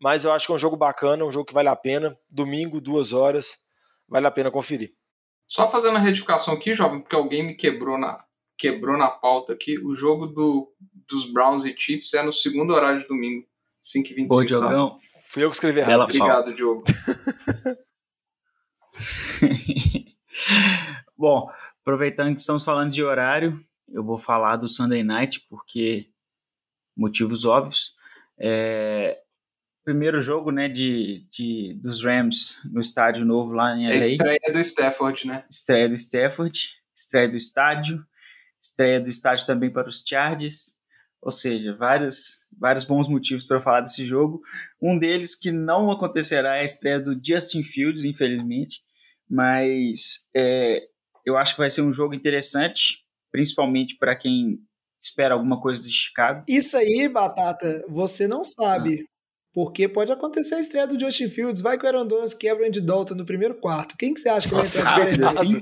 Mas 0.00 0.24
eu 0.24 0.32
acho 0.32 0.46
que 0.46 0.52
é 0.52 0.54
um 0.54 0.58
jogo 0.58 0.76
bacana, 0.76 1.24
um 1.24 1.32
jogo 1.32 1.46
que 1.46 1.54
vale 1.54 1.68
a 1.68 1.74
pena. 1.74 2.16
Domingo, 2.30 2.80
duas 2.80 3.12
horas, 3.12 3.58
vale 4.08 4.28
a 4.28 4.30
pena 4.30 4.52
conferir. 4.52 4.92
Só 5.48 5.68
fazendo 5.68 5.96
a 5.96 6.00
retificação 6.00 6.54
aqui, 6.54 6.72
jovem, 6.74 7.00
porque 7.00 7.16
alguém 7.16 7.42
me 7.44 7.54
quebrou 7.56 7.98
na, 7.98 8.24
quebrou 8.56 8.96
na 8.96 9.08
pauta 9.08 9.54
aqui. 9.54 9.76
O 9.84 9.96
jogo 9.96 10.26
do, 10.26 10.72
dos 11.08 11.24
Browns 11.32 11.64
e 11.64 11.76
Chiefs 11.76 12.14
é 12.14 12.22
no 12.22 12.32
segundo 12.32 12.72
horário 12.72 13.00
de 13.00 13.08
domingo, 13.08 13.44
5h25. 13.82 14.26
Ô, 14.30 14.44
Diogão. 14.44 14.90
Tá? 14.90 14.96
Fui 15.26 15.42
eu 15.42 15.50
que 15.50 15.56
escrevi 15.56 15.80
errado. 15.80 16.02
Obrigado, 16.02 16.54
Diogo. 16.54 16.84
Bom, 21.16 21.50
aproveitando 21.80 22.34
que 22.34 22.40
estamos 22.40 22.64
falando 22.64 22.92
de 22.92 23.02
horário, 23.02 23.58
eu 23.88 24.04
vou 24.04 24.18
falar 24.18 24.56
do 24.56 24.68
Sunday 24.68 25.02
Night, 25.02 25.44
porque 25.48 26.10
motivos 26.96 27.44
óbvios. 27.44 27.94
É, 28.38 29.20
primeiro 29.84 30.20
jogo 30.20 30.50
né, 30.50 30.68
de, 30.68 31.26
de, 31.30 31.74
dos 31.80 32.04
Rams 32.04 32.60
no 32.64 32.80
estádio 32.80 33.24
novo 33.24 33.54
lá 33.54 33.74
em 33.74 33.88
LA. 33.88 33.94
É 33.94 33.96
estreia 33.96 34.52
do 34.52 34.58
Stafford, 34.58 35.26
né? 35.26 35.44
Estreia 35.50 35.88
do 35.88 35.94
Stafford, 35.94 36.82
estreia 36.94 37.28
do 37.28 37.36
estádio, 37.36 38.06
estreia 38.60 39.00
do 39.00 39.08
estádio 39.08 39.46
também 39.46 39.70
para 39.70 39.88
os 39.88 40.04
Chargers. 40.06 40.77
Ou 41.28 41.32
seja, 41.32 41.76
vários, 41.76 42.48
vários 42.58 42.86
bons 42.86 43.06
motivos 43.06 43.44
para 43.44 43.60
falar 43.60 43.82
desse 43.82 44.02
jogo. 44.02 44.40
Um 44.80 44.98
deles 44.98 45.34
que 45.34 45.52
não 45.52 45.90
acontecerá 45.90 46.56
é 46.56 46.60
a 46.60 46.64
estreia 46.64 46.98
do 46.98 47.20
Justin 47.22 47.62
Fields, 47.62 48.02
infelizmente, 48.02 48.80
mas 49.28 50.26
é, 50.34 50.84
eu 51.26 51.36
acho 51.36 51.52
que 51.52 51.60
vai 51.60 51.68
ser 51.68 51.82
um 51.82 51.92
jogo 51.92 52.14
interessante, 52.14 53.04
principalmente 53.30 53.98
para 53.98 54.16
quem 54.16 54.58
espera 54.98 55.34
alguma 55.34 55.60
coisa 55.60 55.82
de 55.82 55.92
Chicago. 55.92 56.44
Isso 56.48 56.78
aí, 56.78 57.06
Batata, 57.06 57.84
você 57.90 58.26
não 58.26 58.42
sabe. 58.42 59.02
Ah. 59.02 59.10
Porque 59.52 59.86
pode 59.86 60.10
acontecer 60.10 60.54
a 60.54 60.60
estreia 60.60 60.86
do 60.86 60.98
Justin 60.98 61.28
Fields. 61.28 61.60
Vai 61.60 61.76
que 61.76 61.84
o 61.84 61.88
Aaron 61.88 62.06
Donald 62.06 62.34
quebra 62.38 62.64
o 62.64 62.66
Andy 62.66 62.80
Dalton 62.80 63.16
no 63.16 63.26
primeiro 63.26 63.56
quarto. 63.56 63.98
Quem 63.98 64.14
que 64.14 64.20
você 64.20 64.30
acha 64.30 64.48
que 64.48 64.54
vai 64.54 64.64
entrar 64.64 65.26
assim? 65.26 65.60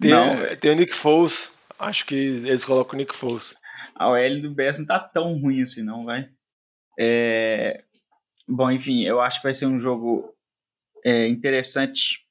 Tem, 0.00 0.10
não. 0.12 0.56
tem 0.60 0.70
o 0.70 0.76
Nick 0.76 0.94
Foles. 0.94 1.50
Acho 1.80 2.06
que 2.06 2.14
eles 2.14 2.64
colocam 2.64 2.94
o 2.94 2.96
Nick 2.96 3.16
Foles 3.16 3.56
a 4.00 4.08
OL 4.08 4.40
do 4.40 4.50
Bears 4.50 4.78
não 4.78 4.86
tá 4.86 4.98
tão 4.98 5.38
ruim 5.38 5.60
assim, 5.60 5.82
não, 5.82 6.06
vai. 6.06 6.30
É... 6.98 7.84
Bom, 8.48 8.70
enfim, 8.70 9.04
eu 9.04 9.20
acho 9.20 9.38
que 9.38 9.46
vai 9.46 9.52
ser 9.52 9.66
um 9.66 9.78
jogo 9.78 10.34
é, 11.04 11.28
interessante 11.28 12.26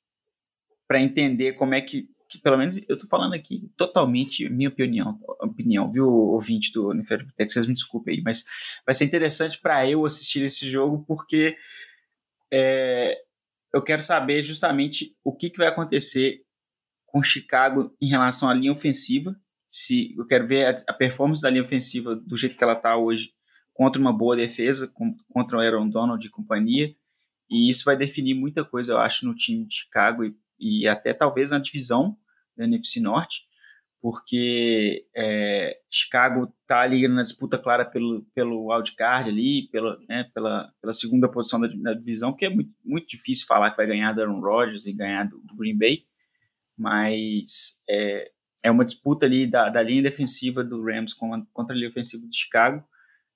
para 0.88 1.00
entender 1.00 1.54
como 1.54 1.76
é 1.76 1.82
que, 1.82 2.10
que, 2.28 2.40
pelo 2.40 2.58
menos 2.58 2.80
eu 2.90 2.98
tô 2.98 3.06
falando 3.08 3.36
aqui 3.36 3.72
totalmente 3.78 4.50
minha 4.50 4.68
opinião, 4.68 5.20
opinião, 5.42 5.92
viu, 5.92 6.08
ouvinte 6.08 6.74
do 6.74 6.90
Unifer 6.90 7.24
Texas, 7.36 7.68
me 7.68 7.76
desculpe 7.76 8.10
aí, 8.10 8.22
mas 8.24 8.44
vai 8.84 8.96
ser 8.96 9.06
interessante 9.06 9.60
para 9.62 9.88
eu 9.88 10.04
assistir 10.08 10.44
esse 10.44 10.68
jogo 10.68 11.06
porque 11.08 11.56
é, 12.52 13.16
eu 13.72 13.84
quero 13.84 14.02
saber 14.02 14.42
justamente 14.42 15.16
o 15.24 15.36
que, 15.36 15.52
que 15.52 15.60
vai 15.60 15.68
acontecer 15.68 16.42
com 17.06 17.22
Chicago 17.22 17.96
em 18.02 18.10
relação 18.10 18.50
à 18.50 18.56
linha 18.56 18.72
ofensiva 18.72 19.40
se 19.70 20.16
eu 20.18 20.26
quero 20.26 20.48
ver 20.48 20.66
a, 20.66 20.84
a 20.88 20.94
performance 20.94 21.44
da 21.44 21.50
linha 21.50 21.64
ofensiva 21.64 22.16
do 22.16 22.36
jeito 22.36 22.58
que 22.58 22.64
ela 22.64 22.74
está 22.74 22.98
hoje 22.98 23.32
contra 23.72 24.02
uma 24.02 24.12
boa 24.12 24.36
defesa, 24.36 24.88
com, 24.88 25.16
contra 25.32 25.58
o 25.58 25.62
Aaron 25.62 25.88
Donald 25.88 26.26
e 26.26 26.30
companhia, 26.30 26.94
e 27.48 27.70
isso 27.70 27.86
vai 27.86 27.96
definir 27.96 28.34
muita 28.34 28.66
coisa, 28.66 28.94
eu 28.94 28.98
acho, 28.98 29.26
no 29.28 29.36
time 29.36 29.66
de 29.66 29.76
Chicago 29.76 30.26
e, 30.26 30.36
e 30.60 30.88
até 30.88 31.14
talvez 31.14 31.52
na 31.52 31.60
divisão 31.60 32.18
da 32.58 32.66
NFC 32.66 33.00
Norte, 33.00 33.44
porque 34.02 35.06
é, 35.16 35.80
Chicago 35.90 36.52
está 36.62 36.82
ali 36.82 37.08
na 37.08 37.22
disputa 37.22 37.58
clara 37.58 37.86
pelo, 37.86 38.26
pelo 38.34 38.72
wildcard 38.74 39.30
ali, 39.30 39.70
pela, 39.70 40.00
né, 40.10 40.24
pela, 40.34 40.74
pela 40.82 40.94
segunda 40.94 41.30
posição 41.30 41.60
da, 41.60 41.68
da, 41.68 41.94
divisão, 41.94 42.36
que 42.36 42.46
é 42.46 42.50
muito, 42.50 42.72
muito 42.84 43.08
difícil 43.08 43.46
falar 43.46 43.70
que 43.72 43.78
vai 43.78 43.86
ganhar 43.86 44.14
do 44.14 44.22
Aaron 44.22 44.42
Rodgers 44.42 44.86
e 44.86 44.94
ganhar 44.94 45.26
do, 45.26 45.40
do 45.42 45.56
Green 45.56 45.78
Bay, 45.78 46.06
mas 46.78 47.84
é, 47.88 48.32
é 48.64 48.70
uma 48.70 48.86
disputa 48.86 49.26
ali 49.26 49.48
da, 49.48 49.70
da 49.70 49.82
linha 49.82 50.04
defensiva 50.04 50.64
do 50.64 50.84
Rams 50.84 51.14
contra 51.14 51.74
a 51.74 51.78
linha 51.78 51.90
ofensiva 51.90 52.26
do 52.26 52.36
Chicago, 52.36 52.84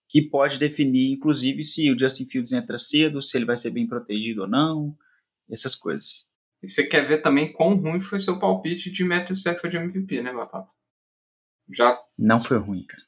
que 0.10 0.22
pode 0.22 0.60
definir, 0.60 1.14
inclusive, 1.14 1.64
se 1.64 1.92
o 1.92 1.98
Justin 1.98 2.26
Fields 2.26 2.52
entra 2.52 2.78
cedo, 2.78 3.22
se 3.22 3.38
ele 3.38 3.46
vai 3.46 3.58
ser 3.58 3.72
bem 3.72 3.88
protegido 3.88 4.42
ou 4.42 4.48
não, 4.48 4.96
essas 5.50 5.76
coisas. 5.76 6.28
E 6.62 6.70
você 6.70 6.86
quer 6.86 7.06
ver 7.06 7.22
também 7.22 7.52
quão 7.52 7.76
ruim 7.76 8.00
foi 8.00 8.20
seu 8.20 8.40
palpite 8.40 8.92
de 8.92 9.04
Matthew 9.04 9.36
Stafford 9.36 9.78
de 9.78 9.84
MVP, 9.84 10.22
né, 10.22 10.34
Batata? 10.34 10.72
Já 11.72 12.00
não 12.18 12.40
foi 12.40 12.58
ruim, 12.58 12.86
cara. 12.86 13.04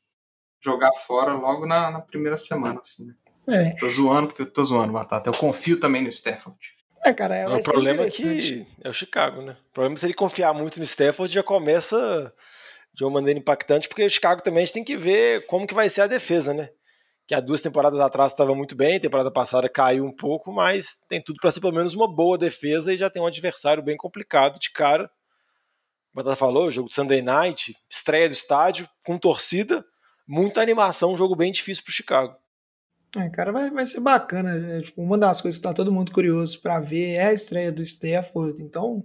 Jogar 0.64 0.92
fora 1.06 1.34
logo 1.34 1.66
na, 1.66 1.92
na 1.92 2.02
primeira 2.02 2.38
semana, 2.38 2.80
assim, 2.80 3.06
né? 3.06 3.16
É. 3.48 3.76
Tô 3.76 3.88
zoando 3.88 4.30
porque 4.30 4.42
eu 4.42 4.52
tô 4.52 4.64
zoando, 4.64 4.94
Batata. 4.94 5.30
Eu 5.30 5.34
confio 5.34 5.80
também 5.80 6.02
no 6.02 6.10
Stafford. 6.10 6.58
É, 7.06 7.14
cara, 7.14 7.36
é, 7.36 7.48
o 7.48 7.62
problema 7.62 8.04
é 8.04 8.10
que 8.10 8.66
é 8.84 8.90
o 8.90 8.94
Chicago, 8.94 9.40
né? 9.44 9.56
O 9.70 9.74
problema 9.74 9.94
é 9.94 9.98
se 10.00 10.08
ele 10.08 10.16
confiar 10.16 10.52
muito 10.56 10.80
no 10.80 10.84
Stafford, 10.84 11.32
já 11.32 11.44
começa 11.44 12.34
de 12.92 13.04
uma 13.04 13.12
maneira 13.12 13.40
impactante, 13.40 13.88
porque 13.88 14.04
o 14.04 14.10
Chicago 14.10 14.42
também 14.42 14.64
a 14.64 14.66
gente 14.66 14.74
tem 14.74 14.84
que 14.84 14.98
ver 14.98 15.46
como 15.46 15.68
que 15.68 15.76
vai 15.76 15.88
ser 15.88 16.02
a 16.02 16.08
defesa, 16.08 16.52
né? 16.52 16.68
Que 17.28 17.36
há 17.36 17.40
duas 17.40 17.62
temporadas 17.62 18.00
atrás 18.00 18.32
estava 18.32 18.56
muito 18.56 18.76
bem, 18.76 19.00
temporada 19.00 19.30
passada 19.30 19.70
caiu 19.70 20.04
um 20.04 20.16
pouco, 20.16 20.52
mas 20.52 20.98
tem 21.08 21.22
tudo 21.22 21.38
para 21.40 21.52
ser 21.52 21.62
pelo 21.62 21.74
menos 21.74 21.94
uma 21.94 22.12
boa 22.12 22.40
defesa 22.40 22.92
e 22.92 22.98
já 22.98 23.08
tem 23.08 23.22
um 23.22 23.28
adversário 23.28 23.84
bem 23.84 23.96
complicado 23.96 24.60
de 24.60 24.72
cara. 24.72 25.06
O 26.12 26.16
Batata 26.16 26.36
falou, 26.36 26.72
jogo 26.72 26.90
de 26.90 26.96
Sunday 26.96 27.22
Night, 27.22 27.76
estreia 27.88 28.28
do 28.28 28.34
estádio, 28.34 28.90
com 29.06 29.16
torcida, 29.20 29.86
muita 30.28 30.60
animação, 30.60 31.14
um 31.14 31.18
jogo 31.18 31.36
bem 31.36 31.52
difícil 31.52 31.84
para 31.84 31.92
o 31.92 31.94
Chicago. 31.94 32.36
É, 33.16 33.30
cara, 33.30 33.52
vai, 33.52 33.70
vai 33.70 33.86
ser 33.86 34.00
bacana. 34.00 34.56
É, 34.56 34.82
tipo, 34.82 35.02
uma 35.02 35.18
das 35.18 35.42
coisas 35.42 35.60
que 35.60 35.64
tá 35.64 35.74
todo 35.74 35.92
mundo 35.92 36.12
curioso 36.12 36.62
para 36.62 36.80
ver 36.80 37.14
é 37.14 37.28
a 37.28 37.34
estreia 37.34 37.72
do 37.72 37.82
Stafford. 37.82 38.62
Então, 38.62 39.04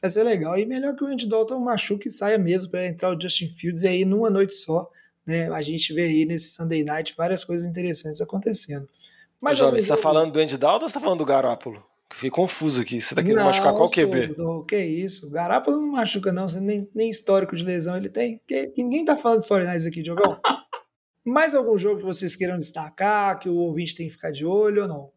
vai 0.00 0.10
ser 0.10 0.22
legal. 0.22 0.58
E 0.58 0.66
melhor 0.66 0.94
que 0.94 1.04
o 1.04 1.06
Andy 1.06 1.26
Dalton 1.26 1.58
machuque 1.60 2.08
e 2.08 2.12
saia 2.12 2.38
mesmo 2.38 2.70
para 2.70 2.86
entrar 2.86 3.16
o 3.16 3.20
Justin 3.20 3.48
Fields 3.48 3.82
e 3.82 3.88
aí 3.88 4.04
numa 4.04 4.28
noite 4.28 4.54
só, 4.54 4.90
né? 5.26 5.48
A 5.50 5.62
gente 5.62 5.92
vê 5.92 6.02
aí 6.02 6.24
nesse 6.24 6.54
Sunday 6.54 6.84
Night 6.84 7.14
várias 7.16 7.44
coisas 7.44 7.64
interessantes 7.64 8.20
acontecendo. 8.20 8.88
Mas, 9.40 9.58
jovem, 9.58 9.80
você 9.80 9.88
tá 9.88 9.96
falando 9.96 10.32
do 10.32 10.40
Andy 10.40 10.56
Dalton 10.56 10.84
ou 10.84 10.88
você 10.88 10.94
tá 10.94 11.00
falando 11.00 11.18
do 11.18 11.24
Garópolo? 11.24 11.82
Fiquei 12.14 12.30
confuso 12.30 12.80
aqui. 12.80 13.00
Você 13.00 13.14
tá 13.14 13.22
querendo 13.22 13.38
não, 13.38 13.46
machucar 13.46 13.72
qual 13.72 13.90
QB? 13.90 14.34
Do, 14.34 14.64
que 14.64 14.76
isso? 14.76 15.26
O 15.26 15.30
Garópolo 15.30 15.78
não 15.78 15.88
machuca, 15.88 16.32
não. 16.32 16.48
Você 16.48 16.60
nem, 16.60 16.88
nem 16.94 17.10
histórico 17.10 17.56
de 17.56 17.64
lesão 17.64 17.96
ele 17.96 18.08
tem. 18.08 18.40
Que, 18.46 18.72
ninguém 18.76 19.04
tá 19.04 19.16
falando 19.16 19.42
de 19.42 19.48
49 19.48 19.88
aqui, 19.88 20.02
Diogão. 20.02 20.38
Mais 21.24 21.54
algum 21.54 21.78
jogo 21.78 21.98
que 21.98 22.04
vocês 22.04 22.36
queiram 22.36 22.58
destacar, 22.58 23.38
que 23.38 23.48
o 23.48 23.56
ouvinte 23.56 23.94
tem 23.94 24.06
que 24.06 24.12
ficar 24.14 24.30
de 24.30 24.44
olho 24.44 24.82
ou 24.82 24.88
não? 24.88 25.12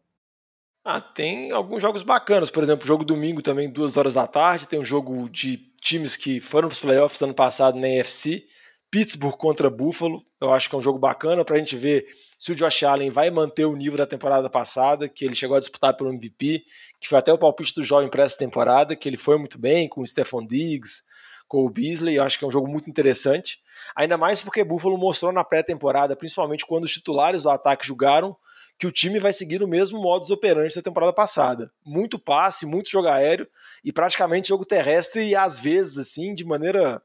Ah, 0.84 1.00
tem 1.00 1.50
alguns 1.50 1.82
jogos 1.82 2.02
bacanas, 2.02 2.48
por 2.48 2.62
exemplo, 2.62 2.86
jogo 2.86 3.04
domingo 3.04 3.42
também, 3.42 3.70
duas 3.70 3.96
horas 3.98 4.14
da 4.14 4.26
tarde, 4.26 4.66
tem 4.66 4.80
um 4.80 4.84
jogo 4.84 5.28
de 5.28 5.58
times 5.82 6.16
que 6.16 6.40
foram 6.40 6.68
para 6.68 6.74
os 6.74 6.80
playoffs 6.80 7.20
ano 7.20 7.34
passado 7.34 7.78
na 7.78 7.86
AFC, 8.00 8.46
Pittsburgh 8.90 9.36
contra 9.36 9.68
Buffalo, 9.68 10.20
eu 10.40 10.50
acho 10.52 10.68
que 10.68 10.74
é 10.74 10.78
um 10.78 10.82
jogo 10.82 10.98
bacana 10.98 11.44
para 11.44 11.56
a 11.56 11.58
gente 11.58 11.76
ver 11.76 12.06
se 12.38 12.52
o 12.52 12.54
Josh 12.54 12.84
Allen 12.84 13.10
vai 13.10 13.30
manter 13.30 13.66
o 13.66 13.76
nível 13.76 13.98
da 13.98 14.06
temporada 14.06 14.48
passada, 14.48 15.08
que 15.08 15.26
ele 15.26 15.34
chegou 15.34 15.56
a 15.56 15.60
disputar 15.60 15.94
pelo 15.94 16.10
MVP, 16.10 16.64
que 16.98 17.06
foi 17.06 17.18
até 17.18 17.30
o 17.30 17.38
palpite 17.38 17.74
do 17.74 17.82
jovem 17.82 18.08
para 18.08 18.24
essa 18.24 18.38
temporada, 18.38 18.96
que 18.96 19.06
ele 19.06 19.18
foi 19.18 19.36
muito 19.36 19.58
bem 19.58 19.88
com 19.88 20.00
o 20.00 20.06
Stephon 20.06 20.46
Diggs, 20.46 21.02
Cole 21.48 21.72
Beasley. 21.72 22.16
Eu 22.16 22.22
acho 22.22 22.38
que 22.38 22.44
é 22.44 22.48
um 22.48 22.50
jogo 22.50 22.68
muito 22.68 22.88
interessante. 22.88 23.58
Ainda 23.96 24.16
mais 24.16 24.42
porque 24.42 24.62
Buffalo 24.62 24.98
mostrou 24.98 25.32
na 25.32 25.42
pré-temporada, 25.42 26.14
principalmente 26.14 26.66
quando 26.66 26.84
os 26.84 26.92
titulares 26.92 27.42
do 27.42 27.50
ataque 27.50 27.86
jogaram, 27.86 28.36
que 28.78 28.86
o 28.86 28.92
time 28.92 29.18
vai 29.18 29.32
seguir 29.32 29.62
o 29.62 29.68
mesmo 29.68 30.00
modus 30.00 30.30
operandi 30.30 30.74
da 30.74 30.82
temporada 30.82 31.12
passada. 31.12 31.72
Muito 31.84 32.18
passe, 32.18 32.64
muito 32.64 32.90
jogo 32.90 33.08
aéreo 33.08 33.48
e 33.82 33.92
praticamente 33.92 34.48
jogo 34.48 34.64
terrestre 34.64 35.26
e 35.26 35.34
às 35.34 35.58
vezes 35.58 35.98
assim, 35.98 36.32
de 36.32 36.44
maneira 36.44 37.02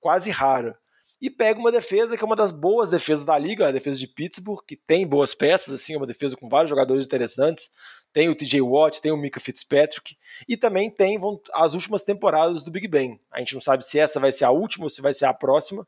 quase 0.00 0.30
rara. 0.30 0.78
E 1.20 1.28
pega 1.28 1.60
uma 1.60 1.70
defesa 1.70 2.16
que 2.16 2.24
é 2.24 2.26
uma 2.26 2.34
das 2.34 2.50
boas 2.50 2.88
defesas 2.88 3.26
da 3.26 3.36
liga, 3.36 3.68
a 3.68 3.72
defesa 3.72 3.98
de 3.98 4.06
Pittsburgh, 4.06 4.64
que 4.66 4.74
tem 4.74 5.06
boas 5.06 5.34
peças, 5.34 5.74
assim, 5.74 5.92
é 5.92 5.96
uma 5.98 6.06
defesa 6.06 6.34
com 6.34 6.48
vários 6.48 6.70
jogadores 6.70 7.04
interessantes. 7.04 7.70
Tem 8.12 8.28
o 8.28 8.34
TJ 8.34 8.60
Watt, 8.60 9.00
tem 9.00 9.12
o 9.12 9.16
Mika 9.16 9.38
Fitzpatrick 9.38 10.16
e 10.48 10.56
também 10.56 10.90
tem 10.90 11.18
as 11.54 11.74
últimas 11.74 12.04
temporadas 12.04 12.62
do 12.62 12.70
Big 12.70 12.88
Ben. 12.88 13.20
A 13.30 13.38
gente 13.38 13.54
não 13.54 13.60
sabe 13.60 13.84
se 13.84 13.98
essa 13.98 14.18
vai 14.18 14.32
ser 14.32 14.44
a 14.44 14.50
última 14.50 14.84
ou 14.84 14.90
se 14.90 15.00
vai 15.00 15.14
ser 15.14 15.26
a 15.26 15.34
próxima, 15.34 15.86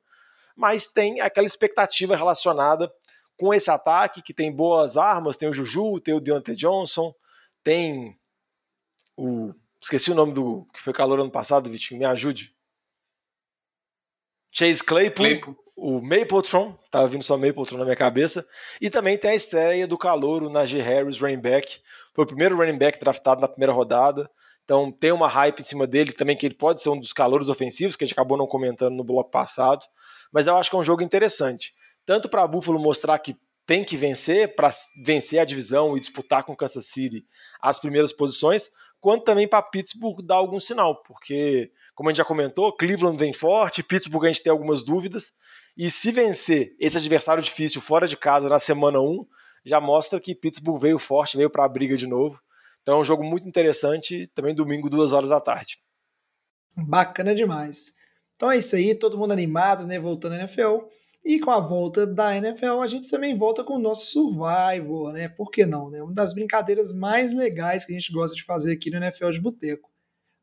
mas 0.54 0.86
tem 0.86 1.20
aquela 1.20 1.46
expectativa 1.46 2.16
relacionada 2.16 2.92
com 3.36 3.52
esse 3.52 3.70
ataque, 3.70 4.22
que 4.22 4.32
tem 4.32 4.52
boas 4.52 4.96
armas, 4.96 5.36
tem 5.36 5.48
o 5.48 5.52
Juju, 5.52 6.00
tem 6.00 6.14
o 6.14 6.20
Deontay 6.20 6.54
Johnson, 6.54 7.12
tem 7.62 8.16
o. 9.16 9.52
Esqueci 9.80 10.12
o 10.12 10.14
nome 10.14 10.32
do 10.32 10.64
que 10.72 10.80
foi 10.80 10.92
calor 10.92 11.18
ano 11.18 11.30
passado, 11.30 11.68
Vitinho, 11.68 11.98
me 11.98 12.06
ajude. 12.06 12.54
Chase 14.52 14.84
Claypool, 14.84 15.26
Claypool. 15.26 15.56
o 15.74 16.00
Mapletron, 16.00 16.78
tava 16.88 17.08
vindo 17.08 17.24
só 17.24 17.36
Mapletron 17.36 17.78
na 17.78 17.84
minha 17.84 17.96
cabeça, 17.96 18.46
e 18.80 18.88
também 18.88 19.18
tem 19.18 19.32
a 19.32 19.34
estreia 19.34 19.88
do 19.88 19.98
calouro 19.98 20.48
Najee 20.48 20.80
Harris, 20.80 21.18
running 21.18 21.40
back. 21.40 21.80
Foi 22.14 22.24
o 22.24 22.26
primeiro 22.26 22.56
running 22.56 22.78
back 22.78 22.98
draftado 23.00 23.40
na 23.40 23.48
primeira 23.48 23.72
rodada. 23.72 24.30
Então 24.64 24.92
tem 24.92 25.12
uma 25.12 25.28
hype 25.28 25.60
em 25.60 25.64
cima 25.64 25.86
dele 25.86 26.12
também, 26.12 26.36
que 26.36 26.46
ele 26.46 26.54
pode 26.54 26.82
ser 26.82 26.88
um 26.88 26.98
dos 26.98 27.12
calouros 27.12 27.48
ofensivos, 27.48 27.96
que 27.96 28.04
a 28.04 28.06
gente 28.06 28.14
acabou 28.14 28.38
não 28.38 28.46
comentando 28.46 28.94
no 28.94 29.04
bloco 29.04 29.30
passado. 29.30 29.84
Mas 30.32 30.46
eu 30.46 30.56
acho 30.56 30.70
que 30.70 30.76
é 30.76 30.78
um 30.78 30.84
jogo 30.84 31.02
interessante 31.02 31.72
tanto 32.04 32.28
para 32.28 32.46
Buffalo 32.46 32.78
mostrar 32.78 33.18
que 33.18 33.36
tem 33.64 33.84
que 33.84 33.96
vencer 33.96 34.54
para 34.56 34.70
vencer 35.04 35.38
a 35.38 35.44
divisão 35.44 35.96
e 35.96 36.00
disputar 36.00 36.42
com 36.42 36.56
Kansas 36.56 36.86
City 36.86 37.24
as 37.60 37.78
primeiras 37.78 38.12
posições, 38.12 38.70
quanto 39.00 39.24
também 39.24 39.46
para 39.46 39.62
Pittsburgh 39.62 40.20
dar 40.24 40.36
algum 40.36 40.58
sinal, 40.58 41.00
porque, 41.02 41.70
como 41.94 42.08
a 42.08 42.12
gente 42.12 42.18
já 42.18 42.24
comentou, 42.24 42.74
Cleveland 42.76 43.16
vem 43.16 43.32
forte, 43.32 43.82
Pittsburgh 43.82 44.24
a 44.24 44.32
gente 44.32 44.42
tem 44.42 44.50
algumas 44.50 44.84
dúvidas, 44.84 45.32
e 45.76 45.90
se 45.90 46.10
vencer 46.10 46.74
esse 46.78 46.96
adversário 46.96 47.42
difícil 47.42 47.80
fora 47.80 48.06
de 48.06 48.16
casa 48.16 48.48
na 48.48 48.58
semana 48.58 49.00
1, 49.00 49.24
já 49.64 49.80
mostra 49.80 50.20
que 50.20 50.34
Pittsburgh 50.34 50.80
veio 50.80 50.98
forte, 50.98 51.36
veio 51.36 51.50
para 51.50 51.64
a 51.64 51.68
briga 51.68 51.96
de 51.96 52.06
novo. 52.06 52.40
Então 52.82 52.98
é 52.98 53.00
um 53.00 53.04
jogo 53.04 53.22
muito 53.22 53.46
interessante, 53.46 54.30
também 54.34 54.54
domingo, 54.54 54.90
duas 54.90 55.12
horas 55.12 55.30
da 55.30 55.40
tarde. 55.40 55.78
Bacana 56.76 57.34
demais. 57.34 57.92
Então 58.34 58.50
é 58.50 58.58
isso 58.58 58.74
aí, 58.74 58.94
todo 58.94 59.16
mundo 59.18 59.32
animado, 59.32 59.86
né? 59.86 59.98
Voltando 59.98 60.32
à 60.32 60.38
NFL. 60.38 60.78
E 61.24 61.38
com 61.38 61.52
a 61.52 61.60
volta 61.60 62.04
da 62.04 62.36
NFL, 62.36 62.80
a 62.80 62.86
gente 62.88 63.08
também 63.08 63.38
volta 63.38 63.62
com 63.62 63.74
o 63.74 63.78
nosso 63.78 64.10
Survivor, 64.10 65.12
né? 65.12 65.28
Por 65.28 65.50
que 65.50 65.64
não, 65.64 65.88
né? 65.88 66.02
Uma 66.02 66.12
das 66.12 66.34
brincadeiras 66.34 66.92
mais 66.92 67.32
legais 67.32 67.84
que 67.84 67.92
a 67.92 67.94
gente 67.94 68.12
gosta 68.12 68.34
de 68.34 68.42
fazer 68.42 68.72
aqui 68.72 68.90
no 68.90 68.96
NFL 68.96 69.30
de 69.30 69.40
Boteco. 69.40 69.88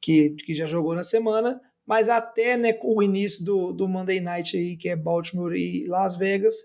que, 0.01 0.31
que 0.31 0.55
já 0.55 0.67
jogou 0.67 0.95
na 0.95 1.05
semana, 1.05 1.61
mas 1.87 2.09
até 2.09 2.57
né, 2.57 2.79
o 2.83 3.03
início 3.03 3.45
do, 3.45 3.73
do 3.73 3.87
Monday 3.87 4.21
Night 4.21 4.57
aí, 4.57 4.77
que 4.77 4.89
é 4.89 4.97
Baltimore 4.97 5.55
e 5.55 5.87
Las 5.87 6.17
Vegas, 6.17 6.57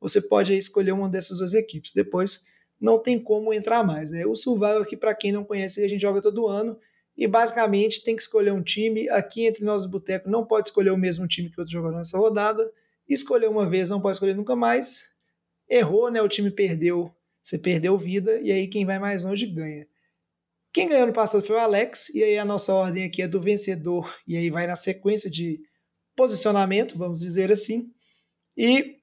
você 0.00 0.20
pode 0.20 0.56
escolher 0.56 0.92
uma 0.92 1.08
dessas 1.08 1.38
duas 1.38 1.54
equipes. 1.54 1.92
Depois 1.92 2.44
não 2.80 3.00
tem 3.00 3.18
como 3.20 3.52
entrar 3.52 3.84
mais. 3.84 4.12
Né? 4.12 4.24
O 4.24 4.36
Survival 4.36 4.82
aqui, 4.82 4.96
para 4.96 5.14
quem 5.14 5.32
não 5.32 5.44
conhece, 5.44 5.84
a 5.84 5.88
gente 5.88 6.02
joga 6.02 6.22
todo 6.22 6.46
ano 6.46 6.78
e 7.18 7.26
basicamente 7.26 8.04
tem 8.04 8.14
que 8.14 8.22
escolher 8.22 8.52
um 8.52 8.62
time. 8.62 9.08
Aqui 9.08 9.44
entre 9.44 9.64
nós 9.64 9.82
do 9.82 9.88
Boteco 9.88 10.30
não 10.30 10.46
pode 10.46 10.68
escolher 10.68 10.90
o 10.90 10.96
mesmo 10.96 11.26
time 11.26 11.50
que 11.50 11.58
o 11.58 11.62
outro 11.62 11.72
jogador 11.72 11.96
nessa 11.96 12.16
rodada. 12.16 12.70
Escolher 13.08 13.48
uma 13.48 13.68
vez, 13.68 13.90
não 13.90 14.00
pode 14.00 14.14
escolher 14.14 14.36
nunca 14.36 14.54
mais. 14.54 15.08
Errou, 15.68 16.12
né? 16.12 16.22
O 16.22 16.28
time 16.28 16.48
perdeu, 16.48 17.12
você 17.42 17.58
perdeu 17.58 17.98
vida, 17.98 18.40
e 18.40 18.52
aí 18.52 18.68
quem 18.68 18.86
vai 18.86 19.00
mais 19.00 19.24
longe 19.24 19.46
ganha. 19.46 19.84
Quem 20.72 20.88
ganhou 20.88 21.08
no 21.08 21.12
passado 21.12 21.42
foi 21.42 21.56
o 21.56 21.58
Alex, 21.58 22.10
e 22.10 22.22
aí 22.22 22.38
a 22.38 22.44
nossa 22.44 22.72
ordem 22.72 23.02
aqui 23.02 23.20
é 23.20 23.26
do 23.26 23.40
vencedor, 23.40 24.14
e 24.26 24.36
aí 24.36 24.48
vai 24.48 24.68
na 24.68 24.76
sequência 24.76 25.28
de 25.28 25.58
posicionamento, 26.14 26.96
vamos 26.96 27.20
dizer 27.20 27.50
assim. 27.50 27.90
E 28.56 28.96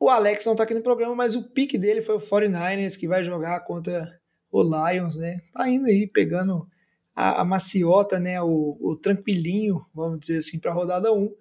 o 0.00 0.08
Alex 0.08 0.44
não 0.44 0.54
está 0.54 0.64
aqui 0.64 0.74
no 0.74 0.82
programa, 0.82 1.14
mas 1.14 1.36
o 1.36 1.52
pique 1.52 1.78
dele 1.78 2.02
foi 2.02 2.16
o 2.16 2.20
49ers, 2.20 2.98
que 2.98 3.06
vai 3.06 3.22
jogar 3.22 3.60
contra 3.60 4.20
o 4.50 4.62
Lions, 4.62 5.16
né? 5.16 5.38
Tá 5.52 5.68
indo 5.68 5.86
aí, 5.86 6.08
pegando 6.08 6.66
a, 7.14 7.40
a 7.40 7.44
maciota, 7.44 8.18
né? 8.18 8.40
O, 8.40 8.76
o 8.80 8.96
tranquilinho, 8.96 9.84
vamos 9.94 10.20
dizer 10.20 10.38
assim, 10.38 10.58
para 10.58 10.70
a 10.70 10.74
rodada 10.74 11.12
1. 11.12 11.34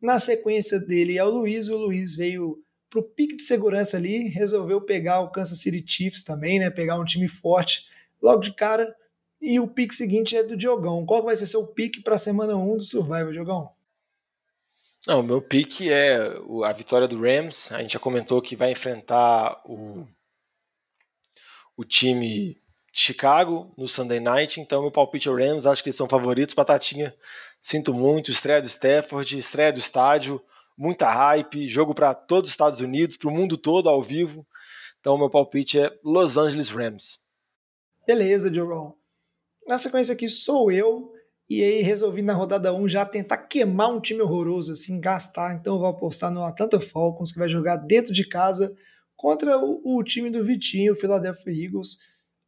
Na 0.00 0.18
sequência 0.18 0.80
dele 0.80 1.18
é 1.18 1.24
o 1.24 1.30
Luiz, 1.30 1.68
o 1.68 1.76
Luiz 1.76 2.16
veio 2.16 2.62
pro 2.88 3.02
pique 3.02 3.36
de 3.36 3.42
segurança 3.42 3.96
ali, 3.96 4.28
resolveu 4.28 4.80
pegar 4.80 5.20
o 5.20 5.30
Kansas 5.30 5.60
City 5.60 5.84
Chiefs 5.86 6.24
também, 6.24 6.58
né? 6.58 6.70
Pegar 6.70 6.98
um 6.98 7.04
time 7.04 7.28
forte 7.28 7.84
logo 8.20 8.40
de 8.40 8.54
cara. 8.54 8.94
E 9.40 9.58
o 9.60 9.68
pique 9.68 9.94
seguinte 9.94 10.36
é 10.36 10.42
do 10.42 10.56
Diogão. 10.56 11.06
Qual 11.06 11.22
vai 11.22 11.36
ser 11.36 11.46
seu 11.46 11.66
pique 11.66 12.02
para 12.02 12.14
a 12.14 12.18
semana 12.18 12.56
1 12.56 12.76
do 12.76 12.84
Survival, 12.84 13.32
Diogão? 13.32 13.72
Não, 15.06 15.20
o 15.20 15.22
meu 15.22 15.40
pique 15.40 15.90
é 15.90 16.36
a 16.64 16.72
vitória 16.72 17.08
do 17.08 17.20
Rams. 17.20 17.72
A 17.72 17.80
gente 17.80 17.94
já 17.94 17.98
comentou 17.98 18.42
que 18.42 18.54
vai 18.54 18.72
enfrentar 18.72 19.62
o, 19.64 20.06
o 21.74 21.84
time 21.84 22.60
Chicago 22.92 23.72
no 23.76 23.88
Sunday 23.88 24.20
Night. 24.20 24.60
Então, 24.60 24.82
meu 24.82 24.90
palpite 24.90 25.28
é 25.28 25.30
o 25.30 25.36
Rams. 25.36 25.66
Acho 25.66 25.82
que 25.82 25.88
eles 25.88 25.96
são 25.96 26.08
favoritos. 26.08 26.54
Batatinha, 26.54 27.14
sinto 27.60 27.94
muito. 27.94 28.30
Estreia 28.30 28.60
do 28.60 28.68
Stafford, 28.68 29.38
estreia 29.38 29.72
do 29.72 29.78
estádio, 29.78 30.42
muita 30.76 31.10
hype. 31.10 31.68
Jogo 31.68 31.94
para 31.94 32.14
todos 32.14 32.50
os 32.50 32.52
Estados 32.52 32.80
Unidos, 32.80 33.16
para 33.16 33.28
o 33.28 33.32
mundo 33.32 33.56
todo 33.56 33.88
ao 33.88 34.02
vivo. 34.02 34.46
Então, 35.00 35.16
meu 35.16 35.30
palpite 35.30 35.78
é 35.78 35.90
Los 36.04 36.36
Angeles 36.36 36.70
Rams. 36.70 37.20
Beleza, 38.06 38.50
Diogão. 38.50 38.94
Na 39.66 39.78
sequência 39.78 40.14
aqui 40.14 40.28
sou 40.28 40.70
eu, 40.72 41.12
e 41.48 41.62
aí 41.62 41.82
resolvi 41.82 42.22
na 42.22 42.32
rodada 42.32 42.72
1 42.72 42.88
já 42.88 43.04
tentar 43.04 43.38
queimar 43.38 43.90
um 43.90 44.00
time 44.00 44.20
horroroso, 44.20 44.72
assim, 44.72 45.00
gastar. 45.00 45.54
Então 45.54 45.74
eu 45.74 45.78
vou 45.80 45.88
apostar 45.88 46.30
no 46.30 46.44
Atlanta 46.44 46.80
Falcons, 46.80 47.32
que 47.32 47.38
vai 47.38 47.48
jogar 47.48 47.76
dentro 47.76 48.12
de 48.12 48.28
casa 48.28 48.74
contra 49.16 49.58
o, 49.58 49.80
o 49.84 50.02
time 50.04 50.30
do 50.30 50.44
Vitinho, 50.44 50.92
o 50.92 50.96
Philadelphia 50.96 51.52
Eagles. 51.52 51.98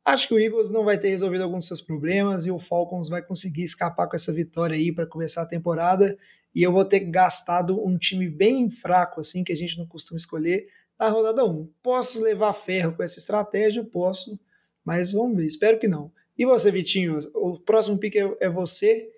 Acho 0.05 0.29
que 0.29 0.35
o 0.35 0.39
Eagles 0.39 0.71
não 0.71 0.85
vai 0.85 0.99
ter 0.99 1.11
resolvido 1.11 1.45
alguns 1.45 1.59
dos 1.59 1.69
seus 1.69 1.81
problemas 1.81 2.45
e 2.47 2.51
o 2.51 2.59
Falcons 2.59 3.09
vai 3.09 3.23
conseguir 3.23 3.63
escapar 3.63 4.09
com 4.09 4.17
essa 4.17 4.33
vitória 4.33 4.77
aí 4.77 4.93
para 4.93 5.07
começar 5.07 5.43
a 5.43 5.47
temporada. 5.47 6.19
E 6.55 6.63
eu 6.63 6.73
vou 6.73 6.85
ter 6.85 7.01
gastado 7.01 7.85
um 7.85 7.97
time 7.97 8.29
bem 8.29 8.69
fraco, 8.71 9.21
assim, 9.21 9.45
que 9.45 9.53
a 9.53 9.57
gente 9.57 9.79
não 9.79 9.87
costuma 9.87 10.17
escolher, 10.17 10.67
na 10.99 11.09
rodada 11.09 11.45
1. 11.45 11.69
Posso 11.83 12.23
levar 12.23 12.53
ferro 12.53 12.95
com 12.95 13.03
essa 13.03 13.19
estratégia? 13.19 13.85
Posso 13.85 14.39
mas 14.85 15.13
vamos 15.13 15.37
ver, 15.37 15.47
espero 15.47 15.79
que 15.79 15.89
não. 15.89 16.13
E 16.37 16.45
você, 16.45 16.71
Vitinho? 16.71 17.19
O 17.35 17.59
próximo 17.59 17.99
pick 17.99 18.17
é, 18.17 18.37
é 18.41 18.49
você. 18.49 19.09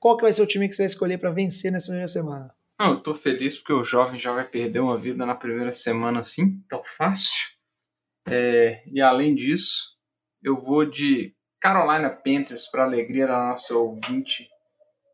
Qual 0.00 0.16
que 0.16 0.22
vai 0.22 0.32
ser 0.32 0.42
o 0.42 0.46
time 0.46 0.68
que 0.68 0.74
você 0.74 0.82
vai 0.82 0.86
escolher 0.86 1.18
para 1.18 1.30
vencer 1.30 1.70
nessa 1.70 1.86
primeira 1.86 2.08
semana? 2.08 2.54
Não, 2.80 2.92
eu 2.92 3.00
tô 3.00 3.14
feliz 3.14 3.56
porque 3.56 3.72
o 3.72 3.84
jovem 3.84 4.18
já 4.18 4.32
vai 4.32 4.46
perder 4.48 4.80
uma 4.80 4.98
vida 4.98 5.24
na 5.24 5.36
primeira 5.36 5.72
semana 5.72 6.20
assim, 6.20 6.60
tão 6.68 6.82
fácil. 6.96 7.40
É, 8.26 8.82
e 8.90 9.00
além 9.00 9.34
disso, 9.34 9.93
eu 10.44 10.60
vou 10.60 10.84
de 10.84 11.34
Carolina 11.58 12.10
Panthers 12.10 12.70
para 12.70 12.84
alegria 12.84 13.26
da 13.26 13.48
nossa 13.48 13.74
ouvinte 13.74 14.46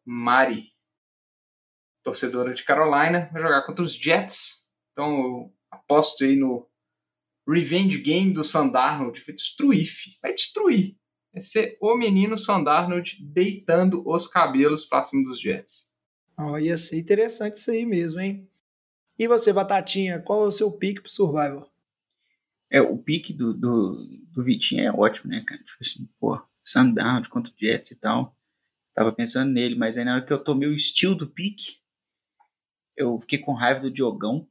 Mari, 0.04 0.72
torcedora 2.02 2.52
de 2.52 2.64
Carolina, 2.64 3.30
vai 3.32 3.40
jogar 3.40 3.64
contra 3.64 3.84
os 3.84 3.94
Jets. 3.94 4.68
Então 4.90 5.08
eu 5.08 5.54
aposto 5.70 6.24
aí 6.24 6.34
no 6.34 6.68
Revenge 7.48 7.98
Game 7.98 8.32
do 8.32 8.42
Sandarnold 8.42 9.22
vai 9.24 9.34
destruir, 9.34 9.88
vai 10.20 10.32
destruir. 10.32 10.96
vai 11.32 11.40
ser 11.40 11.78
o 11.80 11.96
menino 11.96 12.36
Sandarnold 12.36 13.16
deitando 13.22 14.02
os 14.04 14.26
cabelos 14.26 14.84
para 14.84 15.04
cima 15.04 15.22
dos 15.22 15.40
Jets. 15.40 15.94
Ó, 16.36 16.58
ia 16.58 16.76
ser 16.76 16.98
interessante 16.98 17.58
isso 17.58 17.70
aí 17.70 17.86
mesmo, 17.86 18.20
hein? 18.20 18.48
E 19.16 19.28
você, 19.28 19.52
Batatinha, 19.52 20.20
qual 20.20 20.44
é 20.44 20.48
o 20.48 20.52
seu 20.52 20.72
pique 20.72 21.02
pro 21.02 21.10
Survival? 21.10 21.70
É, 22.70 22.80
o 22.80 22.96
pique 22.96 23.32
do, 23.32 23.52
do, 23.52 24.06
do 24.32 24.44
Vitinho 24.44 24.84
é 24.84 24.92
ótimo, 24.92 25.30
né, 25.30 25.42
cara? 25.44 25.62
Tipo 25.62 25.78
assim, 25.80 26.08
pô, 26.20 26.40
Sundown 26.62 27.22
contra 27.28 27.52
o 27.52 27.56
Jets 27.58 27.90
e 27.90 27.96
tal. 27.96 28.36
Tava 28.94 29.12
pensando 29.12 29.50
nele, 29.50 29.74
mas 29.74 29.96
aí 29.96 30.04
na 30.04 30.14
hora 30.14 30.24
que 30.24 30.32
eu 30.32 30.42
tomei 30.42 30.68
o 30.68 30.74
estilo 30.74 31.14
do 31.14 31.28
pique, 31.28 31.80
eu 32.96 33.18
fiquei 33.20 33.38
com 33.38 33.52
raiva 33.52 33.80
do 33.80 33.90
Diogão. 33.90 34.48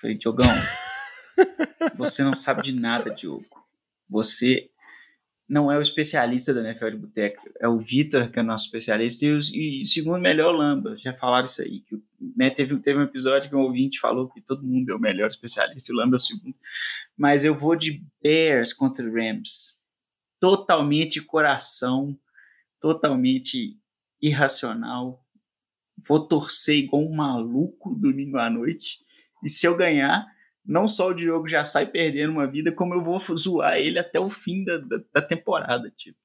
Falei, 0.00 0.16
Diogão, 0.16 0.46
você 1.96 2.22
não 2.22 2.34
sabe 2.34 2.62
de 2.62 2.72
nada, 2.72 3.10
Diogo. 3.10 3.46
Você 4.08 4.70
não 5.48 5.70
é 5.70 5.76
o 5.76 5.82
especialista 5.82 6.54
da 6.54 6.60
NFL 6.60 6.90
de 6.90 6.96
Boteco, 6.96 7.42
é 7.60 7.68
o 7.68 7.78
Vitor 7.78 8.30
que 8.30 8.38
é 8.38 8.42
o 8.42 8.44
nosso 8.44 8.64
especialista, 8.64 9.26
e 9.26 9.32
o, 9.32 9.38
e 9.38 9.84
segundo 9.84 10.20
melhor 10.20 10.52
é 10.52 10.54
o 10.54 10.56
Lamba. 10.56 10.96
Já 10.96 11.12
falaram 11.12 11.44
isso 11.44 11.62
aí. 11.62 11.80
Que, 11.80 12.02
né, 12.36 12.50
teve, 12.50 12.76
teve 12.78 12.98
um 12.98 13.02
episódio 13.02 13.50
que 13.50 13.56
um 13.56 13.60
ouvinte 13.60 14.00
falou 14.00 14.28
que 14.28 14.40
todo 14.40 14.66
mundo 14.66 14.90
é 14.90 14.94
o 14.94 15.00
melhor 15.00 15.28
especialista 15.28 15.92
e 15.92 15.94
o 15.94 15.98
Lamba 15.98 16.16
é 16.16 16.18
o 16.18 16.20
segundo. 16.20 16.56
Mas 17.16 17.44
eu 17.44 17.54
vou 17.54 17.76
de 17.76 18.02
Bears 18.22 18.72
contra 18.72 19.04
Rams. 19.04 19.78
Totalmente 20.40 21.20
coração, 21.20 22.18
totalmente 22.80 23.78
irracional. 24.20 25.22
Vou 25.96 26.26
torcer 26.26 26.76
igual 26.76 27.02
um 27.02 27.14
maluco 27.14 27.94
domingo 27.94 28.38
à 28.38 28.48
noite. 28.48 29.04
E 29.42 29.48
se 29.48 29.66
eu 29.66 29.76
ganhar, 29.76 30.26
não 30.64 30.88
só 30.88 31.08
o 31.08 31.14
Diogo 31.14 31.46
já 31.46 31.64
sai 31.64 31.86
perdendo 31.86 32.32
uma 32.32 32.46
vida, 32.46 32.72
como 32.72 32.94
eu 32.94 33.02
vou 33.02 33.18
zoar 33.36 33.76
ele 33.76 33.98
até 33.98 34.18
o 34.18 34.28
fim 34.28 34.64
da, 34.64 34.78
da, 34.78 34.98
da 35.12 35.22
temporada, 35.22 35.90
tipo. 35.96 36.18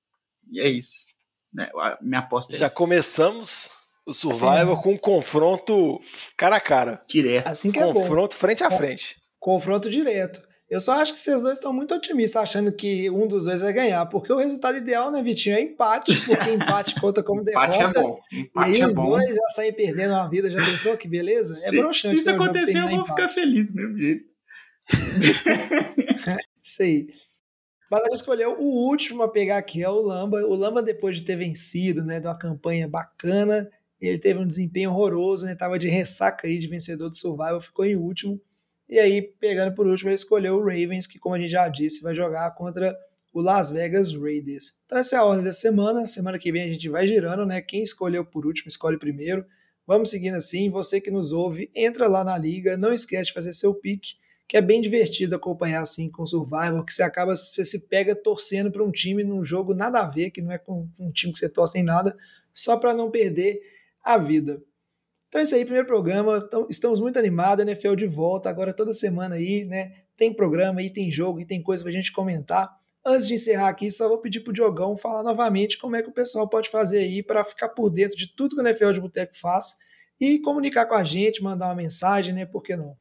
E 0.52 0.60
é 0.62 0.68
isso. 0.68 1.06
Né? 1.54 1.70
A 1.76 1.98
minha 2.02 2.20
aposta 2.20 2.56
é 2.56 2.60
Já 2.60 2.68
essa. 2.68 2.76
começamos 2.76 3.72
o 4.06 4.14
Survival 4.14 4.76
Sim. 4.76 4.82
com 4.82 4.92
um 4.94 4.98
confronto 4.98 6.00
cara 6.38 6.56
a 6.56 6.60
cara. 6.60 7.02
Direto. 7.08 7.48
Assim 7.48 7.72
que 7.72 7.80
é 7.80 7.86
bom. 7.86 7.94
confronto 7.94 8.36
frente 8.36 8.64
a 8.64 8.72
frente. 8.72 9.18
Confronto 9.40 9.90
direto. 9.90 10.42
Eu 10.70 10.80
só 10.80 11.02
acho 11.02 11.14
que 11.14 11.20
vocês 11.20 11.42
dois 11.42 11.58
estão 11.58 11.74
muito 11.74 11.96
otimistas, 11.96 12.44
achando 12.44 12.72
que 12.72 13.10
um 13.10 13.28
dos 13.28 13.46
dois 13.46 13.62
vai 13.62 13.74
ganhar, 13.74 14.06
porque 14.06 14.32
o 14.32 14.38
resultado 14.38 14.78
ideal, 14.78 15.12
né, 15.12 15.22
Vitinho, 15.24 15.56
é 15.56 15.62
empate, 15.62 16.16
porque 16.26 16.52
empate 16.52 16.94
conta 17.02 17.24
como 17.24 17.44
derrota. 17.44 17.76
Empate 17.76 17.98
é 17.98 18.02
bom. 18.02 18.20
E 18.32 18.40
Empate 18.42 18.70
aí 18.70 18.82
é 18.82 18.86
os 18.86 18.96
bom. 18.96 19.10
dois 19.10 19.36
já 19.36 19.48
saem 19.56 19.74
perdendo 19.74 20.14
uma 20.14 20.30
vida, 20.30 20.50
já 20.50 20.64
pensou 20.64 20.96
que 20.96 21.08
beleza? 21.08 21.54
É 21.54 21.70
se, 21.70 21.78
broxante. 21.78 22.10
se 22.10 22.16
isso 22.18 22.30
né, 22.30 22.36
acontecer, 22.36 22.78
eu 22.78 22.88
vou 22.88 22.92
empate. 22.92 23.10
ficar 23.10 23.30
feliz 23.30 23.66
do 23.66 23.74
mesmo 23.74 23.98
jeito. 23.98 24.26
Isso 26.64 26.84
aí. 26.84 27.08
Mas 27.90 28.06
ela 28.06 28.14
escolheu 28.14 28.56
o 28.60 28.88
último 28.88 29.24
a 29.24 29.28
pegar, 29.28 29.62
que 29.64 29.84
é 29.84 29.90
o 29.90 30.00
Lamba. 30.00 30.38
O 30.46 30.56
Lamba, 30.56 30.84
depois 30.84 31.18
de 31.18 31.24
ter 31.24 31.36
vencido, 31.36 32.04
né, 32.04 32.20
de 32.20 32.28
uma 32.28 32.38
campanha 32.38 32.88
bacana, 32.88 33.68
ele 34.00 34.20
teve 34.20 34.40
um 34.40 34.46
desempenho 34.46 34.92
horroroso, 34.92 35.46
né, 35.46 35.56
tava 35.56 35.80
de 35.80 35.88
ressaca 35.88 36.48
aí 36.48 36.60
de 36.60 36.68
vencedor 36.68 37.10
do 37.10 37.18
Survival, 37.18 37.60
ficou 37.60 37.86
em 37.86 37.96
último. 37.96 38.40
E 38.90 39.00
aí, 39.00 39.22
pegando 39.22 39.76
por 39.76 39.86
último, 39.86 40.10
ele 40.10 40.16
escolheu 40.16 40.56
o 40.56 40.64
Ravens, 40.64 41.06
que, 41.06 41.20
como 41.20 41.36
a 41.36 41.40
gente 41.40 41.52
já 41.52 41.68
disse, 41.68 42.02
vai 42.02 42.16
jogar 42.16 42.50
contra 42.56 42.98
o 43.32 43.40
Las 43.40 43.70
Vegas 43.70 44.12
Raiders. 44.14 44.80
Então, 44.86 44.98
essa 44.98 45.16
é 45.16 45.20
a 45.20 45.24
ordem 45.24 45.46
da 45.46 45.52
semana. 45.52 46.06
Semana 46.06 46.40
que 46.40 46.52
vem 46.52 46.64
a 46.64 46.68
gente 46.68 46.90
vai 46.90 47.06
girando, 47.08 47.46
né? 47.46 47.62
Quem 47.62 47.84
escolheu 47.84 48.26
por 48.26 48.46
último, 48.46 48.68
escolhe 48.68 48.98
primeiro. 48.98 49.46
Vamos 49.86 50.10
seguindo 50.10 50.36
assim. 50.36 50.70
Você 50.72 51.00
que 51.00 51.12
nos 51.12 51.32
ouve, 51.32 51.70
entra 51.76 52.08
lá 52.08 52.24
na 52.24 52.38
liga. 52.38 52.78
Não 52.78 52.92
esquece 52.92 53.28
de 53.28 53.34
fazer 53.34 53.54
seu 53.54 53.76
pique 53.76 54.18
que 54.50 54.58
é 54.58 54.62
bem 54.62 54.82
divertido 54.82 55.36
acompanhar 55.36 55.82
assim 55.82 56.10
com 56.10 56.24
o 56.24 56.28
Survivor, 56.28 56.84
que 56.84 56.92
você 56.92 57.04
acaba, 57.04 57.36
você 57.36 57.64
se 57.64 57.88
pega 57.88 58.16
torcendo 58.16 58.72
para 58.72 58.84
um 58.84 58.90
time 58.90 59.24
num 59.24 59.44
jogo 59.44 59.76
nada 59.76 60.00
a 60.00 60.10
ver, 60.10 60.32
que 60.32 60.42
não 60.42 60.52
é 60.52 60.58
com 60.58 60.90
um 61.00 61.12
time 61.12 61.32
que 61.32 61.38
você 61.38 61.48
torce 61.48 61.78
em 61.78 61.84
nada, 61.84 62.18
só 62.52 62.76
para 62.76 62.92
não 62.92 63.12
perder 63.12 63.62
a 64.04 64.18
vida. 64.18 64.60
Então 65.30 65.40
é 65.40 65.44
isso 65.44 65.54
aí, 65.54 65.64
primeiro 65.64 65.88
programa, 65.88 66.44
então, 66.46 66.68
estamos 66.70 67.00
muito 67.00 67.20
animados, 67.20 67.64
NFL 67.64 67.94
de 67.94 68.08
volta, 68.08 68.50
agora 68.50 68.74
toda 68.74 68.92
semana 68.92 69.36
aí, 69.36 69.64
né, 69.64 69.94
tem 70.18 70.34
programa 70.34 70.80
aí, 70.80 70.90
tem 70.90 71.12
jogo 71.12 71.40
e 71.40 71.46
tem 71.46 71.62
coisa 71.62 71.84
pra 71.84 71.92
gente 71.92 72.12
comentar. 72.12 72.68
Antes 73.06 73.28
de 73.28 73.36
encerrar 73.36 73.70
aqui, 73.70 73.92
só 73.92 74.10
vou 74.10 74.18
pedir 74.18 74.42
pro 74.42 74.52
Diogão 74.52 74.98
falar 74.98 75.24
novamente 75.24 75.78
como 75.78 75.96
é 75.96 76.02
que 76.02 76.10
o 76.10 76.14
pessoal 76.14 76.50
pode 76.50 76.70
fazer 76.70 77.00
aí 77.00 77.22
para 77.22 77.46
ficar 77.46 77.70
por 77.70 77.92
dentro 77.92 78.18
de 78.18 78.36
tudo 78.36 78.56
que 78.56 78.62
o 78.62 78.68
NFL 78.68 78.92
de 78.92 79.02
Boteco 79.02 79.38
faz 79.38 79.78
e 80.20 80.40
comunicar 80.40 80.88
com 80.88 80.96
a 80.96 81.04
gente, 81.04 81.44
mandar 81.44 81.68
uma 81.68 81.76
mensagem, 81.76 82.34
né, 82.34 82.46
por 82.46 82.64
que 82.64 82.76
não? 82.76 82.98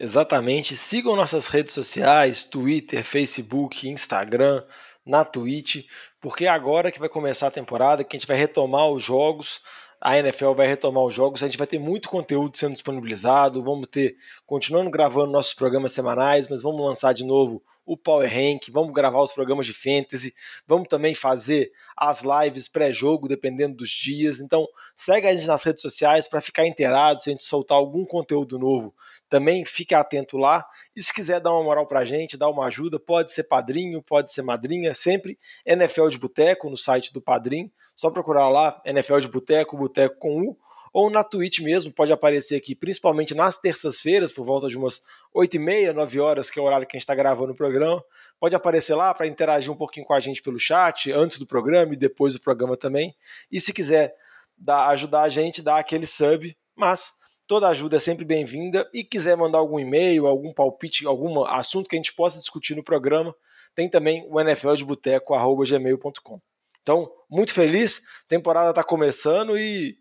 Exatamente. 0.00 0.74
Sigam 0.74 1.14
nossas 1.14 1.46
redes 1.46 1.74
sociais, 1.74 2.44
Twitter, 2.44 3.04
Facebook, 3.04 3.88
Instagram, 3.88 4.64
na 5.04 5.24
Twitch, 5.24 5.86
porque 6.20 6.46
é 6.46 6.48
agora 6.48 6.90
que 6.90 6.98
vai 6.98 7.08
começar 7.08 7.48
a 7.48 7.52
temporada, 7.52 8.02
que 8.02 8.16
a 8.16 8.18
gente 8.18 8.26
vai 8.26 8.36
retomar 8.36 8.88
os 8.88 9.04
jogos, 9.04 9.60
a 10.04 10.18
NFL 10.18 10.52
vai 10.54 10.66
retomar 10.66 11.04
os 11.04 11.14
jogos, 11.14 11.42
a 11.42 11.46
gente 11.46 11.56
vai 11.56 11.66
ter 11.66 11.78
muito 11.78 12.08
conteúdo 12.08 12.58
sendo 12.58 12.72
disponibilizado, 12.72 13.62
vamos 13.62 13.86
ter, 13.86 14.16
continuando 14.44 14.90
gravando 14.90 15.30
nossos 15.30 15.54
programas 15.54 15.92
semanais, 15.92 16.48
mas 16.48 16.60
vamos 16.60 16.84
lançar 16.84 17.14
de 17.14 17.24
novo 17.24 17.62
o 17.84 17.96
Power 17.96 18.28
Rank, 18.28 18.68
vamos 18.70 18.92
gravar 18.92 19.20
os 19.22 19.32
programas 19.32 19.66
de 19.66 19.72
Fantasy, 19.72 20.34
vamos 20.66 20.88
também 20.88 21.14
fazer 21.14 21.70
as 21.96 22.22
lives 22.22 22.68
pré-jogo, 22.68 23.28
dependendo 23.28 23.76
dos 23.76 23.90
dias. 23.90 24.40
Então, 24.40 24.66
segue 24.96 25.26
a 25.26 25.34
gente 25.34 25.46
nas 25.46 25.62
redes 25.62 25.82
sociais 25.82 26.28
para 26.28 26.40
ficar 26.40 26.66
inteirado, 26.66 27.20
se 27.20 27.30
a 27.30 27.32
gente 27.32 27.44
soltar 27.44 27.76
algum 27.76 28.04
conteúdo 28.04 28.58
novo, 28.58 28.94
também 29.28 29.64
fique 29.64 29.94
atento 29.94 30.36
lá. 30.36 30.64
E 30.94 31.02
se 31.02 31.12
quiser 31.12 31.40
dar 31.40 31.52
uma 31.52 31.62
moral 31.62 31.86
pra 31.86 32.04
gente, 32.04 32.36
dar 32.36 32.48
uma 32.48 32.66
ajuda, 32.66 33.00
pode 33.00 33.32
ser 33.32 33.44
padrinho, 33.44 34.02
pode 34.02 34.32
ser 34.32 34.42
madrinha, 34.42 34.94
sempre 34.94 35.38
NFL 35.64 36.08
de 36.08 36.18
Boteco 36.18 36.68
no 36.68 36.76
site 36.76 37.12
do 37.12 37.20
Padrim. 37.20 37.70
Só 38.02 38.10
procurar 38.10 38.48
lá, 38.48 38.82
NFL 38.84 39.20
de 39.20 39.28
Boteco, 39.28 39.76
Boteco 39.76 40.16
com 40.18 40.42
U, 40.42 40.58
ou 40.92 41.08
na 41.08 41.22
Twitch 41.22 41.60
mesmo, 41.60 41.92
pode 41.92 42.12
aparecer 42.12 42.56
aqui, 42.56 42.74
principalmente 42.74 43.32
nas 43.32 43.58
terças-feiras, 43.58 44.32
por 44.32 44.44
volta 44.44 44.66
de 44.66 44.76
umas 44.76 45.00
8h30, 45.32 45.92
9 45.92 46.18
horas, 46.18 46.50
que 46.50 46.58
é 46.58 46.62
o 46.62 46.64
horário 46.64 46.84
que 46.84 46.96
a 46.96 46.98
gente 46.98 47.04
está 47.04 47.14
gravando 47.14 47.52
o 47.52 47.54
programa. 47.54 48.02
Pode 48.40 48.56
aparecer 48.56 48.96
lá 48.96 49.14
para 49.14 49.28
interagir 49.28 49.70
um 49.70 49.76
pouquinho 49.76 50.04
com 50.04 50.14
a 50.14 50.18
gente 50.18 50.42
pelo 50.42 50.58
chat, 50.58 51.12
antes 51.12 51.38
do 51.38 51.46
programa 51.46 51.92
e 51.92 51.96
depois 51.96 52.34
do 52.34 52.40
programa 52.40 52.76
também. 52.76 53.14
E 53.48 53.60
se 53.60 53.72
quiser 53.72 54.16
dar, 54.58 54.88
ajudar 54.88 55.22
a 55.22 55.28
gente, 55.28 55.62
dá 55.62 55.78
aquele 55.78 56.04
sub, 56.04 56.56
mas 56.74 57.12
toda 57.46 57.68
ajuda 57.68 57.98
é 57.98 58.00
sempre 58.00 58.24
bem-vinda. 58.24 58.84
E 58.92 59.04
quiser 59.04 59.36
mandar 59.36 59.58
algum 59.58 59.78
e-mail, 59.78 60.26
algum 60.26 60.52
palpite, 60.52 61.06
algum 61.06 61.44
assunto 61.44 61.88
que 61.88 61.94
a 61.94 62.00
gente 62.00 62.12
possa 62.12 62.40
discutir 62.40 62.74
no 62.74 62.82
programa, 62.82 63.32
tem 63.76 63.88
também 63.88 64.26
o 64.28 64.40
NFL 64.40 64.74
de 64.74 64.84
Boteco@gmail.com. 64.84 66.40
Então, 66.82 67.10
muito 67.30 67.54
feliz, 67.54 68.02
temporada 68.28 68.70
está 68.70 68.82
começando 68.82 69.56
e 69.56 69.96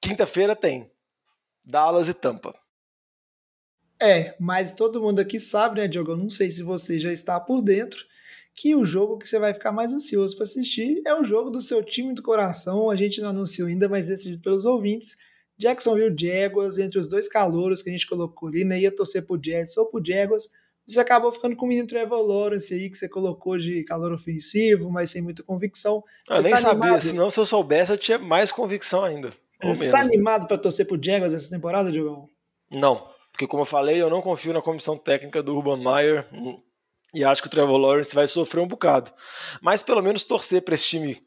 quinta-feira 0.00 0.56
tem 0.56 0.90
Dallas 1.66 2.08
e 2.08 2.14
Tampa. 2.14 2.54
É, 4.00 4.34
mas 4.40 4.72
todo 4.72 5.02
mundo 5.02 5.20
aqui 5.20 5.38
sabe, 5.38 5.80
né, 5.80 5.86
Diogo? 5.86 6.12
Eu 6.12 6.16
não 6.16 6.30
sei 6.30 6.50
se 6.50 6.62
você 6.62 6.98
já 6.98 7.12
está 7.12 7.38
por 7.38 7.60
dentro, 7.60 8.02
que 8.54 8.74
o 8.74 8.84
jogo 8.84 9.18
que 9.18 9.28
você 9.28 9.38
vai 9.38 9.52
ficar 9.52 9.72
mais 9.72 9.92
ansioso 9.92 10.34
para 10.36 10.44
assistir 10.44 11.02
é 11.06 11.14
o 11.14 11.24
jogo 11.24 11.50
do 11.50 11.60
seu 11.60 11.82
time 11.84 12.14
do 12.14 12.22
coração. 12.22 12.90
A 12.90 12.96
gente 12.96 13.20
não 13.20 13.30
anunciou 13.30 13.68
ainda, 13.68 13.88
mas 13.88 14.08
decidido 14.08 14.42
pelos 14.42 14.64
ouvintes. 14.64 15.16
Jacksonville 15.58 16.16
Jaguars, 16.18 16.78
entre 16.78 16.98
os 16.98 17.06
dois 17.06 17.28
calouros 17.28 17.82
que 17.82 17.90
a 17.90 17.92
gente 17.92 18.06
colocou 18.06 18.48
ali, 18.48 18.64
né? 18.64 18.80
Ia 18.80 18.94
torcer 18.94 19.26
pro 19.26 19.40
Jets 19.42 19.76
ou 19.76 19.86
pro 19.86 20.02
Jaguars. 20.04 20.48
Você 20.90 21.00
acabou 21.00 21.32
ficando 21.32 21.54
com 21.56 21.66
o 21.66 21.68
menino 21.68 21.86
Trevor 21.86 22.20
Lawrence 22.20 22.74
aí, 22.74 22.90
que 22.90 22.96
você 22.96 23.08
colocou 23.08 23.56
de 23.58 23.84
calor 23.84 24.12
ofensivo, 24.12 24.90
mas 24.90 25.10
sem 25.10 25.22
muita 25.22 25.42
convicção. 25.42 26.02
Eu 26.28 26.36
Você 26.36 26.42
nem 26.42 26.52
tá 26.52 26.58
sabia, 26.58 26.82
animado? 26.82 27.00
senão 27.02 27.30
se 27.30 27.38
eu 27.38 27.46
soubesse 27.46 27.92
eu 27.92 27.98
tinha 27.98 28.18
mais 28.18 28.50
convicção 28.50 29.04
ainda. 29.04 29.32
Você 29.62 29.86
menos. 29.86 30.00
tá 30.00 30.04
animado 30.04 30.46
para 30.46 30.58
torcer 30.58 30.86
pro 30.86 30.98
Jaguars 31.02 31.34
essa 31.34 31.50
temporada, 31.54 31.92
Diogão? 31.92 32.28
Não, 32.70 33.08
porque 33.30 33.46
como 33.46 33.62
eu 33.62 33.66
falei, 33.66 34.00
eu 34.00 34.10
não 34.10 34.22
confio 34.22 34.52
na 34.52 34.62
comissão 34.62 34.96
técnica 34.96 35.42
do 35.42 35.54
Urban 35.54 35.76
Meyer 35.78 36.28
hum, 36.32 36.60
e 37.14 37.24
acho 37.24 37.42
que 37.42 37.48
o 37.48 37.50
Trevor 37.50 37.76
Lawrence 37.76 38.14
vai 38.14 38.26
sofrer 38.26 38.60
um 38.60 38.68
bocado. 38.68 39.12
Mas 39.60 39.82
pelo 39.82 40.02
menos 40.02 40.24
torcer 40.24 40.62
para 40.62 40.74
esse 40.74 40.86
time 40.86 41.22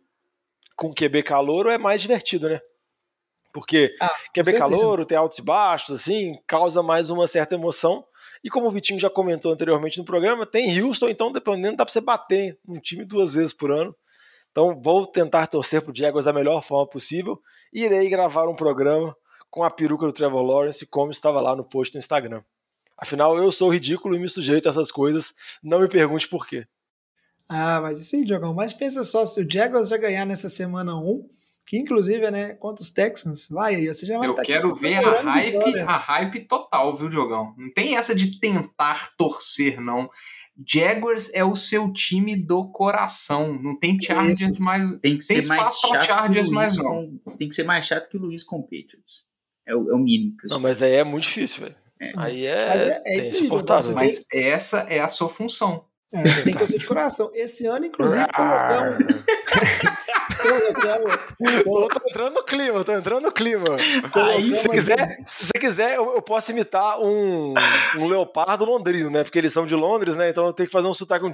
com 0.75 0.93
QB 0.93 1.23
calouro 1.23 1.69
é 1.69 1.77
mais 1.77 2.01
divertido, 2.01 2.49
né? 2.49 2.59
Porque 3.53 3.95
Ah, 4.01 4.15
QB 4.33 4.57
calouro, 4.57 5.05
tem 5.05 5.17
altos 5.17 5.37
e 5.37 5.41
baixos, 5.41 6.01
assim, 6.01 6.33
causa 6.47 6.81
mais 6.81 7.09
uma 7.09 7.27
certa 7.27 7.53
emoção. 7.53 8.03
E 8.43 8.49
como 8.49 8.67
o 8.67 8.71
Vitinho 8.71 8.99
já 8.99 9.09
comentou 9.09 9.51
anteriormente 9.51 9.97
no 9.97 10.03
programa, 10.03 10.45
tem 10.45 10.81
Houston, 10.81 11.09
então 11.09 11.31
dependendo 11.31 11.77
dá 11.77 11.85
para 11.85 11.93
você 11.93 12.01
bater 12.01 12.59
um 12.67 12.79
time 12.79 13.05
duas 13.05 13.33
vezes 13.35 13.53
por 13.53 13.71
ano. 13.71 13.95
Então 14.51 14.79
vou 14.79 15.07
tentar 15.07 15.47
torcer 15.47 15.81
pro 15.81 15.95
Jaguars 15.95 16.25
da 16.25 16.33
melhor 16.33 16.61
forma 16.61 16.87
possível 16.87 17.41
e 17.71 17.83
irei 17.83 18.09
gravar 18.09 18.47
um 18.47 18.55
programa 18.55 19.15
com 19.49 19.63
a 19.63 19.71
peruca 19.71 20.05
do 20.05 20.11
Trevor 20.11 20.41
Lawrence, 20.41 20.85
como 20.85 21.11
estava 21.11 21.39
lá 21.39 21.55
no 21.55 21.63
post 21.63 21.93
no 21.93 21.99
Instagram. 21.99 22.43
Afinal, 22.97 23.37
eu 23.37 23.51
sou 23.51 23.71
ridículo 23.71 24.15
e 24.15 24.19
me 24.19 24.29
sujeito 24.29 24.67
a 24.67 24.71
essas 24.71 24.91
coisas, 24.91 25.33
não 25.61 25.79
me 25.79 25.87
pergunte 25.87 26.27
por 26.27 26.45
quê. 26.47 26.67
Ah, 27.47 27.81
mas 27.81 28.01
isso 28.01 28.15
aí, 28.15 28.25
Diogão. 28.25 28.53
Mas 28.53 28.73
pensa 28.73 29.03
só, 29.03 29.25
se 29.25 29.41
o 29.41 29.49
Jaguars 29.49 29.89
já 29.89 29.97
ganhar 29.97 30.25
nessa 30.25 30.49
semana 30.49 30.95
1, 30.95 31.29
que 31.65 31.77
inclusive 31.77 32.25
é 32.25 32.31
né, 32.31 32.53
contra 32.55 32.81
os 32.83 32.89
Texans, 32.89 33.47
vai 33.49 33.75
aí, 33.75 33.87
você 33.87 34.05
já 34.05 34.17
vai 34.17 34.27
Eu 34.27 34.35
tá 34.35 34.43
quero 34.43 34.73
ver 34.75 34.95
a 34.97 35.21
hype, 35.21 35.79
a 35.79 35.97
hype 35.97 36.47
total, 36.47 36.95
viu, 36.95 37.09
Diogão? 37.09 37.53
Não 37.57 37.71
tem 37.73 37.95
essa 37.95 38.13
de 38.13 38.39
tentar 38.39 39.15
torcer, 39.15 39.79
não. 39.79 40.09
Jaguars 40.67 41.33
é 41.33 41.43
o 41.43 41.55
seu 41.55 41.91
time 41.91 42.35
do 42.35 42.69
coração. 42.69 43.57
Não 43.59 43.77
tem 43.77 43.99
Chargers 44.01 44.41
Isso. 44.41 44.61
mais. 44.61 44.87
Tem 44.99 45.17
que 45.17 45.25
Tem 45.25 45.41
ser 45.41 45.47
mais 45.47 45.61
espaço 45.61 45.89
pra 45.89 46.01
chato 46.01 46.05
Chargers, 46.19 46.49
mas 46.49 46.77
não. 46.77 47.19
Tem 47.37 47.49
que 47.49 47.55
ser 47.55 47.63
mais 47.63 47.85
chato 47.85 48.07
que 48.09 48.17
o 48.17 48.19
Luiz 48.19 48.43
com 48.43 48.57
o 48.57 48.63
Patriots. 48.63 49.25
É 49.65 49.75
o, 49.75 49.89
é 49.89 49.95
o 49.95 49.97
mínimo. 49.97 50.35
Não, 50.49 50.59
mas 50.59 50.81
aí 50.81 50.93
é 50.93 51.03
muito 51.03 51.23
difícil, 51.23 51.63
velho. 51.63 51.75
É. 51.99 52.11
Aí 52.17 52.45
é, 52.45 52.67
Mas 52.67 52.81
é- 52.81 53.01
é 53.05 53.17
insuportável. 53.17 53.93
Mas 53.93 54.25
essa 54.31 54.79
é 54.89 54.99
a 54.99 55.07
sua 55.07 55.29
função. 55.29 55.85
É, 56.11 56.21
você 56.21 56.43
tem 56.43 56.53
que 56.53 56.59
torcer 56.59 56.79
de 56.79 56.85
coração. 56.85 57.31
Esse 57.33 57.65
ano, 57.65 57.85
inclusive, 57.85 58.25
colocamos. 58.31 58.97
Eu 61.39 61.87
tô 61.89 62.09
entrando 62.09 62.33
no 62.33 62.43
clima, 62.43 62.83
tô 62.83 62.93
entrando 62.93 63.23
no 63.23 63.31
clima. 63.31 63.77
Aí 64.15 64.55
se, 64.55 64.69
quiser, 64.69 65.17
se 65.25 65.45
você 65.45 65.59
quiser, 65.59 65.95
eu, 65.95 66.15
eu 66.15 66.21
posso 66.21 66.51
imitar 66.51 66.99
um, 66.99 67.53
um 67.97 68.07
leopardo 68.07 68.65
londrino, 68.65 69.09
né? 69.09 69.23
Porque 69.23 69.37
eles 69.39 69.53
são 69.53 69.65
de 69.65 69.75
Londres, 69.75 70.15
né? 70.15 70.29
Então 70.29 70.45
eu 70.45 70.53
tenho 70.53 70.67
que 70.67 70.73
fazer 70.73 70.87
um 70.87 70.93
sotaque, 70.93 71.25
um 71.25 71.31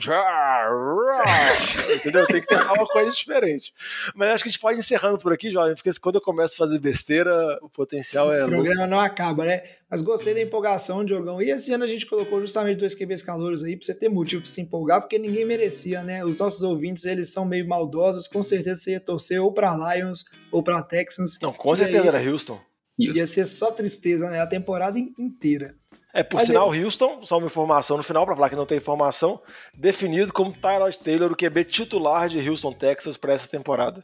entendeu? 1.95 2.25
Tem 2.27 2.41
que 2.41 2.47
tentar 2.47 2.73
uma 2.73 2.87
coisa 2.87 3.11
diferente. 3.11 3.73
Mas 4.15 4.29
acho 4.29 4.43
que 4.43 4.49
a 4.49 4.51
gente 4.51 4.61
pode 4.61 4.77
ir 4.77 4.79
encerrando 4.79 5.17
por 5.17 5.33
aqui, 5.33 5.51
jovem, 5.51 5.75
porque 5.75 5.89
quando 5.99 6.15
eu 6.15 6.21
começo 6.21 6.53
a 6.55 6.57
fazer 6.57 6.79
besteira, 6.79 7.57
o 7.61 7.69
potencial 7.69 8.31
é 8.31 8.37
O 8.43 8.47
louco. 8.47 8.63
programa 8.63 8.87
não 8.87 8.99
acaba, 8.99 9.45
né? 9.45 9.61
Mas 9.89 10.03
gostei 10.03 10.35
da 10.35 10.41
empolgação, 10.41 11.03
Diogão. 11.03 11.41
E 11.41 11.49
esse 11.49 11.73
ano 11.73 11.83
a 11.83 11.87
gente 11.87 12.05
colocou 12.05 12.39
justamente 12.39 12.77
dois 12.77 12.93
QBs 12.93 13.23
calouros 13.23 13.63
aí 13.63 13.75
pra 13.75 13.85
você 13.85 13.93
ter 13.95 14.07
motivo 14.07 14.43
pra 14.43 14.51
se 14.51 14.61
empolgar, 14.61 15.01
porque 15.01 15.17
ninguém 15.17 15.45
merecia, 15.45 16.03
né? 16.03 16.23
Os 16.23 16.37
nossos 16.37 16.61
ouvintes, 16.61 17.05
eles 17.05 17.33
são 17.33 17.43
meio 17.43 17.67
maldosos. 17.67 18.27
Com 18.27 18.43
certeza 18.43 18.75
você 18.79 18.91
ia 18.91 18.98
torcer 18.99 19.41
ou 19.41 19.51
pra 19.53 19.75
Lions 19.95 20.25
ou 20.51 20.61
pra 20.63 20.81
Texans. 20.81 21.37
Não, 21.41 21.53
com 21.53 21.75
certeza 21.75 22.01
aí? 22.01 22.07
era 22.07 22.29
Houston. 22.31 22.59
Ia 22.97 23.25
ser 23.25 23.45
só 23.45 23.71
tristeza, 23.71 24.29
né? 24.29 24.41
A 24.41 24.47
temporada 24.47 24.99
in- 24.99 25.13
inteira. 25.17 25.75
É, 26.13 26.23
por 26.23 26.37
Mas 26.37 26.47
sinal, 26.47 26.69
Houston, 26.73 27.23
só 27.23 27.37
uma 27.37 27.45
informação 27.47 27.95
no 27.95 28.03
final, 28.03 28.25
pra 28.25 28.35
falar 28.35 28.49
que 28.49 28.55
não 28.55 28.65
tem 28.65 28.77
informação, 28.79 29.39
definido 29.73 30.33
como 30.33 30.51
Tyrod 30.51 30.97
Taylor, 30.97 31.31
o 31.31 31.35
QB 31.35 31.65
titular 31.65 32.27
de 32.27 32.49
Houston, 32.49 32.73
Texas, 32.73 33.15
para 33.15 33.31
essa 33.33 33.47
temporada. 33.47 34.03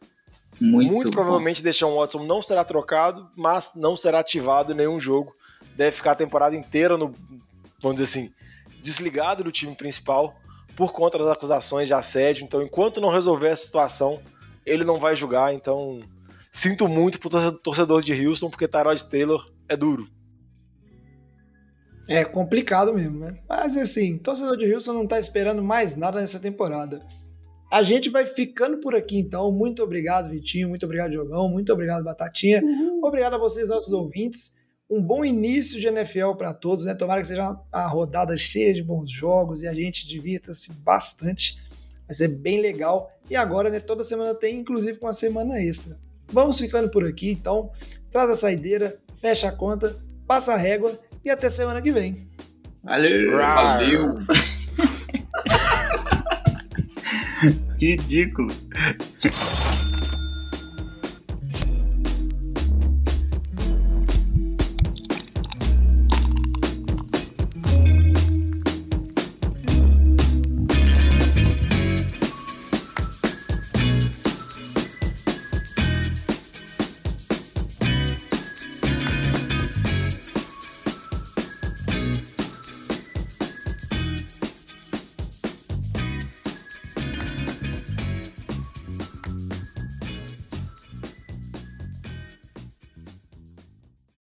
Muito, 0.62 0.92
Muito, 0.94 1.12
provavelmente 1.12 1.62
Deshaun 1.64 1.96
Watson 1.96 2.24
não 2.24 2.42
será 2.42 2.64
trocado, 2.64 3.30
mas 3.36 3.72
não 3.76 3.98
será 3.98 4.20
ativado 4.20 4.72
em 4.72 4.76
nenhum 4.76 5.00
jogo. 5.00 5.36
Deve 5.76 5.92
ficar 5.94 6.12
a 6.12 6.16
temporada 6.16 6.56
inteira 6.56 6.96
no, 6.96 7.12
vamos 7.82 8.00
dizer 8.00 8.04
assim, 8.04 8.32
desligado 8.82 9.44
do 9.44 9.52
time 9.52 9.76
principal 9.76 10.36
por 10.76 10.94
conta 10.94 11.18
das 11.18 11.28
acusações 11.28 11.88
de 11.88 11.94
assédio. 11.94 12.44
Então, 12.46 12.62
enquanto 12.62 13.02
não 13.02 13.10
resolver 13.10 13.48
essa 13.50 13.66
situação, 13.66 14.22
ele 14.66 14.84
não 14.84 15.00
vai 15.00 15.16
jogar. 15.16 15.54
Então, 15.54 16.02
sinto 16.52 16.88
muito 16.88 17.20
pro 17.20 17.30
torce- 17.30 17.58
torcedor 17.64 18.02
de 18.04 18.14
Houston, 18.28 18.50
porque 18.50 18.68
Tyrod 18.68 19.04
Taylor 19.10 19.52
é 19.70 19.76
duro. 19.78 20.08
É 22.08 22.24
complicado 22.24 22.94
mesmo, 22.94 23.20
né? 23.20 23.40
Mas 23.50 23.76
assim, 23.78 24.18
torcedor 24.18 24.58
de 24.58 24.72
Houston 24.72 24.94
não 24.94 25.08
tá 25.08 25.18
esperando 25.20 25.64
mais 25.64 25.96
nada 25.96 26.22
nessa 26.22 26.40
temporada. 26.40 27.02
A 27.72 27.82
gente 27.82 28.10
vai 28.12 28.26
ficando 28.26 28.78
por 28.80 28.94
aqui 28.96 29.18
então. 29.18 29.52
Muito 29.52 29.82
obrigado, 29.84 30.30
Vitinho. 30.30 30.70
Muito 30.70 30.86
obrigado, 30.86 31.12
Diogão. 31.12 31.50
Muito 31.50 31.74
obrigado, 31.74 32.04
Batatinha. 32.04 32.62
Obrigado 33.04 33.34
a 33.34 33.38
vocês, 33.40 33.70
nossos 33.70 33.92
ouvintes. 33.92 34.58
Um 34.88 35.02
bom 35.02 35.26
início 35.26 35.80
de 35.82 35.88
NFL 35.88 36.34
para 36.38 36.54
todos, 36.54 36.86
né? 36.86 36.94
Tomara 36.94 37.22
que 37.22 37.28
seja 37.28 37.58
uma 37.74 37.88
rodada 37.88 38.38
cheia 38.38 38.72
de 38.72 38.84
bons 38.84 39.10
jogos 39.12 39.64
e 39.64 39.68
a 39.68 39.74
gente 39.74 40.08
divirta-se 40.08 40.80
bastante. 40.84 41.58
Vai 42.08 42.16
ser 42.16 42.30
bem 42.30 42.62
legal. 42.62 43.12
E 43.30 43.36
agora, 43.36 43.70
né? 43.70 43.80
Toda 43.80 44.04
semana 44.04 44.34
tem, 44.34 44.60
inclusive 44.60 44.98
com 44.98 45.06
uma 45.06 45.14
semana 45.14 45.62
extra. 45.62 45.98
Vamos 46.28 46.60
ficando 46.60 46.90
por 46.90 47.06
aqui, 47.06 47.32
então. 47.32 47.72
Traz 48.12 48.30
a 48.30 48.36
saideira, 48.36 48.98
fecha 49.16 49.50
a 49.50 49.52
conta, 49.52 49.96
passa 50.28 50.54
a 50.54 50.58
régua 50.58 50.98
e 51.24 51.30
até 51.30 51.50
semana 51.50 51.82
que 51.82 51.92
vem. 51.92 52.28
Valeu! 52.84 53.38
Valeu! 53.38 54.20
Ridículo. 57.80 58.52